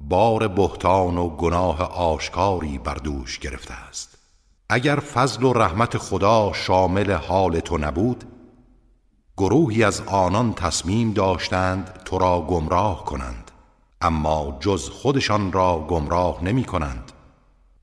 بار 0.00 0.48
بهتان 0.48 1.18
و 1.18 1.28
گناه 1.28 1.82
آشکاری 1.82 2.78
بر 2.78 2.94
دوش 2.94 3.38
گرفته 3.38 3.74
است. 3.74 4.18
اگر 4.68 4.96
فضل 4.96 5.42
و 5.42 5.52
رحمت 5.52 5.98
خدا 5.98 6.52
شامل 6.52 7.12
حال 7.12 7.60
تو 7.60 7.78
نبود 7.78 8.24
گروهی 9.38 9.84
از 9.84 10.00
آنان 10.00 10.54
تصمیم 10.54 11.12
داشتند 11.12 12.00
تو 12.04 12.18
را 12.18 12.40
گمراه 12.40 13.04
کنند 13.04 13.50
اما 14.00 14.56
جز 14.60 14.88
خودشان 14.88 15.52
را 15.52 15.86
گمراه 15.88 16.44
نمی 16.44 16.64
کنند 16.64 17.12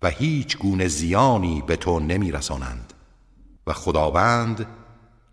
و 0.01 0.09
هیچ 0.09 0.57
گونه 0.57 0.87
زیانی 0.87 1.63
به 1.67 1.75
تو 1.75 1.99
نمی 1.99 2.31
رسانند. 2.31 2.93
و 3.67 3.73
خداوند 3.73 4.67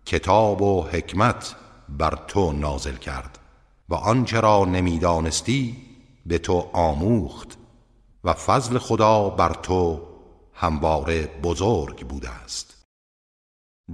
کتاب 0.05 0.61
و 0.61 0.83
حکمت 0.83 1.55
بر 1.89 2.19
تو 2.27 2.51
نازل 2.51 2.95
کرد 2.95 3.39
و 3.89 3.95
آنچه 3.95 4.39
را 4.39 4.65
نمی‌دانستی 4.65 5.77
به 6.25 6.37
تو 6.37 6.69
آموخت 6.73 7.57
و 8.23 8.33
فضل 8.33 8.77
خدا 8.77 9.29
بر 9.29 9.53
تو 9.53 10.01
همواره 10.53 11.27
بزرگ 11.43 12.07
بوده 12.07 12.29
است. 12.29 12.80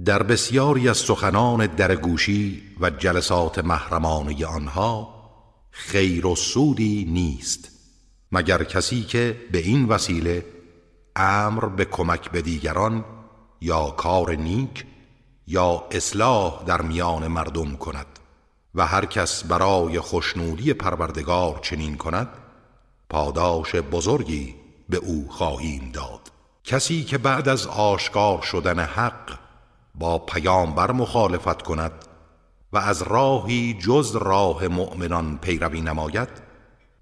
در 0.04 0.22
بسیاری 0.22 0.88
از 0.88 0.96
سخنان 0.96 1.66
درگوشی 1.66 2.62
و 2.80 2.90
جلسات 2.90 3.58
محرمانه 3.58 4.46
آنها 4.46 5.14
خیر 5.70 6.26
و 6.26 6.36
سودی 6.36 7.04
نیست 7.04 7.70
مگر 8.32 8.64
کسی 8.64 9.02
که 9.02 9.36
به 9.52 9.58
این 9.58 9.86
وسیله 9.86 10.44
امر 11.16 11.64
به 11.64 11.84
کمک 11.84 12.30
به 12.30 12.42
دیگران 12.42 13.04
یا 13.60 13.90
کار 13.90 14.34
نیک 14.34 14.84
یا 15.46 15.84
اصلاح 15.90 16.64
در 16.64 16.82
میان 16.82 17.26
مردم 17.26 17.76
کند 17.76 18.06
و 18.74 18.86
هر 18.86 19.04
کس 19.04 19.44
برای 19.44 20.00
خوشنودی 20.00 20.74
پروردگار 20.74 21.58
چنین 21.62 21.96
کند 21.96 22.28
پاداش 23.08 23.74
بزرگی 23.74 24.54
به 24.88 24.96
او 24.96 25.26
خواهیم 25.30 25.90
داد. 25.92 26.20
کسی 26.64 27.04
که 27.04 27.18
بعد 27.18 27.48
از 27.48 27.66
آشکار 27.66 28.42
شدن 28.42 28.78
حق 28.78 29.47
با 29.98 30.18
پیامبر 30.18 30.92
مخالفت 30.92 31.62
کند 31.62 31.92
و 32.72 32.78
از 32.78 33.02
راهی 33.02 33.74
جز 33.74 34.16
راه 34.16 34.68
مؤمنان 34.68 35.38
پیروی 35.38 35.80
نماید 35.80 36.28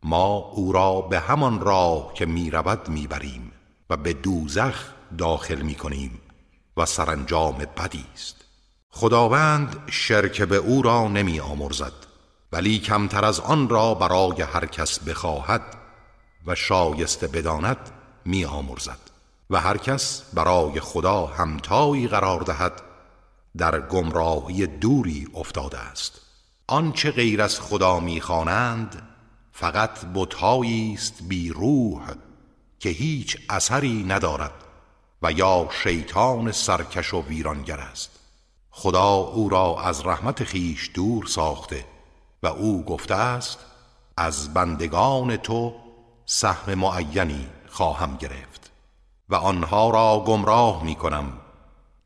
ما 0.03 0.37
او 0.37 0.73
را 0.73 1.01
به 1.01 1.19
همان 1.21 1.61
راه 1.61 2.15
که 2.15 2.27
می‌رود 2.27 2.89
می‌بریم 2.89 3.53
و 3.91 3.97
به 3.97 4.13
دوزخ 4.13 4.93
داخل 5.19 5.63
می‌کنیم 5.63 6.21
و 6.77 6.87
سرانجام 6.87 7.59
بدی 7.77 8.05
است. 8.15 8.45
خداوند 8.91 9.77
شرک 9.91 10.43
به 10.43 10.57
او 10.57 10.83
را 10.83 11.09
نمی 11.09 11.41
آمرزد 11.41 11.93
ولی 12.53 12.79
کمتر 12.79 13.25
از 13.25 13.41
آن 13.41 13.69
را 13.69 13.95
برای 13.95 14.43
هر 14.43 14.67
کس 14.67 14.99
بخواهد 14.99 15.63
و 16.47 16.55
شایسته 16.55 17.27
بداند 17.27 17.91
می 18.25 18.45
آمرزد 18.45 19.06
و 19.51 19.61
هر 19.61 19.77
کس 19.77 20.23
برای 20.35 20.81
خدا 20.81 21.27
همتایی 21.27 22.09
قرار 22.09 22.41
دهد 22.41 22.83
در 23.57 23.81
گمراهی 23.81 24.67
دوری 24.67 25.29
افتاده 25.35 25.79
است. 25.79 26.21
آنچه 26.67 27.11
غیر 27.11 27.43
از 27.43 27.61
خدا 27.61 28.01
می‌خوانند 28.01 29.03
فقط 29.53 30.05
بتهایی 30.15 30.95
است 30.95 31.23
بی 31.29 31.49
روح 31.49 32.03
که 32.79 32.89
هیچ 32.89 33.37
اثری 33.51 34.05
ندارد 34.05 34.53
و 35.23 35.33
یا 35.33 35.69
شیطان 35.83 36.53
سرکش 36.53 37.15
و 37.15 37.23
ویرانگر 37.23 37.81
است. 37.81 38.11
خدا 38.71 39.09
او 39.15 39.49
را 39.49 39.83
از 39.83 40.07
رحمت 40.07 40.45
خیش 40.45 40.91
دور 40.95 41.27
ساخته 41.27 41.85
و 42.43 42.47
او 42.47 42.85
گفته 42.85 43.15
است 43.15 43.59
از 44.17 44.55
بندگان 44.55 45.37
تو 45.37 45.75
سهم 46.27 46.75
معینی 46.75 47.49
خواهم 47.69 48.17
گرفت. 48.17 48.56
و 49.29 49.35
آنها 49.35 49.91
را 49.91 50.25
گمراه 50.27 50.85
می 50.85 50.95
کنم 50.95 51.33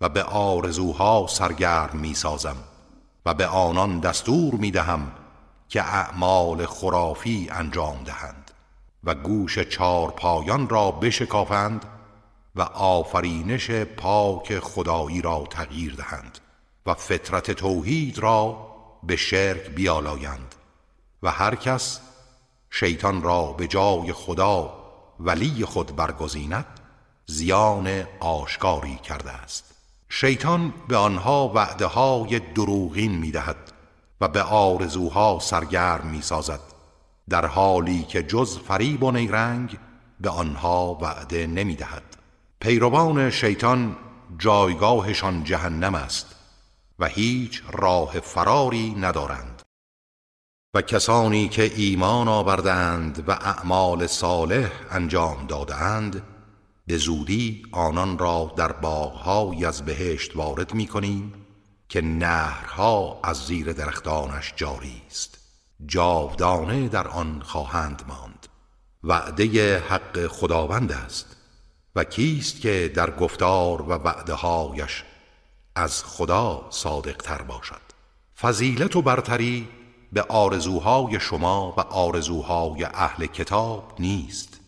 و 0.00 0.08
به 0.08 0.22
آرزوها 0.22 1.26
سرگرم 1.28 1.96
می 1.96 2.14
سازم 2.14 2.56
و 3.26 3.34
به 3.34 3.46
آنان 3.46 4.00
دستور 4.00 4.54
می 4.54 4.70
دهم 4.70 5.12
که 5.68 5.82
اعمال 5.82 6.66
خرافی 6.66 7.48
انجام 7.50 8.04
دهند 8.04 8.50
و 9.04 9.14
گوش 9.14 9.58
چار 9.58 10.10
پایان 10.10 10.68
را 10.68 10.90
بشکافند 10.90 11.84
و 12.56 12.62
آفرینش 12.62 13.70
پاک 13.70 14.58
خدایی 14.58 15.22
را 15.22 15.46
تغییر 15.50 15.94
دهند 15.94 16.38
و 16.86 16.94
فطرت 16.94 17.50
توحید 17.50 18.18
را 18.18 18.66
به 19.02 19.16
شرک 19.16 19.70
بیالایند 19.70 20.54
و 21.22 21.30
هر 21.30 21.54
کس 21.54 22.00
شیطان 22.70 23.22
را 23.22 23.52
به 23.52 23.66
جای 23.66 24.12
خدا 24.12 24.72
ولی 25.20 25.64
خود 25.64 25.96
برگزیند 25.96 26.79
زیان 27.30 28.04
آشکاری 28.20 28.96
کرده 28.96 29.30
است. 29.30 29.74
شیطان 30.08 30.74
به 30.88 30.96
آنها 30.96 31.48
وعده 31.54 31.86
های 31.86 32.38
دروغین 32.38 33.18
می‌دهد 33.18 33.72
و 34.20 34.28
به 34.28 34.42
آرزوها 34.42 35.38
سرگرم 35.42 36.06
می‌سازد. 36.06 36.60
در 37.28 37.46
حالی 37.46 38.02
که 38.02 38.22
جز 38.22 38.58
فریب 38.58 39.02
و 39.02 39.10
نیرنگ 39.10 39.78
به 40.20 40.30
آنها 40.30 40.98
وعده 41.00 41.46
نمی‌دهد. 41.46 42.02
پیروان 42.60 43.30
شیطان 43.30 43.96
جایگاهشان 44.38 45.44
جهنم 45.44 45.94
است 45.94 46.26
و 46.98 47.06
هیچ 47.06 47.62
راه 47.72 48.20
فراری 48.20 48.90
ندارند. 48.90 49.62
و 50.74 50.82
کسانی 50.82 51.48
که 51.48 51.72
ایمان 51.76 52.28
آوردند 52.28 53.24
و 53.28 53.32
اعمال 53.32 54.06
صالح 54.06 54.70
انجام 54.90 55.46
دادند 55.46 56.22
به 56.90 56.96
زودی 56.96 57.62
آنان 57.72 58.18
را 58.18 58.52
در 58.56 58.72
باغهایی 58.72 59.64
از 59.64 59.84
بهشت 59.84 60.36
وارد 60.36 60.74
می 60.74 60.86
کنیم 60.86 61.34
که 61.88 62.00
نهرها 62.00 63.20
از 63.24 63.46
زیر 63.46 63.72
درختانش 63.72 64.52
جاری 64.56 65.02
است. 65.10 65.38
جاودانه 65.86 66.88
در 66.88 67.08
آن 67.08 67.42
خواهند 67.44 68.02
ماند. 68.08 68.46
وعده 69.04 69.78
حق 69.78 70.26
خداوند 70.26 70.92
است. 70.92 71.36
و 71.96 72.04
کیست 72.04 72.60
که 72.60 72.92
در 72.94 73.10
گفتار 73.10 73.82
و 73.82 73.92
وعده 73.92 74.34
هایش 74.34 75.04
از 75.74 76.04
خدا 76.04 76.66
صادق 76.70 77.16
تر 77.16 77.42
باشد. 77.42 77.82
فضیلت 78.40 78.96
و 78.96 79.02
برتری 79.02 79.68
به 80.12 80.22
آرزوهای 80.22 81.20
شما 81.20 81.74
و 81.76 81.80
آرزوهای 81.80 82.84
اهل 82.84 83.26
کتاب 83.26 83.92
نیست. 83.98 84.59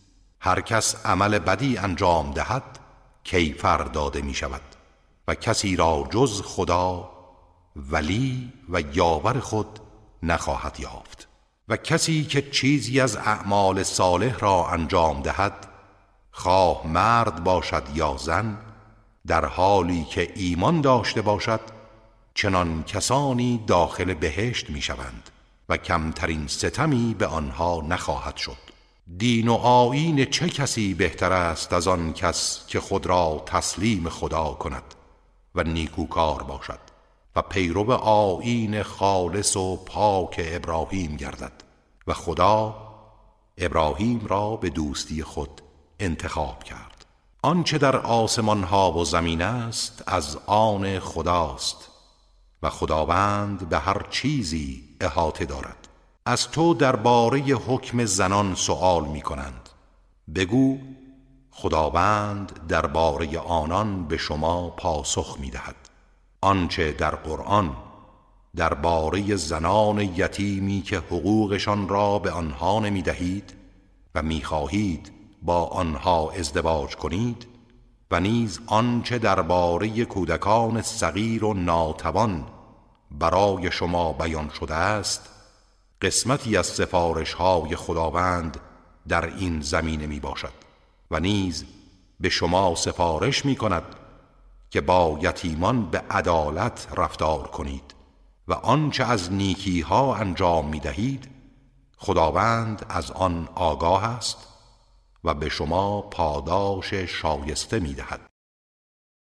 هر 0.44 0.60
کس 0.60 1.06
عمل 1.06 1.38
بدی 1.38 1.78
انجام 1.78 2.30
دهد 2.30 2.78
کیفر 3.24 3.78
داده 3.78 4.22
می 4.22 4.34
شود 4.34 4.60
و 5.28 5.34
کسی 5.34 5.76
را 5.76 6.08
جز 6.10 6.42
خدا 6.42 7.10
ولی 7.76 8.52
و 8.68 8.80
یاور 8.80 9.40
خود 9.40 9.80
نخواهد 10.22 10.80
یافت. 10.80 11.28
و 11.68 11.76
کسی 11.76 12.24
که 12.24 12.50
چیزی 12.50 13.00
از 13.00 13.16
اعمال 13.16 13.82
صالح 13.82 14.38
را 14.38 14.68
انجام 14.68 15.22
دهد 15.22 15.66
خواه 16.30 16.86
مرد 16.86 17.44
باشد 17.44 17.82
یا 17.94 18.16
زن 18.16 18.58
در 19.26 19.44
حالی 19.44 20.04
که 20.04 20.32
ایمان 20.34 20.80
داشته 20.80 21.22
باشد 21.22 21.60
چنان 22.34 22.82
کسانی 22.82 23.64
داخل 23.66 24.14
بهشت 24.14 24.70
می 24.70 24.82
شوند 24.82 25.30
و 25.68 25.76
کمترین 25.76 26.46
ستمی 26.46 27.14
به 27.18 27.26
آنها 27.26 27.82
نخواهد 27.88 28.36
شد. 28.36 28.61
دین 29.18 29.48
و 29.48 29.54
آیین 29.54 30.24
چه 30.24 30.48
کسی 30.48 30.94
بهتر 30.94 31.32
است 31.32 31.72
از 31.72 31.88
آن 31.88 32.12
کس 32.12 32.64
که 32.66 32.80
خود 32.80 33.06
را 33.06 33.42
تسلیم 33.46 34.08
خدا 34.08 34.44
کند 34.44 34.94
و 35.54 35.62
نیکوکار 35.62 36.42
باشد 36.42 36.78
و 37.36 37.42
پیرو 37.42 37.90
آیین 37.92 38.82
خالص 38.82 39.56
و 39.56 39.76
پاک 39.76 40.40
ابراهیم 40.44 41.16
گردد 41.16 41.52
و 42.06 42.14
خدا 42.14 42.76
ابراهیم 43.58 44.26
را 44.26 44.56
به 44.56 44.70
دوستی 44.70 45.22
خود 45.22 45.62
انتخاب 46.00 46.64
کرد. 46.64 47.06
آنچه 47.42 47.78
در 47.78 47.96
آسمان 47.96 48.62
ها 48.62 48.92
و 48.92 49.04
زمین 49.04 49.42
است 49.42 50.02
از 50.06 50.38
آن 50.46 50.98
خداست 50.98 51.88
و 52.62 52.70
خداوند 52.70 53.68
به 53.68 53.78
هر 53.78 54.06
چیزی 54.10 54.88
احاطه 55.00 55.44
دارد. 55.44 55.81
از 56.26 56.50
تو 56.50 56.74
درباره 56.74 57.40
حکم 57.40 58.04
زنان 58.04 58.54
سوال 58.54 59.04
می 59.04 59.22
کنند. 59.22 59.68
بگو 60.34 60.78
خداوند 61.50 62.66
درباره 62.68 63.38
آنان 63.38 64.04
به 64.08 64.16
شما 64.16 64.70
پاسخ 64.70 65.36
می 65.40 65.50
دهد. 65.50 65.76
آنچه 66.40 66.92
در 66.92 67.14
قرآن 67.14 67.76
درباره 68.56 69.36
زنان 69.36 70.00
یتیمی 70.00 70.82
که 70.82 70.98
حقوقشان 70.98 71.88
را 71.88 72.18
به 72.18 72.30
آنها 72.30 72.80
نمی 72.80 73.02
دهید 73.02 73.54
و 74.14 74.22
می 74.22 74.42
خواهید 74.42 75.12
با 75.42 75.64
آنها 75.64 76.30
ازدواج 76.30 76.96
کنید 76.96 77.46
و 78.10 78.20
نیز 78.20 78.60
آنچه 78.66 79.18
درباره 79.18 80.04
کودکان 80.04 80.82
صغیر 80.82 81.44
و 81.44 81.54
ناتوان 81.54 82.44
برای 83.10 83.72
شما 83.72 84.12
بیان 84.12 84.48
شده 84.48 84.74
است 84.74 85.28
قسمتی 86.02 86.56
از 86.56 86.66
سفارش 86.66 87.32
های 87.32 87.76
خداوند 87.76 88.60
در 89.08 89.26
این 89.26 89.60
زمینه 89.60 90.06
می 90.06 90.20
باشد 90.20 90.52
و 91.10 91.20
نیز 91.20 91.64
به 92.20 92.28
شما 92.28 92.74
سفارش 92.74 93.44
می 93.44 93.56
کند 93.56 93.84
که 94.70 94.80
با 94.80 95.18
یتیمان 95.22 95.90
به 95.90 95.98
عدالت 96.10 96.88
رفتار 96.96 97.46
کنید 97.46 97.94
و 98.48 98.52
آنچه 98.52 99.04
از 99.04 99.32
نیکی 99.32 99.80
ها 99.80 100.14
انجام 100.14 100.68
می 100.68 100.80
دهید 100.80 101.28
خداوند 101.96 102.86
از 102.88 103.10
آن 103.10 103.48
آگاه 103.54 104.04
است 104.04 104.38
و 105.24 105.34
به 105.34 105.48
شما 105.48 106.00
پاداش 106.00 106.94
شایسته 106.94 107.80
می 107.80 107.94
دهد 107.94 108.20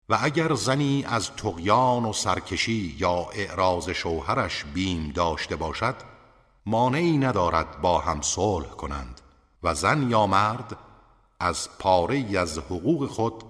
و 0.09 0.19
اگر 0.23 0.55
زنی 0.55 1.05
از 1.09 1.31
تقیان 1.31 2.05
و 2.05 2.13
سرکشی 2.13 2.97
یا 2.99 3.27
اعراض 3.35 3.91
شوهرش 3.91 4.65
بیم 4.65 5.13
داشته 5.15 5.57
باشد 5.57 6.16
مانعی 6.67 7.19
ندارد 7.19 7.81
با 7.81 7.99
هم 7.99 8.21
صلح 8.23 8.69
کنند 8.69 9.21
و 9.63 9.75
زن 9.75 10.11
یا 10.11 10.27
مرد 10.27 10.77
از 11.41 11.69
پاره 11.79 12.39
از 12.39 12.59
حقوق 12.59 13.07
خود 13.07 13.45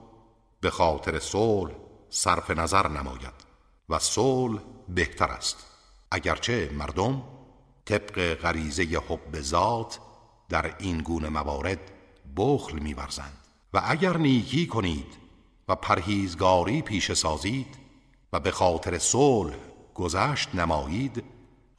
به 0.61 0.71
خاطر 0.71 1.19
صلح 1.19 1.73
صرف 2.11 2.51
نظر 2.51 2.89
نماید 2.89 3.35
و 3.89 3.99
صلح 3.99 4.61
بهتر 4.89 5.25
است. 5.25 5.67
اگرچه 6.11 6.71
مردم 6.73 7.23
طبق 7.85 8.35
غریزه 8.35 8.83
حب 8.83 9.41
ذات 9.41 9.99
در 10.49 10.75
این 10.79 10.99
گونه 10.99 11.29
موارد 11.29 11.81
بخل 12.37 12.79
میورزند. 12.79 13.39
و 13.75 13.83
اگر 13.85 14.17
نیکی 14.17 14.67
کنید 14.67 15.17
و 15.69 15.75
پرهیزگاری 15.75 16.83
پیش 16.83 17.13
سازید 17.13 17.77
و 18.33 18.41
به 18.41 18.51
خاطر 18.51 18.99
صلح 18.99 19.55
گذشت 19.95 20.55
نمایید 20.55 21.36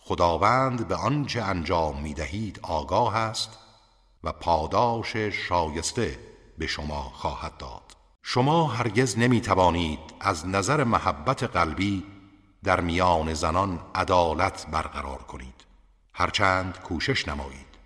خداوند 0.08 0.88
به 0.88 0.96
آنچه 0.96 1.42
انجام 1.42 2.02
می 2.02 2.14
دهید 2.14 2.60
آگاه 2.64 3.16
است 3.16 3.50
و 4.24 4.32
پاداش 4.32 5.16
شایسته 5.16 6.20
به 6.58 6.68
شما 6.68 7.02
خواهد 7.02 7.58
داد. 7.58 7.82
شما 8.24 8.68
هرگز 8.68 9.18
نمی 9.18 9.42
توانید 9.42 10.00
از 10.20 10.48
نظر 10.48 10.84
محبت 10.84 11.44
قلبی 11.44 12.04
در 12.64 12.80
میان 12.82 13.34
زنان 13.34 13.80
عدالت 13.96 14.68
برقرار 14.72 15.18
کنید. 15.18 15.66
هرچند 16.14 16.80
کوشش 16.80 17.28
نمایید. 17.28 17.78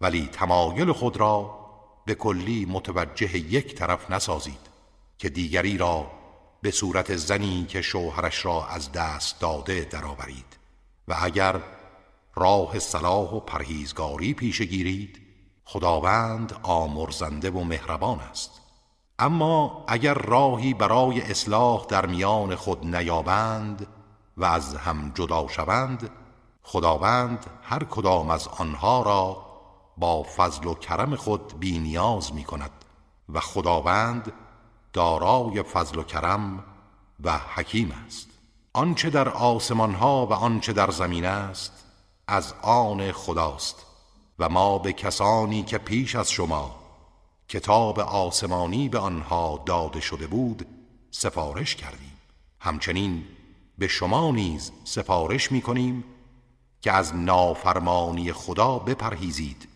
ولی 0.00 0.26
تمایل 0.32 0.92
خود 0.92 1.16
را 1.16 1.58
به 2.04 2.14
کلی 2.14 2.66
متوجه 2.70 3.38
یک 3.38 3.74
طرف 3.74 4.10
نسازید 4.10 4.70
که 5.18 5.28
دیگری 5.28 5.78
را 5.78 6.10
به 6.62 6.70
صورت 6.70 7.16
زنی 7.16 7.66
که 7.68 7.82
شوهرش 7.82 8.44
را 8.44 8.66
از 8.66 8.92
دست 8.92 9.40
داده 9.40 9.84
درآورید. 9.84 10.59
و 11.10 11.14
اگر 11.22 11.60
راه 12.34 12.78
صلاح 12.78 13.30
و 13.30 13.40
پرهیزگاری 13.40 14.34
پیش 14.34 14.62
گیرید 14.62 15.20
خداوند 15.64 16.60
آمرزنده 16.62 17.50
و 17.50 17.64
مهربان 17.64 18.20
است. 18.20 18.60
اما 19.18 19.84
اگر 19.88 20.14
راهی 20.14 20.74
برای 20.74 21.20
اصلاح 21.20 21.86
در 21.88 22.06
میان 22.06 22.54
خود 22.54 22.96
نیابند 22.96 23.86
و 24.36 24.44
از 24.44 24.74
هم 24.74 25.12
جدا 25.14 25.48
شوند 25.48 26.10
خداوند 26.62 27.46
هر 27.62 27.84
کدام 27.84 28.30
از 28.30 28.48
آنها 28.48 29.02
را 29.02 29.46
با 29.96 30.22
فضل 30.22 30.66
و 30.66 30.74
کرم 30.74 31.16
خود 31.16 31.58
بی 31.58 31.78
نیاز 31.78 32.34
می 32.34 32.44
کند 32.44 32.84
و 33.28 33.40
خداوند 33.40 34.32
دارای 34.92 35.62
فضل 35.62 35.98
و 35.98 36.02
کرم 36.02 36.64
و 37.24 37.38
حکیم 37.38 37.92
است. 38.06 38.29
آنچه 38.72 39.10
در 39.10 39.28
آسمان 39.28 39.94
ها 39.94 40.26
و 40.26 40.32
آنچه 40.32 40.72
در 40.72 40.90
زمین 40.90 41.24
است 41.24 41.72
از 42.26 42.54
آن 42.62 43.12
خداست. 43.12 43.86
و 44.38 44.48
ما 44.48 44.78
به 44.78 44.92
کسانی 44.92 45.62
که 45.62 45.78
پیش 45.78 46.16
از 46.16 46.30
شما 46.30 46.80
کتاب 47.48 48.00
آسمانی 48.00 48.88
به 48.88 48.98
آنها 48.98 49.62
داده 49.66 50.00
شده 50.00 50.26
بود 50.26 50.66
سفارش 51.10 51.76
کردیم. 51.76 52.12
همچنین 52.60 53.24
به 53.78 53.88
شما 53.88 54.30
نیز 54.30 54.72
سفارش 54.84 55.52
می 55.52 55.62
کنیم 55.62 56.04
که 56.80 56.92
از 56.92 57.14
نافرمانی 57.14 58.32
خدا 58.32 58.78
بپرهیزید 58.78 59.68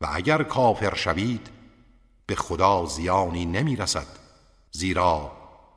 و 0.00 0.08
اگر 0.12 0.42
کافر 0.42 0.94
شوید 0.94 1.50
به 2.26 2.34
خدا 2.34 2.86
زیانی 2.86 3.44
نمی 3.44 3.76
رسد 3.76 4.06
زیرا 4.70 5.32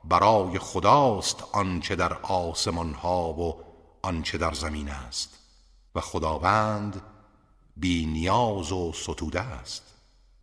برای 0.10 0.60
خداست 0.60 1.44
آنچه 1.52 1.96
در 1.96 2.14
آسمان 2.14 2.94
ها 2.94 3.34
و 3.34 3.56
آنچه 4.02 4.38
در 4.38 4.54
زمین 4.54 4.90
است 4.90 5.40
و 5.96 6.02
خداوند 6.02 7.02
بی 7.78 8.06
نیاز 8.06 8.72
و 8.72 8.94
ستوده 8.94 9.42
است. 9.42 9.84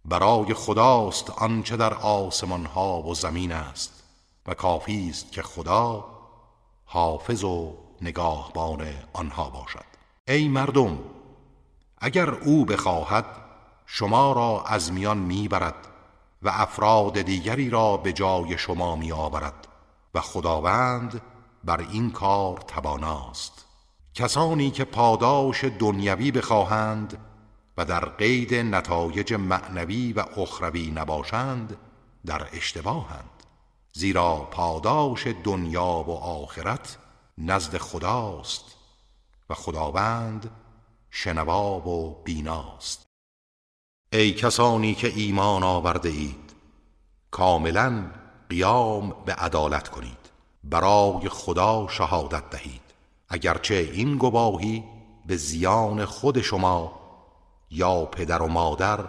برای 0.04 0.54
خداست 0.54 1.30
آنچه 1.30 1.76
در 1.76 1.94
آسمان 1.94 2.66
ها 2.66 3.02
و 3.02 3.14
زمین 3.14 3.52
است 3.52 4.02
و 4.46 4.54
کافی 4.54 5.08
است 5.10 5.32
که 5.32 5.42
خدا 5.42 6.04
حافظ 6.84 7.44
و 7.44 7.74
نگاهبان 8.00 8.94
آنها 9.12 9.50
باشد. 9.50 9.84
ای 10.28 10.48
مردم 10.48 10.98
اگر 11.98 12.30
او 12.30 12.64
بخواهد 12.64 13.26
شما 13.86 14.32
را 14.32 14.64
از 14.66 14.92
میان 14.92 15.18
می‌برد 15.18 15.91
و 16.43 16.49
افراد 16.49 17.22
دیگری 17.22 17.70
را 17.70 17.97
به 17.97 18.12
جای 18.12 18.59
شما 18.59 18.97
می 18.97 19.12
آورد 19.12 19.68
و 20.14 20.20
خداوند 20.20 21.22
بر 21.64 21.80
این 21.80 22.11
کار 22.11 22.59
تواناست. 22.59 23.66
کسانی 24.14 24.70
که 24.70 24.84
پاداش 24.84 25.64
دنیوی 25.64 26.30
بخواهند 26.30 27.18
و 27.76 27.84
در 27.84 28.05
قید 28.05 28.55
نتایج 28.55 29.34
معنوی 29.34 30.12
و 30.12 30.24
اخروی 30.36 30.90
نباشند 30.90 31.76
در 32.26 32.49
اشتباهند 32.53 33.30
زیرا 33.93 34.36
پاداش 34.36 35.26
دنیا 35.26 36.05
و 36.07 36.11
آخرت 36.11 36.99
نزد 37.38 37.78
خداست 37.78 38.64
و 39.51 39.55
خداوند 39.55 40.51
شنوا 41.11 41.88
و 41.88 42.22
بیناست. 42.24 43.11
ای 44.14 44.32
کسانی 44.32 44.94
که 44.94 45.12
ایمان 45.16 45.62
آورده 45.62 46.08
اید 46.08 46.54
کاملا 47.30 48.04
قیام 48.48 49.14
به 49.24 49.34
عدالت 49.34 49.88
کنید 49.88 50.30
برای 50.64 51.28
خدا 51.28 51.86
شهادت 51.90 52.50
دهید. 52.50 52.80
اگرچه 53.28 53.74
این 53.74 54.18
گواهی 54.18 54.84
به 55.26 55.36
زیان 55.36 56.04
خود 56.04 56.40
شما 56.40 57.00
یا 57.70 58.04
پدر 58.04 58.42
و 58.42 58.48
مادر 58.48 59.04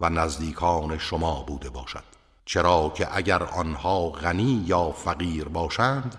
و 0.00 0.10
نزدیکان 0.10 0.98
شما 0.98 1.42
بوده 1.42 1.70
باشد. 1.70 2.04
چرا 2.44 2.92
که 2.94 3.16
اگر 3.16 3.42
آنها 3.42 4.08
غنی 4.08 4.64
یا 4.66 4.90
فقیر 4.90 5.48
باشند 5.48 6.18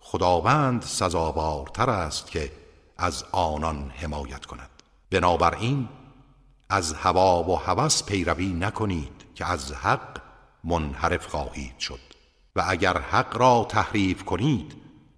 خداوند 0.00 0.82
سزاوارتر 0.82 1.90
است 1.90 2.30
که 2.30 2.52
از 2.96 3.24
آنان 3.32 3.90
حمایت 3.96 4.46
کند. 4.46 4.70
بنابراین 5.10 5.88
از 6.68 6.92
هوا 6.92 7.42
و 7.42 7.56
هوس 7.56 8.02
پیروی 8.02 8.52
نکنید 8.52 9.24
که 9.34 9.50
از 9.50 9.72
حق 9.72 10.20
منحرف 10.64 11.26
خواهید 11.26 11.78
شد. 11.78 12.00
و 12.56 12.64
اگر 12.68 12.98
حق 12.98 13.36
را 13.36 13.66
تحریف 13.68 14.24
کنید 14.24 14.76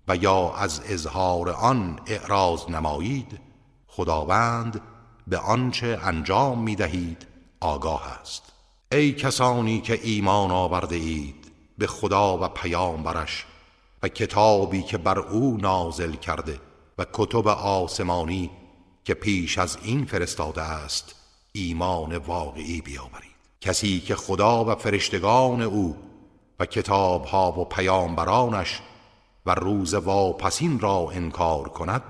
و 0.08 0.16
یا 0.16 0.54
از 0.54 0.80
اظهار 0.84 1.50
آن 1.50 2.00
اعراض 2.06 2.70
نمایید 2.70 3.40
خداوند 3.86 4.80
به 5.26 5.38
آنچه 5.38 6.00
انجام 6.02 6.62
می 6.62 6.76
دهید 6.76 7.26
آگاه 7.60 8.18
است. 8.20 8.52
ای 8.92 9.12
کسانی 9.12 9.80
که 9.80 10.00
ایمان 10.02 10.50
آورده 10.50 10.96
اید 10.96 11.52
به 11.78 11.86
خدا 11.86 12.38
و 12.38 12.48
پیامبرش 12.48 13.46
و 14.02 14.08
کتابی 14.08 14.82
که 14.82 14.98
بر 14.98 15.18
او 15.18 15.56
نازل 15.56 16.12
کرده 16.12 16.60
و 16.98 17.06
کتب 17.12 17.48
آسمانی 17.48 18.50
که 19.04 19.14
پیش 19.14 19.58
از 19.58 19.78
این 19.82 20.04
فرستاده 20.04 20.62
است 20.62 21.17
ایمان 21.52 22.16
واقعی 22.16 22.80
بیاورید. 22.80 23.38
کسی 23.60 24.00
که 24.00 24.14
خدا 24.14 24.64
و 24.64 24.74
فرشتگان 24.74 25.62
او 25.62 25.96
و 26.60 26.66
کتابها 26.66 27.52
و 27.52 27.64
پیامبرانش 27.64 28.80
و 29.46 29.54
روز 29.54 29.94
واپسین 29.94 30.80
را 30.80 31.08
انکار 31.12 31.68
کند 31.68 32.02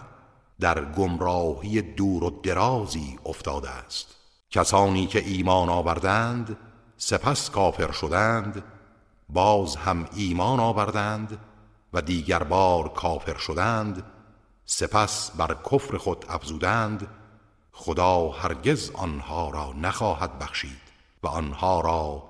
در 0.61 0.85
گمراهی 0.85 1.83
دور 1.83 2.25
و 2.25 2.31
درازی 2.31 3.19
افتاده 3.27 3.71
است. 3.71 4.15
کسانی 4.51 5.07
که 5.07 5.25
ایمان 5.25 5.69
آوردند 5.69 6.57
سپس 6.97 7.51
کافر 7.51 7.93
شدند 7.93 8.65
باز 9.29 9.77
هم 9.77 10.07
ایمان 10.17 10.61
آوردند 10.61 11.39
و 11.93 12.03
دیگر 12.03 12.43
بار 12.43 12.89
کافر 12.89 13.37
شدند 13.37 14.03
سپس 14.65 15.31
بر 15.31 15.57
کفر 15.73 15.97
خود 15.97 16.25
افزودند 16.29 17.07
خدا 17.79 18.29
هرگز 18.29 18.91
آنها 18.91 19.51
را 19.51 19.73
نخواهد 19.73 20.39
بخشید 20.39 20.81
و 21.23 21.27
آنها 21.27 21.81
را 21.81 22.23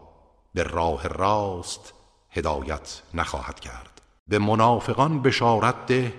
به 0.55 0.63
راه 0.63 1.09
راست 1.09 1.93
هدایت 2.31 3.03
نخواهد 3.15 3.61
کرد. 3.61 4.01
به 4.29 4.39
منافقان 4.39 5.23
بشارت 5.23 5.87
ده 5.87 6.15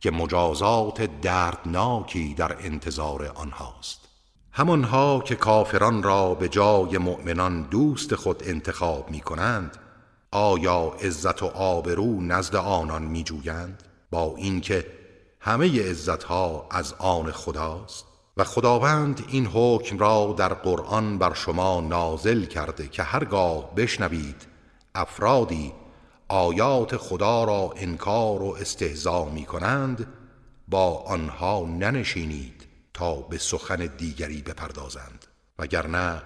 که 0.00 0.10
مجازات 0.10 1.02
دردناکی 1.02 2.34
در 2.34 2.56
انتظار 2.60 3.32
آنهاست. 3.34 4.08
همانها 4.52 5.20
که 5.20 5.34
کافران 5.34 6.02
را 6.02 6.34
به 6.34 6.48
جای 6.48 6.98
مؤمنان 6.98 7.62
دوست 7.62 8.14
خود 8.14 8.42
انتخاب 8.46 9.10
می 9.10 9.20
کنند 9.20 9.76
آیا 10.30 10.92
عزت 11.02 11.42
و 11.42 11.46
آبرو 11.46 12.20
نزد 12.20 12.56
آنان 12.56 13.02
می 13.02 13.24
جویند 13.24 13.82
با 14.10 14.34
اینکه 14.36 14.86
همه 15.40 15.90
عزتها 15.90 16.66
از 16.70 16.94
آن 16.98 17.32
خداست. 17.32 18.07
و 18.38 18.44
خداوند 18.44 19.24
این 19.28 19.46
حکم 19.46 19.98
را 19.98 20.34
در 20.38 20.54
قرآن 20.54 21.18
بر 21.18 21.34
شما 21.34 21.80
نازل 21.80 22.44
کرده 22.44 22.88
که 22.88 23.02
هرگاه 23.02 23.74
بشنوید 23.74 24.46
افرادی 24.94 25.72
آیات 26.28 26.96
خدا 26.96 27.44
را 27.44 27.72
انکار 27.76 28.42
و 28.42 28.56
استهزا 28.60 29.24
می 29.24 29.44
کنند 29.44 30.06
با 30.68 30.98
آنها 30.98 31.66
ننشینید 31.78 32.66
تا 32.94 33.14
به 33.14 33.38
سخن 33.38 33.76
دیگری 33.98 34.42
بپردازند. 34.42 35.26
وگرنه 35.58 36.22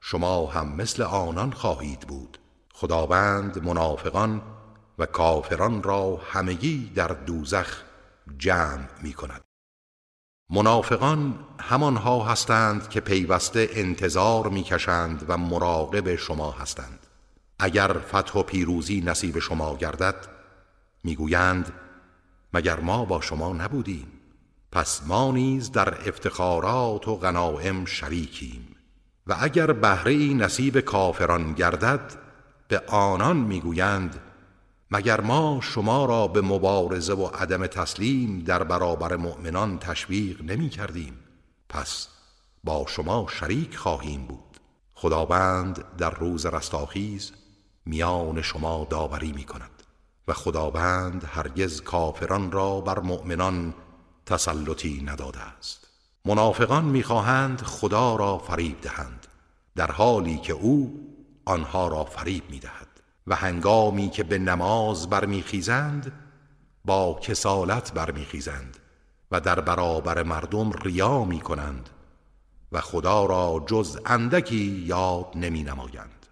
شما 0.00 0.46
هم 0.46 0.76
مثل 0.76 1.02
آنان 1.02 1.52
خواهید 1.52 2.00
بود. 2.00 2.38
خداوند 2.74 3.64
منافقان 3.64 4.42
و 4.98 5.06
کافران 5.06 5.82
را 5.82 6.20
همگی 6.30 6.92
در 6.94 7.08
دوزخ 7.08 7.82
جمع 8.38 8.88
می 9.02 9.12
کند. 9.12 9.47
منافقان 10.50 11.38
همانها 11.60 12.24
هستند 12.24 12.88
که 12.88 13.00
پیوسته 13.00 13.68
انتظار 13.72 14.48
می‌کشند 14.48 15.24
و 15.28 15.36
مراقب 15.36 16.16
شما 16.16 16.50
هستند. 16.50 17.06
اگر 17.58 17.92
فتح 17.92 18.38
و 18.38 18.42
پیروزی 18.42 19.00
نصیب 19.00 19.38
شما 19.38 19.76
گردد 19.76 20.28
می‌گویند 21.04 21.72
مگر 22.54 22.80
ما 22.80 23.04
با 23.04 23.20
شما 23.20 23.52
نبودیم؟ 23.52 24.06
پس 24.72 25.02
ما 25.06 25.32
نیز 25.32 25.72
در 25.72 26.08
افتخارات 26.08 27.08
و 27.08 27.16
غنائم 27.16 27.84
شریکیم. 27.84 28.76
و 29.26 29.36
اگر 29.40 29.72
بهره 29.72 30.14
نصیب 30.14 30.80
کافران 30.80 31.52
گردد 31.52 32.12
به 32.68 32.82
آنان 32.86 33.36
می‌گویند 33.36 34.20
مگر 34.90 35.20
ما 35.20 35.58
شما 35.62 36.04
را 36.04 36.28
به 36.28 36.40
مبارزه 36.40 37.14
و 37.14 37.26
عدم 37.26 37.66
تسلیم 37.66 38.40
در 38.40 38.64
برابر 38.64 39.16
مؤمنان 39.16 39.78
تشویق 39.78 40.42
نمی 40.42 40.68
کردیم؟ 40.68 41.18
پس 41.68 42.08
با 42.64 42.84
شما 42.88 43.26
شریک 43.30 43.76
خواهیم 43.76 44.26
بود. 44.26 44.60
خداوند 44.94 45.84
در 45.98 46.10
روز 46.10 46.46
رستاخیز 46.46 47.32
میان 47.86 48.42
شما 48.42 48.86
داوری 48.90 49.32
می 49.32 49.44
کند 49.44 49.82
و 50.28 50.32
خداوند 50.32 51.24
هرگز 51.24 51.80
کافران 51.80 52.52
را 52.52 52.80
بر 52.80 52.98
مؤمنان 52.98 53.74
تسلطی 54.26 55.02
نداده 55.02 55.40
است. 55.40 55.88
منافقان 56.24 56.84
می‌خواهند 56.84 57.62
خدا 57.62 58.16
را 58.16 58.38
فریب 58.38 58.80
دهند 58.80 59.26
در 59.76 59.92
حالی 59.92 60.38
که 60.38 60.52
او 60.52 61.00
آنها 61.44 61.88
را 61.88 62.04
فریب 62.04 62.50
می‌دهد. 62.50 62.77
و 63.28 63.34
هنگامی 63.34 64.10
که 64.10 64.22
به 64.22 64.38
نماز 64.38 65.10
برمیخیزند 65.10 66.12
با 66.84 67.18
کسالت 67.22 67.92
برمیخیزند 67.92 68.76
و 69.30 69.40
در 69.40 69.60
برابر 69.60 70.22
مردم 70.22 70.72
ریا 70.72 71.24
می 71.24 71.40
کنند 71.40 71.90
و 72.72 72.80
خدا 72.80 73.26
را 73.26 73.64
جز 73.66 73.98
اندکی 74.06 74.84
یاد 74.86 75.26
نمی 75.34 75.62
نمایند 75.62 76.26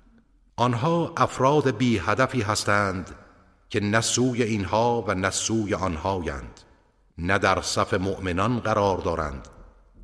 آنها 0.57 1.13
افراد 1.17 1.77
بی 1.77 1.99
هدفی 1.99 2.43
هستند 2.43 3.15
که 3.69 3.81
نسوی 3.81 4.43
اینها 4.43 5.05
و 5.09 5.15
نسوی 5.15 5.75
آنهایند 5.75 6.61
نه 7.19 7.39
در 7.39 7.61
صف 7.63 7.95
مؤمنان 7.95 8.61
قرار 8.61 8.99
دارند 8.99 9.49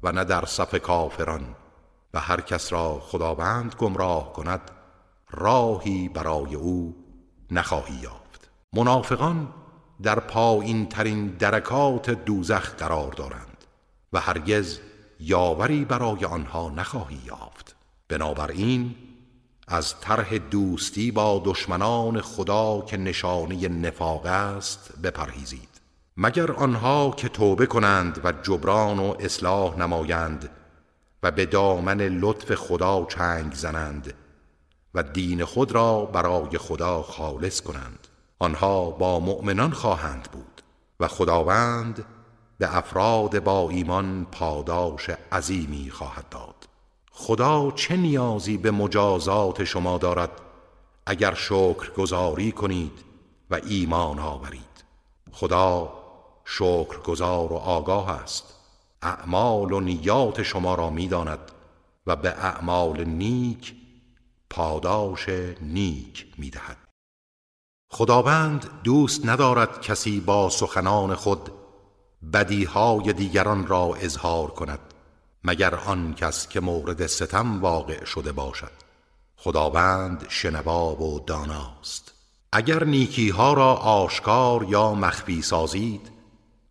و 0.02 0.12
نه 0.12 0.24
در 0.24 0.44
صف 0.44 0.74
کافران 0.74 1.54
و 2.14 2.20
هر 2.20 2.40
کس 2.40 2.72
را 2.72 3.00
خداوند 3.00 3.74
گمراه 3.74 4.32
کند 4.32 4.70
راهی 5.32 6.08
برای 6.08 6.54
او 6.54 6.96
نخواهی 7.50 7.94
یافت. 7.94 8.50
منافقان 8.72 9.48
در 10.02 10.20
پایین 10.20 10.86
ترین 10.86 11.26
درکات 11.26 12.10
دوزخ 12.10 12.74
قرار 12.74 13.12
دارند 13.12 13.64
و 14.12 14.20
هرگز 14.20 14.78
یاوری 15.20 15.84
برای 15.84 16.24
آنها 16.24 16.70
نخواهی 16.70 17.18
یافت. 17.26 17.76
بنابراین 18.08 18.94
از 19.68 20.00
طرح 20.00 20.38
دوستی 20.38 21.10
با 21.10 21.42
دشمنان 21.44 22.20
خدا 22.20 22.80
که 22.86 22.96
نشانه 22.96 23.68
نفاق 23.68 24.26
است 24.26 24.92
بپرهیزید. 25.02 25.68
مگر 26.16 26.52
آنها 26.52 27.14
که 27.16 27.28
توبه 27.28 27.66
کنند 27.66 28.20
و 28.24 28.32
جبران 28.32 28.98
و 28.98 29.14
اصلاح 29.20 29.78
نمایند 29.78 30.50
و 31.22 31.30
به 31.30 31.46
دامن 31.46 32.00
لطف 32.00 32.54
خدا 32.54 33.06
چنگ 33.08 33.54
زنند 33.54 34.14
و 34.94 35.02
دین 35.02 35.44
خود 35.44 35.72
را 35.72 36.04
برای 36.04 36.58
خدا 36.58 37.02
خالص 37.02 37.60
کنند. 37.60 38.08
آنها 38.38 38.90
با 38.90 39.20
مؤمنان 39.20 39.70
خواهند 39.70 40.28
بود 40.32 40.62
و 41.00 41.08
خداوند 41.08 42.04
به 42.58 42.76
افراد 42.76 43.44
با 43.44 43.70
ایمان 43.70 44.26
پاداش 44.32 45.10
عظیمی 45.32 45.90
خواهد 45.90 46.28
داد. 46.28 46.68
خدا 47.12 47.70
چه 47.70 47.96
نیازی 47.96 48.56
به 48.56 48.70
مجازات 48.70 49.64
شما 49.64 49.98
دارد 49.98 50.30
اگر 51.06 51.34
شکر 51.34 51.92
گذاری 51.96 52.52
کنید 52.52 53.04
و 53.50 53.60
ایمان 53.66 54.18
آورید؟ 54.18 54.84
خدا 55.32 55.92
شکرگزار 56.44 57.52
و 57.52 57.56
آگاه 57.56 58.10
است. 58.10 58.54
اعمال 59.02 59.72
و 59.72 59.80
نیات 59.80 60.42
شما 60.42 60.74
را 60.74 60.90
می‌داند 60.90 61.52
و 62.06 62.16
به 62.16 62.30
اعمال 62.30 63.04
نیک 63.04 63.74
پاداش 64.52 65.28
نیک 65.60 66.26
می‌دهد. 66.38 66.76
خداوند 67.90 68.70
دوست 68.84 69.26
ندارد 69.26 69.80
کسی 69.80 70.20
با 70.20 70.50
سخنان 70.50 71.14
خود 71.14 71.50
بدیهای 72.32 73.12
دیگران 73.12 73.66
را 73.66 73.94
اظهار 73.94 74.50
کند 74.50 74.80
مگر 75.44 75.74
آن 75.74 76.14
کس 76.14 76.48
که 76.48 76.60
مورد 76.60 77.06
ستم 77.06 77.60
واقع 77.60 78.04
شده 78.04 78.32
باشد. 78.32 78.70
خداوند 79.36 80.26
شنوا 80.28 81.02
و 81.02 81.20
داناست. 81.20 82.12
اگر 82.52 82.84
نیکیها 82.84 83.52
را 83.52 83.74
آشکار 83.74 84.64
یا 84.64 84.94
مخفی 84.94 85.42
سازید 85.42 86.10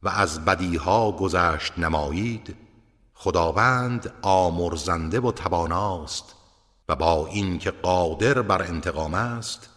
و 0.04 0.10
از 0.10 0.46
بدیها 0.46 1.12
گذشت 1.12 1.80
نمایید 1.80 2.56
خداوند 3.14 4.14
آمرزنده 4.22 5.20
و 5.20 5.32
تواناست 5.32 6.41
و 6.92 6.96
با 6.96 7.28
اینکه 7.28 7.72
قادر 7.72 8.42
بر 8.42 8.62
انتقام 8.62 9.14
است 9.14 9.70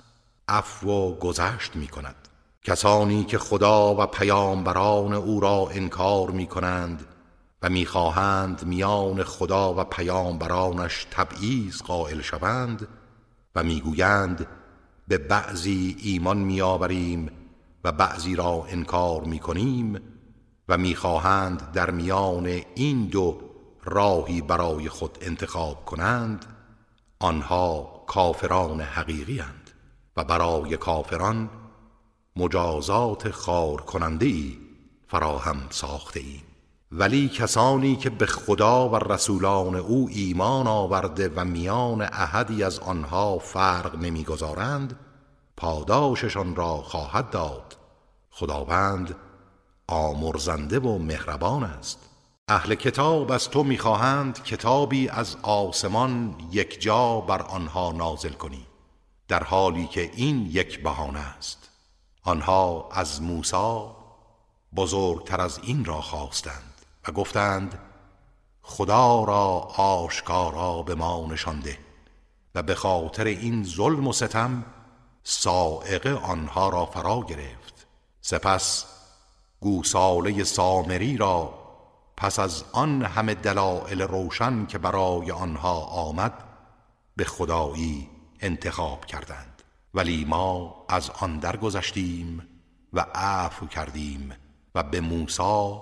عفو 0.48 0.90
و 0.90 1.18
گذشت 1.18 1.76
می 1.76 1.88
کند. 1.88 2.28
کسانی 2.62 3.24
که 3.24 3.38
خدا 3.38 3.94
و 3.94 4.06
پیامبران 4.06 5.12
او 5.12 5.40
را 5.40 5.68
انکار 5.70 6.30
می 6.30 6.46
کنند 6.46 7.06
و 7.62 7.68
می‌خواهند 7.68 8.64
میان 8.64 9.22
خدا 9.22 9.74
و 9.74 9.84
پیامبرانش 9.84 11.06
تبعیض 11.10 11.82
قائل 11.82 12.20
شوند 12.20 12.88
و 13.54 13.62
می‌گویند 13.62 14.46
به 15.08 15.18
بعضی 15.18 15.96
ایمان 16.02 16.38
میآوریم 16.38 17.30
و 17.84 17.92
بعضی 17.92 18.36
را 18.36 18.66
انکار 18.68 19.24
می‌کنیم 19.24 20.00
و 20.68 20.78
می‌خواهند 20.78 21.72
در 21.72 21.90
میان 21.90 22.46
این 22.74 23.06
دو 23.06 23.40
راهی 23.84 24.40
برای 24.40 24.88
خود 24.88 25.18
انتخاب 25.20 25.84
کنند 25.84 26.46
آنها 27.24 28.04
کافران 28.06 28.80
حقیقی 28.80 29.38
هند 29.38 29.70
و 30.16 30.24
برای 30.24 30.76
کافران 30.76 31.50
مجازات 32.36 33.30
خار 33.30 33.80
کننده 33.80 34.26
ای 34.26 34.58
فراهم 35.06 35.56
ساخته 35.70 36.20
ایم 36.20 36.42
ولی 36.92 37.28
کسانی 37.28 37.96
که 37.96 38.10
به 38.10 38.26
خدا 38.26 38.88
و 38.88 38.96
رسولان 38.96 39.76
او 39.76 40.08
ایمان 40.12 40.66
آورده 40.66 41.32
و 41.36 41.44
میان 41.44 42.02
احدی 42.02 42.62
از 42.62 42.78
آنها 42.78 43.38
فرق 43.38 43.96
نمی‌گذارند 43.96 44.98
پاداششان 45.56 46.56
را 46.56 46.76
خواهد 46.76 47.30
داد. 47.30 47.76
خداوند 48.30 49.14
آمرزنده 49.86 50.78
و 50.78 50.98
مهربان 50.98 51.64
است. 51.64 52.13
اهل 52.48 52.74
کتاب 52.74 53.32
از 53.32 53.50
تو 53.50 53.62
می‌خواهند 53.62 54.42
کتابی 54.42 55.08
از 55.08 55.36
آسمان 55.42 56.36
یک 56.52 56.80
جا 56.80 57.20
بر 57.20 57.42
آنها 57.42 57.92
نازل 57.92 58.32
کنی 58.32 58.66
در 59.28 59.42
حالی 59.44 59.86
که 59.86 60.10
این 60.14 60.46
یک 60.50 60.82
بهانه 60.82 61.18
است. 61.18 61.68
آنها 62.22 62.88
از 62.92 63.22
موسی 63.22 63.84
بزرگتر 64.76 65.40
از 65.40 65.60
این 65.62 65.84
را 65.84 66.00
خواستند 66.00 66.74
و 67.08 67.12
گفتند 67.12 67.78
خدا 68.62 69.24
را 69.24 69.46
آشکارا 69.76 70.82
به 70.82 70.94
ما 70.94 71.26
نشانده 71.30 71.78
و 72.54 72.62
به 72.62 72.74
خاطر 72.74 73.24
این 73.24 73.64
ظلم 73.64 74.06
و 74.06 74.12
ستم 74.12 74.64
سائقه 75.22 76.14
آنها 76.14 76.68
را 76.68 76.86
فرا 76.86 77.20
گرفت. 77.20 77.86
سپس 78.20 78.84
گوساله 79.60 80.44
سامری 80.44 81.16
را 81.16 81.63
پس 82.16 82.38
از 82.38 82.64
آن 82.72 83.02
همه 83.02 83.34
دلایل 83.34 84.02
روشن 84.02 84.66
که 84.66 84.78
برای 84.78 85.30
آنها 85.30 85.80
آمد 85.80 86.32
به 87.16 87.24
خدایی 87.24 88.10
انتخاب 88.40 89.04
کردند. 89.04 89.62
ولی 89.94 90.24
ما 90.24 90.84
از 90.88 91.10
آن 91.10 91.38
درگذشتیم 91.38 92.48
و 92.92 93.06
عفو 93.14 93.66
کردیم 93.66 94.32
و 94.74 94.82
به 94.82 95.00
موسی 95.00 95.74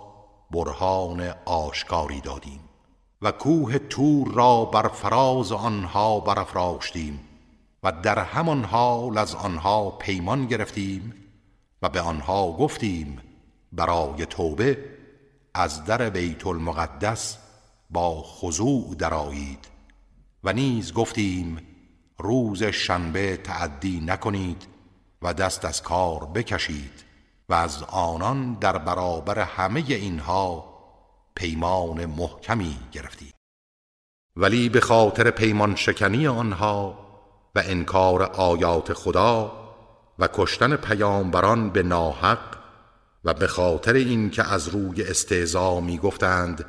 برهان 0.50 1.34
آشکاری 1.44 2.20
دادیم 2.20 2.60
و 3.22 3.32
کوه 3.32 3.78
تور 3.78 4.34
را 4.34 4.64
بر 4.64 4.88
فراز 4.88 5.52
آنها 5.52 6.20
برافراشتیم 6.20 7.20
و 7.82 7.92
در 7.92 8.18
همان 8.18 8.64
حال 8.64 9.18
از 9.18 9.34
آنها 9.34 9.90
پیمان 9.90 10.46
گرفتیم 10.46 11.14
و 11.82 11.88
به 11.88 12.00
آنها 12.00 12.52
گفتیم 12.52 13.18
برای 13.72 14.26
توبه 14.26 14.78
از 15.54 15.84
در 15.84 16.10
بیت 16.10 16.46
المقدس 16.46 17.38
با 17.90 18.22
خضوع 18.22 18.94
درایید 18.98 19.68
و 20.44 20.52
نیز 20.52 20.92
گفتیم 20.92 21.58
روز 22.18 22.62
شنبه 22.62 23.36
تعدی 23.36 24.00
نکنید 24.00 24.66
و 25.22 25.34
دست 25.34 25.64
از 25.64 25.82
کار 25.82 26.24
بکشید 26.34 27.04
و 27.48 27.54
از 27.54 27.82
آنان 27.82 28.54
در 28.54 28.78
برابر 28.78 29.38
همه 29.38 29.84
اینها 29.88 30.72
پیمان 31.34 32.06
محکمی 32.06 32.78
گرفتید. 32.92 33.34
ولی 34.36 34.68
به 34.68 34.80
خاطر 34.80 35.30
پیمان 35.30 35.74
شکنی 35.76 36.26
آنها 36.26 36.98
و 37.54 37.62
انکار 37.64 38.22
آیات 38.22 38.92
خدا 38.92 39.52
و 40.18 40.28
کشتن 40.34 40.76
پیامبران 40.76 41.70
به 41.70 41.82
ناحق 41.82 42.61
و 43.24 43.34
به 43.34 43.46
خاطر 43.46 43.92
اینکه 43.92 44.52
از 44.52 44.68
روی 44.68 45.02
استعزا 45.02 45.80
می 45.80 45.98
گفتند 45.98 46.64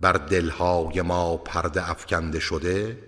بر 0.00 0.12
دلهای 0.12 1.02
ما 1.02 1.36
پرده 1.36 1.90
افکنده 1.90 2.40
شده 2.40 2.98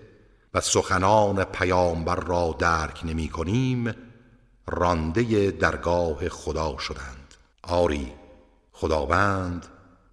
و 0.53 0.61
سخنان 0.61 1.43
پیامبر 1.43 2.15
را 2.15 2.55
درک 2.59 3.01
نمی 3.05 3.29
کنیم 3.29 3.95
رانده 4.67 5.51
درگاه 5.51 6.29
خدا 6.29 6.77
شدند. 6.77 7.35
آری 7.63 8.11
خداوند 8.71 9.65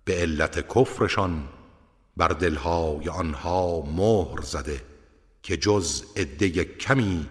به 0.04 0.14
علت 0.14 0.68
کفرشان 0.74 1.48
بر 2.16 2.28
دلهای 2.28 3.08
آنها 3.08 3.80
مهر 3.80 4.42
زده 4.42 4.82
که 5.42 5.56
جز 5.56 6.02
عده 6.16 6.64
کمی 6.64 7.28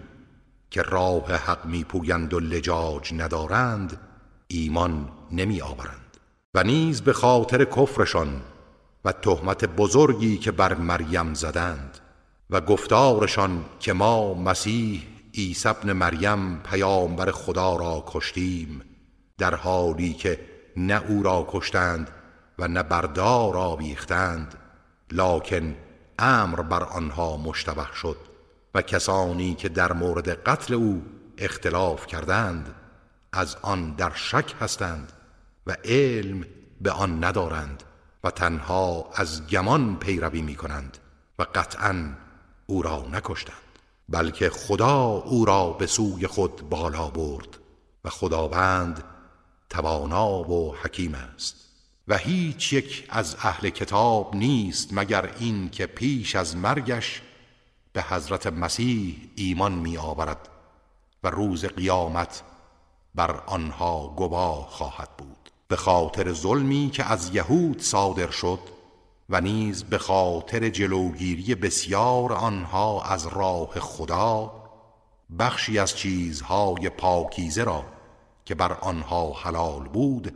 که 0.70 0.82
راه 0.82 1.32
حق 1.32 1.66
میپویند 1.66 2.34
و 2.34 2.40
لجاج 2.40 3.14
ندارند 3.14 4.00
ایمان 4.48 5.08
نمی 5.32 5.60
آورند 5.60 6.16
و 6.54 6.62
نیز 6.62 7.02
به 7.02 7.12
خاطر 7.12 7.64
کفرشان 7.64 8.40
و 9.04 9.12
تهمت 9.12 9.64
بزرگی 9.64 10.38
که 10.38 10.52
بر 10.52 10.74
مریم 10.74 11.34
زدند 11.34 11.98
و 12.50 12.60
گفتارشان 12.60 13.64
که 13.80 13.92
ما 13.92 14.34
مسیح 14.34 15.02
عیسی 15.34 15.68
ابن 15.68 15.92
مریم 15.92 16.58
پیامبر 16.58 17.30
خدا 17.30 17.76
را 17.76 18.04
کشتیم 18.06 18.82
در 19.38 19.54
حالی 19.54 20.12
که 20.12 20.40
نه 20.76 21.02
او 21.08 21.22
را 21.22 21.46
کشتند 21.50 22.10
و 22.58 22.68
نه 22.68 22.82
بردار 22.82 23.56
آویختند 23.56 24.54
لکن 25.12 25.76
امر 26.18 26.62
بر 26.62 26.82
آنها 26.82 27.36
مشتبه 27.36 27.86
شد 27.94 28.16
و 28.74 28.82
کسانی 28.82 29.54
که 29.54 29.68
در 29.68 29.92
مورد 29.92 30.28
قتل 30.28 30.74
او 30.74 31.02
اختلاف 31.38 32.06
کردند 32.06 32.74
از 33.32 33.56
آن 33.62 33.90
در 33.90 34.12
شک 34.14 34.54
هستند. 34.60 35.12
و 35.68 35.76
علم 35.84 36.44
به 36.80 36.90
آن 36.90 37.24
ندارند 37.24 37.82
و 38.24 38.30
تنها 38.30 39.10
از 39.14 39.46
گمان 39.46 39.96
پیروی 39.96 40.42
می 40.42 40.56
کنند 40.56 40.98
و 41.38 41.46
قطعا 41.54 42.14
او 42.66 42.82
را 42.82 43.06
نکشتند 43.12 43.56
بلکه 44.08 44.50
خدا 44.50 45.04
او 45.04 45.44
را 45.44 45.70
به 45.70 45.86
سوی 45.86 46.26
خود 46.26 46.68
بالا 46.68 47.08
برد 47.08 47.58
و 48.04 48.10
خداوند 48.10 49.04
توانا 49.70 50.50
و 50.50 50.76
حکیم 50.76 51.14
است. 51.14 51.56
و 52.08 52.16
هیچ 52.16 52.72
یک 52.72 53.06
از 53.08 53.36
اهل 53.42 53.70
کتاب 53.70 54.36
نیست 54.36 54.88
مگر 54.92 55.34
این 55.38 55.70
که 55.70 55.86
پیش 55.86 56.36
از 56.36 56.56
مرگش 56.56 57.22
به 57.92 58.02
حضرت 58.02 58.46
مسیح 58.46 59.30
ایمان 59.36 59.72
می 59.72 59.98
آورد 59.98 60.48
و 61.22 61.30
روز 61.30 61.64
قیامت 61.64 62.42
بر 63.14 63.30
آنها 63.46 64.14
گواه 64.16 64.66
خواهد 64.70 65.08
بود. 65.18 65.37
به 65.68 65.76
خاطر 65.76 66.32
ظلمی 66.32 66.90
که 66.90 67.04
از 67.04 67.34
یهود 67.34 67.82
صادر 67.82 68.30
شد 68.30 68.58
و 69.28 69.40
نیز 69.40 69.84
به 69.84 69.98
خاطر 69.98 70.68
جلوگیری 70.68 71.54
بسیار 71.54 72.32
آنها 72.32 73.02
از 73.02 73.26
راه 73.26 73.80
خدا 73.80 74.52
بخشی 75.38 75.78
از 75.78 75.96
چیزهای 75.96 76.88
پاکیزه 76.88 77.64
را 77.64 77.84
که 78.44 78.54
بر 78.54 78.72
آنها 78.72 79.32
حلال 79.32 79.88
بود 79.88 80.34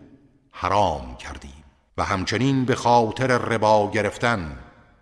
حرام 0.51 1.17
کردیم. 1.17 1.65
و 1.99 2.05
همچنین 2.05 2.65
به 2.65 2.75
خاطر 2.75 3.27
ربا 3.39 3.91
گرفتن 3.91 4.59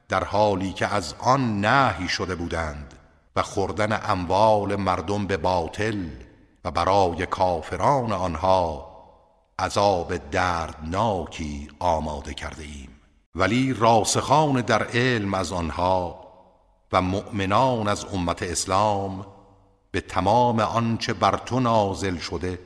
در 0.09 0.24
حالی 0.24 0.73
که 0.73 0.86
از 0.86 1.15
آن 1.19 1.61
نهی 1.61 2.09
شده 2.09 2.35
بودند 2.35 2.94
و 3.36 3.43
خوردن 3.43 4.01
اموال 4.05 4.77
مردم 4.77 5.27
به 5.27 5.36
باطل 5.36 6.09
و 6.65 6.70
برای 6.70 7.27
کافران 7.27 8.12
آنها 8.12 8.89
عذاب 9.60 10.16
دردناکی 10.16 11.68
آماده 11.78 12.34
کرده 12.34 12.62
ایم. 12.62 12.90
ولی 13.34 13.74
راسخان 13.74 14.60
در 14.60 14.82
علم 14.82 15.34
از 15.34 15.52
آنها 15.52 16.26
و 16.92 17.02
مؤمنان 17.02 17.88
از 17.88 18.04
امت 18.04 18.42
اسلام 18.42 19.26
به 19.90 20.00
تمام 20.00 20.60
آنچه 20.60 21.12
بر 21.12 21.36
تو 21.36 21.60
نازل 21.60 22.18
شده 22.18 22.58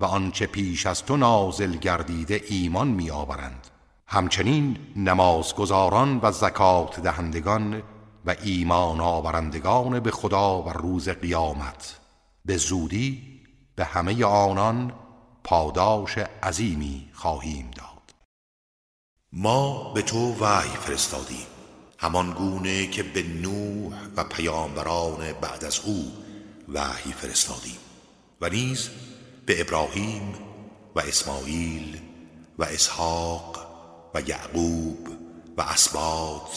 و 0.00 0.04
آنچه 0.04 0.46
پیش 0.46 0.86
از 0.86 1.04
تو 1.04 1.16
نازل 1.16 1.76
گردیده 1.76 2.40
ایمان 2.48 2.88
می 2.88 3.10
آورند 3.10 3.66
همچنین 4.06 4.78
نمازگزاران 4.96 6.20
و 6.22 6.32
زکات 6.32 7.00
دهندگان 7.00 7.82
و 8.26 8.34
ایمان 8.42 9.00
آورندگان 9.00 10.00
به 10.00 10.10
خدا 10.10 10.62
و 10.62 10.68
روز 10.68 11.08
قیامت. 11.08 12.00
به 12.44 12.56
زودی 12.56 13.40
به 13.76 13.84
همه 13.84 14.24
آنان 14.24 14.92
پاداش 15.44 16.18
عظیمی 16.18 17.10
خواهیم 17.12 17.70
داد. 17.70 18.14
ما 19.32 19.92
به 19.92 20.02
تو 20.02 20.34
وحی 20.40 20.76
فرستادیم. 20.76 21.46
همان 21.98 22.32
گونه 22.32 22.86
که 22.86 23.02
به 23.02 23.22
نوح 23.22 23.94
و 24.16 24.24
پیامبران 24.24 25.32
بعد 25.32 25.64
از 25.64 25.80
او 25.84 26.12
وحی 26.68 27.12
فرستادیم. 27.12 27.78
و 28.40 28.48
نیز 28.48 28.90
به 29.46 29.60
ابراهیم 29.60 30.34
و 30.94 31.00
اسماعیل 31.00 32.00
و 32.58 32.64
اسحاق 32.64 33.66
و 34.14 34.20
یعقوب 34.20 35.08
و 35.56 35.62
اسباط 35.62 36.56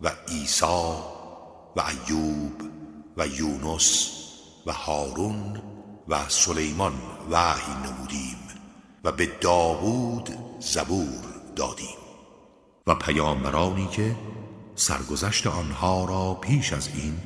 و 0.00 0.12
عیسی 0.28 0.96
و 1.76 1.80
ایوب 1.80 2.62
و 3.16 3.26
یونس 3.26 4.10
و 4.66 4.72
هارون 4.72 5.62
و 6.08 6.28
سلیمان 6.28 7.11
وحی 7.30 7.72
نمودیم 7.72 8.36
و 9.04 9.12
به 9.12 9.26
داوود 9.40 10.30
زبور 10.60 11.24
دادیم. 11.56 11.96
و 12.86 12.94
پیامبرانی 12.94 13.86
که 13.86 14.16
سرگذشت 14.74 15.46
آنها 15.46 16.04
را 16.04 16.34
پیش 16.34 16.72
از 16.72 16.88
این 16.94 17.18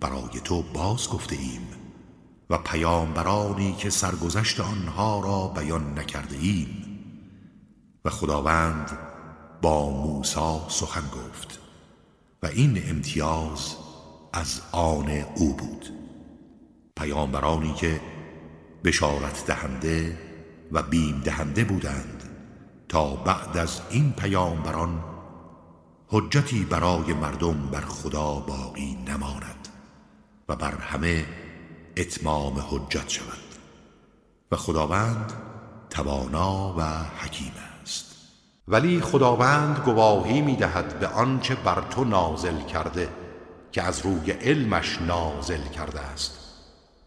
برای 0.00 0.40
تو 0.44 0.62
باز 0.62 1.08
گفته 1.08 1.36
ایم 1.36 1.68
و 2.50 2.58
پیامبرانی 2.58 3.72
که 3.72 3.90
سرگذشت 3.90 4.60
آنها 4.60 5.20
را 5.20 5.48
بیان 5.48 5.98
نکرده 5.98 6.36
ایم. 6.36 6.82
و 8.04 8.10
خداوند 8.10 8.98
با 9.62 9.90
موسی 9.90 10.60
سخن 10.68 11.04
گفت 11.08 11.60
و 12.42 12.46
این 12.46 12.82
امتیاز 12.88 13.76
از 14.32 14.60
آن 14.72 15.10
او 15.34 15.56
بود. 15.56 15.90
پیامبرانی 16.96 17.72
که 17.72 18.00
بشارت 18.86 19.46
دهنده 19.46 20.18
و 20.72 20.82
بیم 20.82 21.20
دهنده 21.24 21.64
بودند 21.64 22.22
تا 22.88 23.16
بعد 23.16 23.56
از 23.56 23.80
این 23.90 24.12
پیامبران 24.12 25.04
حجتی 26.08 26.64
برای 26.64 27.12
مردم 27.12 27.68
بر 27.72 27.80
خدا 27.80 28.34
باقی 28.34 28.98
نماند 29.08 29.68
و 30.48 30.56
بر 30.56 30.74
همه 30.74 31.24
اتمام 31.96 32.64
حجت 32.70 33.08
شود 33.08 33.38
و 34.52 34.56
خداوند 34.56 35.32
توانا 35.90 36.74
و 36.78 36.82
حکیم 37.18 37.52
است. 37.82 38.04
ولی 38.68 39.00
خداوند 39.00 39.78
گواهی 39.84 40.42
می 40.42 40.56
دهد 40.56 40.98
به 40.98 41.06
آنچه 41.06 41.54
بر 41.54 41.82
تو 41.90 42.04
نازل 42.04 42.60
کرده 42.60 43.08
که 43.72 43.82
از 43.82 44.00
روی 44.00 44.30
علمش 44.30 44.98
نازل 45.02 45.62
کرده 45.68 46.00
است 46.00 46.38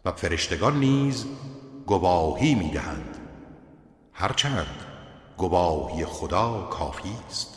و 0.04 0.12
فرشتگان 0.12 0.80
نیز 0.80 1.26
گواهی 1.86 2.54
می 2.54 2.70
دهند 2.70 3.18
هرچند 4.12 4.84
گواهی 5.36 6.04
خدا 6.04 6.60
کافی 6.70 7.14
است. 7.28 7.56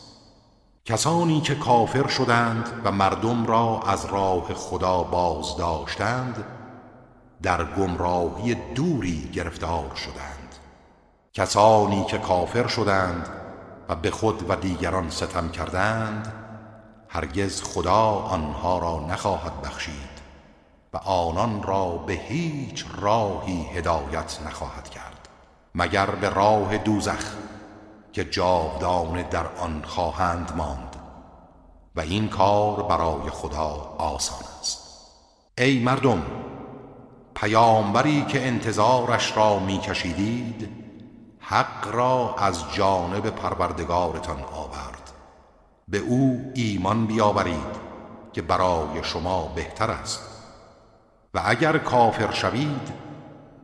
کسانی 0.85 1.41
که 1.41 1.55
کافر 1.55 2.07
شدند 2.07 2.81
و 2.83 2.91
مردم 2.91 3.45
را 3.45 3.81
از 3.87 4.05
راه 4.05 4.53
خدا 4.53 5.03
باز 5.03 5.57
داشتند 5.57 6.45
در 7.41 7.63
گمراهی 7.63 8.55
دوری 8.55 9.29
گرفتار 9.33 9.95
شدند. 9.95 10.55
کسانی 11.33 12.05
که 12.05 12.17
کافر 12.17 12.67
شدند 12.67 13.29
و 13.89 13.95
به 13.95 14.11
خود 14.11 14.49
و 14.49 14.55
دیگران 14.55 15.09
ستم 15.09 15.49
کردند 15.49 16.33
هرگز 17.07 17.63
خدا 17.63 18.05
آنها 18.09 18.79
را 18.79 19.05
نخواهد 19.09 19.61
بخشید. 19.61 20.12
و 20.93 20.97
آنان 20.97 21.63
را 21.63 21.89
به 21.89 22.13
هیچ 22.13 22.85
راهی 22.97 23.63
هدایت 23.63 24.39
نخواهد 24.45 24.89
کرد 24.89 25.29
مگر 25.75 26.05
به 26.05 26.29
راه 26.29 26.77
دوزخ 26.77 27.33
که 28.13 28.23
جاودانه 28.23 29.23
در 29.23 29.45
آن 29.47 29.83
خواهند 29.85 30.51
ماند. 30.57 30.95
و 31.95 32.01
این 32.01 32.29
کار 32.29 32.83
برای 32.83 33.29
خدا 33.29 33.95
آسان 33.97 34.43
است. 34.59 34.79
ای 35.57 35.79
مردم 35.79 36.23
پیامبری 37.35 38.25
که 38.25 38.47
انتظارش 38.47 39.37
را 39.37 39.59
میکشیدید 39.59 40.69
حق 41.39 41.87
را 41.91 42.35
از 42.37 42.73
جانب 42.73 43.29
پروردگارتان 43.29 44.43
آورد. 44.43 45.11
به 45.87 45.97
او 45.97 46.51
ایمان 46.55 47.05
بیاورید 47.05 47.83
که 48.33 48.41
برای 48.41 49.03
شما 49.03 49.47
بهتر 49.55 49.91
است. 49.91 50.32
و 51.33 51.41
اگر 51.45 51.77
کافر 51.77 52.31
شوید 52.31 52.93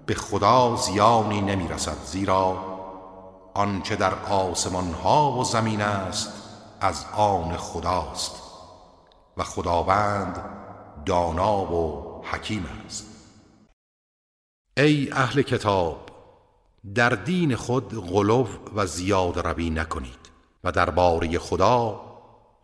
به 0.05 0.13
خدا 0.13 0.75
زیانی 0.75 1.41
نمی‌رسد 1.41 1.97
زیرا 2.05 2.57
آنچه 3.53 3.95
در 3.95 4.13
آسمان 4.13 4.93
ها 4.93 5.31
و 5.31 5.43
زمین 5.43 5.81
است 5.81 6.33
از 6.81 7.05
آن 7.15 7.57
خداست 7.57 8.41
و 9.37 9.43
خداوند 9.43 10.45
دانا 11.05 11.73
و 11.73 12.05
حکیم 12.31 12.65
است. 12.85 13.05
ای 14.77 15.11
اهل 15.11 15.41
کتاب 15.41 16.09
در 16.95 17.09
دین 17.09 17.55
خود 17.55 18.11
غلو 18.11 18.47
و 18.75 18.85
زیاد 18.85 19.39
روی 19.39 19.69
نکنید 19.69 20.29
و 20.63 20.71
درباره 20.71 21.39
خدا 21.39 22.01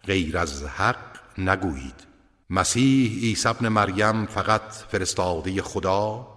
غیر 0.04 0.38
از 0.38 0.64
حق 0.64 1.18
نگویید. 1.38 2.15
مسیح 2.50 3.20
عیسی 3.20 3.48
ابن 3.48 3.68
مریم 3.68 4.26
فقط 4.26 4.72
فرستاده 4.72 5.62
خدا 5.62 6.28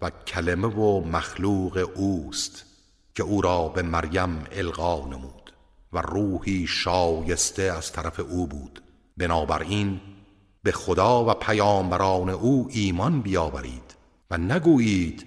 و 0.00 0.10
کلمه 0.10 0.68
و 0.68 1.04
مخلوق 1.04 1.90
اوست 1.94 2.64
که 3.14 3.22
او 3.22 3.42
را 3.42 3.68
به 3.68 3.82
مریم 3.82 4.44
القا 4.52 5.06
نمود 5.06 5.52
و 5.92 5.98
روحی 5.98 6.66
شایسته 6.66 7.62
از 7.62 7.92
طرف 7.92 8.20
او 8.20 8.46
بود. 8.46 8.82
بنابراین 9.16 10.00
به 10.62 10.72
خدا 10.72 11.24
و 11.24 11.34
پیامبران 11.34 12.30
او 12.30 12.68
ایمان 12.70 13.22
بیاورید 13.22 13.96
و 14.30 14.38
نگویید 14.38 15.26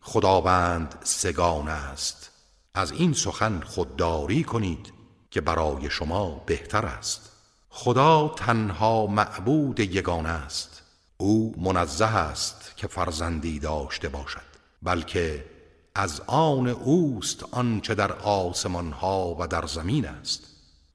خداوند 0.00 0.94
سگان 1.04 1.68
است. 1.68 2.30
از 2.74 2.92
این 2.92 3.12
سخن 3.12 3.60
خودداری 3.60 4.44
کنید 4.44 4.92
که 5.30 5.40
برای 5.40 5.90
شما 5.90 6.42
بهتر 6.46 6.86
است. 6.86 7.35
خدا 7.78 8.28
تنها 8.36 9.06
معبود 9.06 9.80
یگانه 9.80 10.28
است. 10.28 10.82
او 11.16 11.54
منزه 11.58 12.16
است 12.16 12.72
که 12.76 12.86
فرزندی 12.86 13.58
داشته 13.58 14.08
باشد 14.08 14.40
بلکه 14.82 15.44
از 15.94 16.22
آن 16.26 16.68
اوست 16.68 17.44
آنچه 17.50 17.94
در 17.94 18.12
آسمان 18.12 18.92
ها 18.92 19.36
و 19.38 19.46
در 19.46 19.66
زمین 19.66 20.06
است 20.06 20.42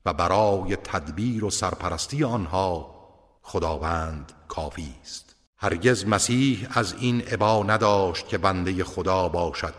و 0.06 0.14
برای 0.14 0.76
تدبیر 0.76 1.46
و 1.46 1.50
سرپرستی 1.50 2.24
آنها 2.24 2.96
خداوند 3.42 4.32
کافی 4.48 4.96
است. 5.02 5.36
هرگز 5.58 6.06
مسیح 6.06 6.68
از 6.72 6.94
این 6.94 7.22
عبا 7.22 7.64
نداشت 7.64 8.28
که 8.28 8.38
بنده 8.38 8.84
خدا 8.84 9.30
باشد 9.30 9.76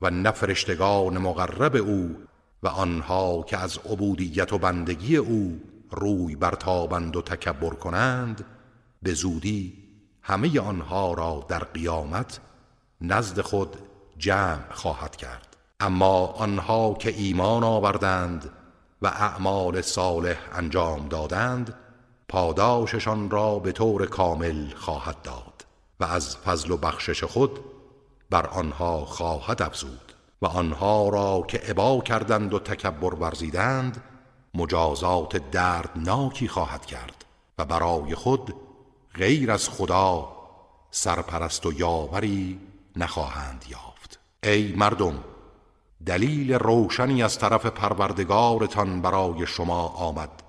و 0.00 0.10
نفرشتگان 0.10 1.18
مقرب 1.18 1.76
او 1.76 2.16
و 2.62 2.68
آنها 2.68 3.42
که 3.42 3.56
از 3.56 3.78
عبودیت 3.78 4.52
و 4.52 4.58
بندگی 4.58 5.16
او 5.16 5.60
روی 5.90 6.36
برتابند 6.36 7.16
و 7.16 7.22
تکبر 7.22 7.70
کنند 7.70 8.44
به 9.02 9.14
زودی 9.14 9.88
همه 10.22 10.60
آنها 10.60 11.14
را 11.14 11.46
در 11.48 11.64
قیامت 11.64 12.40
نزد 13.00 13.40
خود 13.40 13.76
جمع 14.18 14.72
خواهد 14.72 15.16
کرد. 15.16 15.56
اما 15.80 16.26
آنها 16.26 16.94
که 16.94 17.10
ایمان 17.10 17.64
آوردند 17.64 18.50
و 19.02 19.06
اعمال 19.06 19.80
صالح 19.80 20.38
انجام 20.52 21.08
دادند 21.08 21.74
پاداششان 22.28 23.30
را 23.30 23.58
به 23.58 23.72
طور 23.72 24.06
کامل 24.06 24.70
خواهد 24.74 25.22
داد 25.22 25.66
و 26.00 26.04
از 26.04 26.36
فضل 26.36 26.70
و 26.70 26.76
بخشش 26.76 27.24
خود 27.24 27.60
بر 28.30 28.46
آنها 28.46 29.04
خواهد 29.04 29.62
افزود 29.62 30.12
و 30.42 30.46
آنها 30.46 31.08
را 31.08 31.44
که 31.48 31.58
عبا 31.58 32.00
کردند 32.00 32.54
و 32.54 32.58
تکبر 32.58 33.14
ورزیدند 33.14 34.02
مجازات 34.54 35.50
دردناکی 35.50 36.48
خواهد 36.48 36.86
کرد 36.86 37.24
و 37.58 37.64
برای 37.64 38.14
خود 38.14 38.54
غیر 39.14 39.50
از 39.50 39.68
خدا 39.68 40.28
سرپرست 40.90 41.66
و 41.66 41.72
یاوری 41.72 42.60
نخواهند 42.96 43.64
یافت. 43.68 44.20
ای 44.42 44.74
مردم 44.76 45.24
دلیل 46.06 46.52
روشنی 46.52 47.22
از 47.22 47.38
طرف 47.38 47.66
پروردگارتان 47.66 49.02
برای 49.02 49.46
شما 49.46 49.88
آمد 49.88 50.42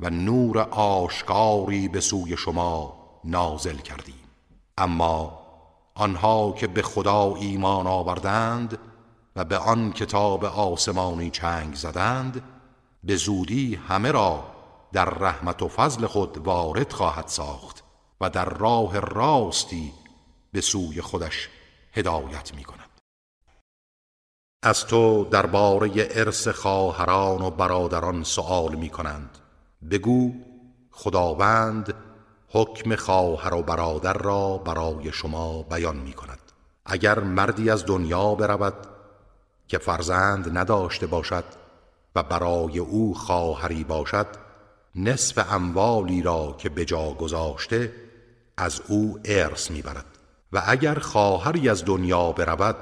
و 0.00 0.10
نور 0.10 0.58
آشکاری 0.70 1.88
به 1.88 2.00
سوی 2.00 2.36
شما 2.36 2.94
نازل 3.24 3.76
کردیم. 3.76 4.24
اما 4.78 5.40
آنها 5.94 6.52
که 6.52 6.66
به 6.66 6.82
خدا 6.82 7.34
ایمان 7.34 7.86
آوردند 7.86 8.78
و 9.36 9.44
به 9.44 9.58
آن 9.58 9.92
کتاب 9.92 10.44
آسمانی 10.44 11.30
چنگ 11.30 11.74
زدند 11.74 12.42
به 13.06 13.16
زودی 13.16 13.74
همه 13.74 14.10
را 14.10 14.44
در 14.92 15.04
رحمت 15.04 15.62
و 15.62 15.68
فضل 15.68 16.06
خود 16.06 16.38
وارد 16.38 16.92
خواهد 16.92 17.28
ساخت 17.28 17.84
و 18.20 18.30
در 18.30 18.44
راه 18.44 18.98
راستی 18.98 19.92
به 20.52 20.60
سوی 20.60 21.00
خودش 21.00 21.48
هدایت 21.92 22.54
می 22.54 22.64
کند 22.64 23.00
از 24.62 24.86
تو 24.86 25.24
درباره 25.24 25.90
ارث 25.96 26.48
خواهران 26.48 27.42
و 27.42 27.50
برادران 27.50 28.24
سؤال 28.24 28.74
می 28.74 28.90
کنند 28.90 29.38
بگو 29.90 30.32
خداوند 30.90 31.94
حکم 32.48 32.96
خواهر 32.96 33.54
و 33.54 33.62
برادر 33.62 34.12
را 34.12 34.58
برای 34.58 35.12
شما 35.12 35.62
بیان 35.62 35.96
می 35.96 36.12
کند 36.12 36.38
اگر 36.86 37.20
مردی 37.20 37.70
از 37.70 37.86
دنیا 37.86 38.34
برود 38.34 38.86
که 39.68 39.78
فرزند 39.78 40.58
نداشته 40.58 41.06
باشد 41.06 41.63
و 42.14 42.22
برای 42.22 42.78
او 42.78 43.14
خواهری 43.14 43.84
باشد 43.84 44.26
نصف 44.94 45.52
اموالی 45.52 46.22
را 46.22 46.54
که 46.58 46.68
به 46.68 46.84
جا 46.84 47.10
گذاشته 47.10 47.92
از 48.56 48.80
او 48.88 49.18
ارث 49.24 49.70
می‌برد. 49.70 50.06
و 50.52 50.62
اگر 50.66 50.98
خواهری 50.98 51.68
از 51.68 51.84
دنیا 51.84 52.32
برود 52.32 52.76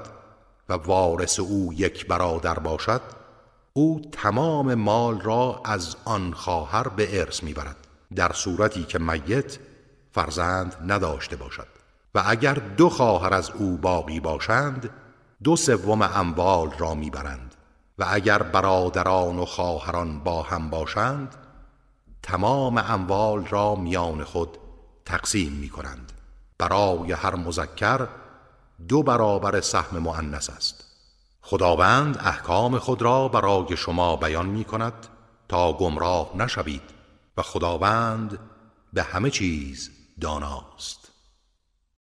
و 0.68 0.72
وارث 0.72 1.40
او 1.40 1.72
یک 1.72 2.06
برادر 2.06 2.58
باشد 2.58 3.00
او 3.72 4.02
تمام 4.12 4.74
مال 4.74 5.20
را 5.20 5.60
از 5.64 5.96
آن 6.04 6.32
خواهر 6.32 6.88
به 6.88 7.20
ارث 7.20 7.42
می‌برد 7.42 7.76
در 8.14 8.32
صورتی 8.32 8.84
که 8.84 8.98
میت 8.98 9.58
فرزند 10.12 10.76
نداشته 10.86 11.36
باشد. 11.36 11.66
و 12.14 12.22
اگر 12.26 12.54
دو 12.54 12.88
خواهر 12.90 13.34
از 13.34 13.50
او 13.50 13.76
باقی 13.76 14.20
باشند 14.20 14.90
دو 15.44 15.56
سوم 15.56 16.02
اموال 16.02 16.70
را 16.78 16.94
می‌برند. 16.94 17.51
و 17.98 18.06
اگر 18.08 18.42
برادران 18.42 19.38
و 19.38 19.44
خواهران 19.44 20.20
با 20.20 20.42
هم 20.42 20.70
باشند 20.70 21.34
تمام 22.22 22.78
اموال 22.78 23.46
را 23.46 23.74
میان 23.74 24.24
خود 24.24 24.58
تقسیم 25.04 25.52
می 25.52 25.68
کنند 25.68 26.12
برای 26.58 27.12
هر 27.12 27.34
مذکر 27.34 28.08
دو 28.88 29.02
برابر 29.02 29.60
سهم 29.60 29.98
معنس 29.98 30.50
است. 30.50 30.84
خداوند 31.42 32.18
احکام 32.18 32.78
خود 32.78 33.02
را 33.02 33.28
برای 33.28 33.76
شما 33.76 34.16
بیان 34.16 34.46
می 34.46 34.64
کند 34.64 35.06
تا 35.48 35.72
گمراه 35.72 36.30
نشوید 36.36 36.82
و 37.36 37.42
خداوند 37.42 38.38
به 38.92 39.02
همه 39.02 39.30
چیز 39.30 39.90
داناست. 40.20 41.01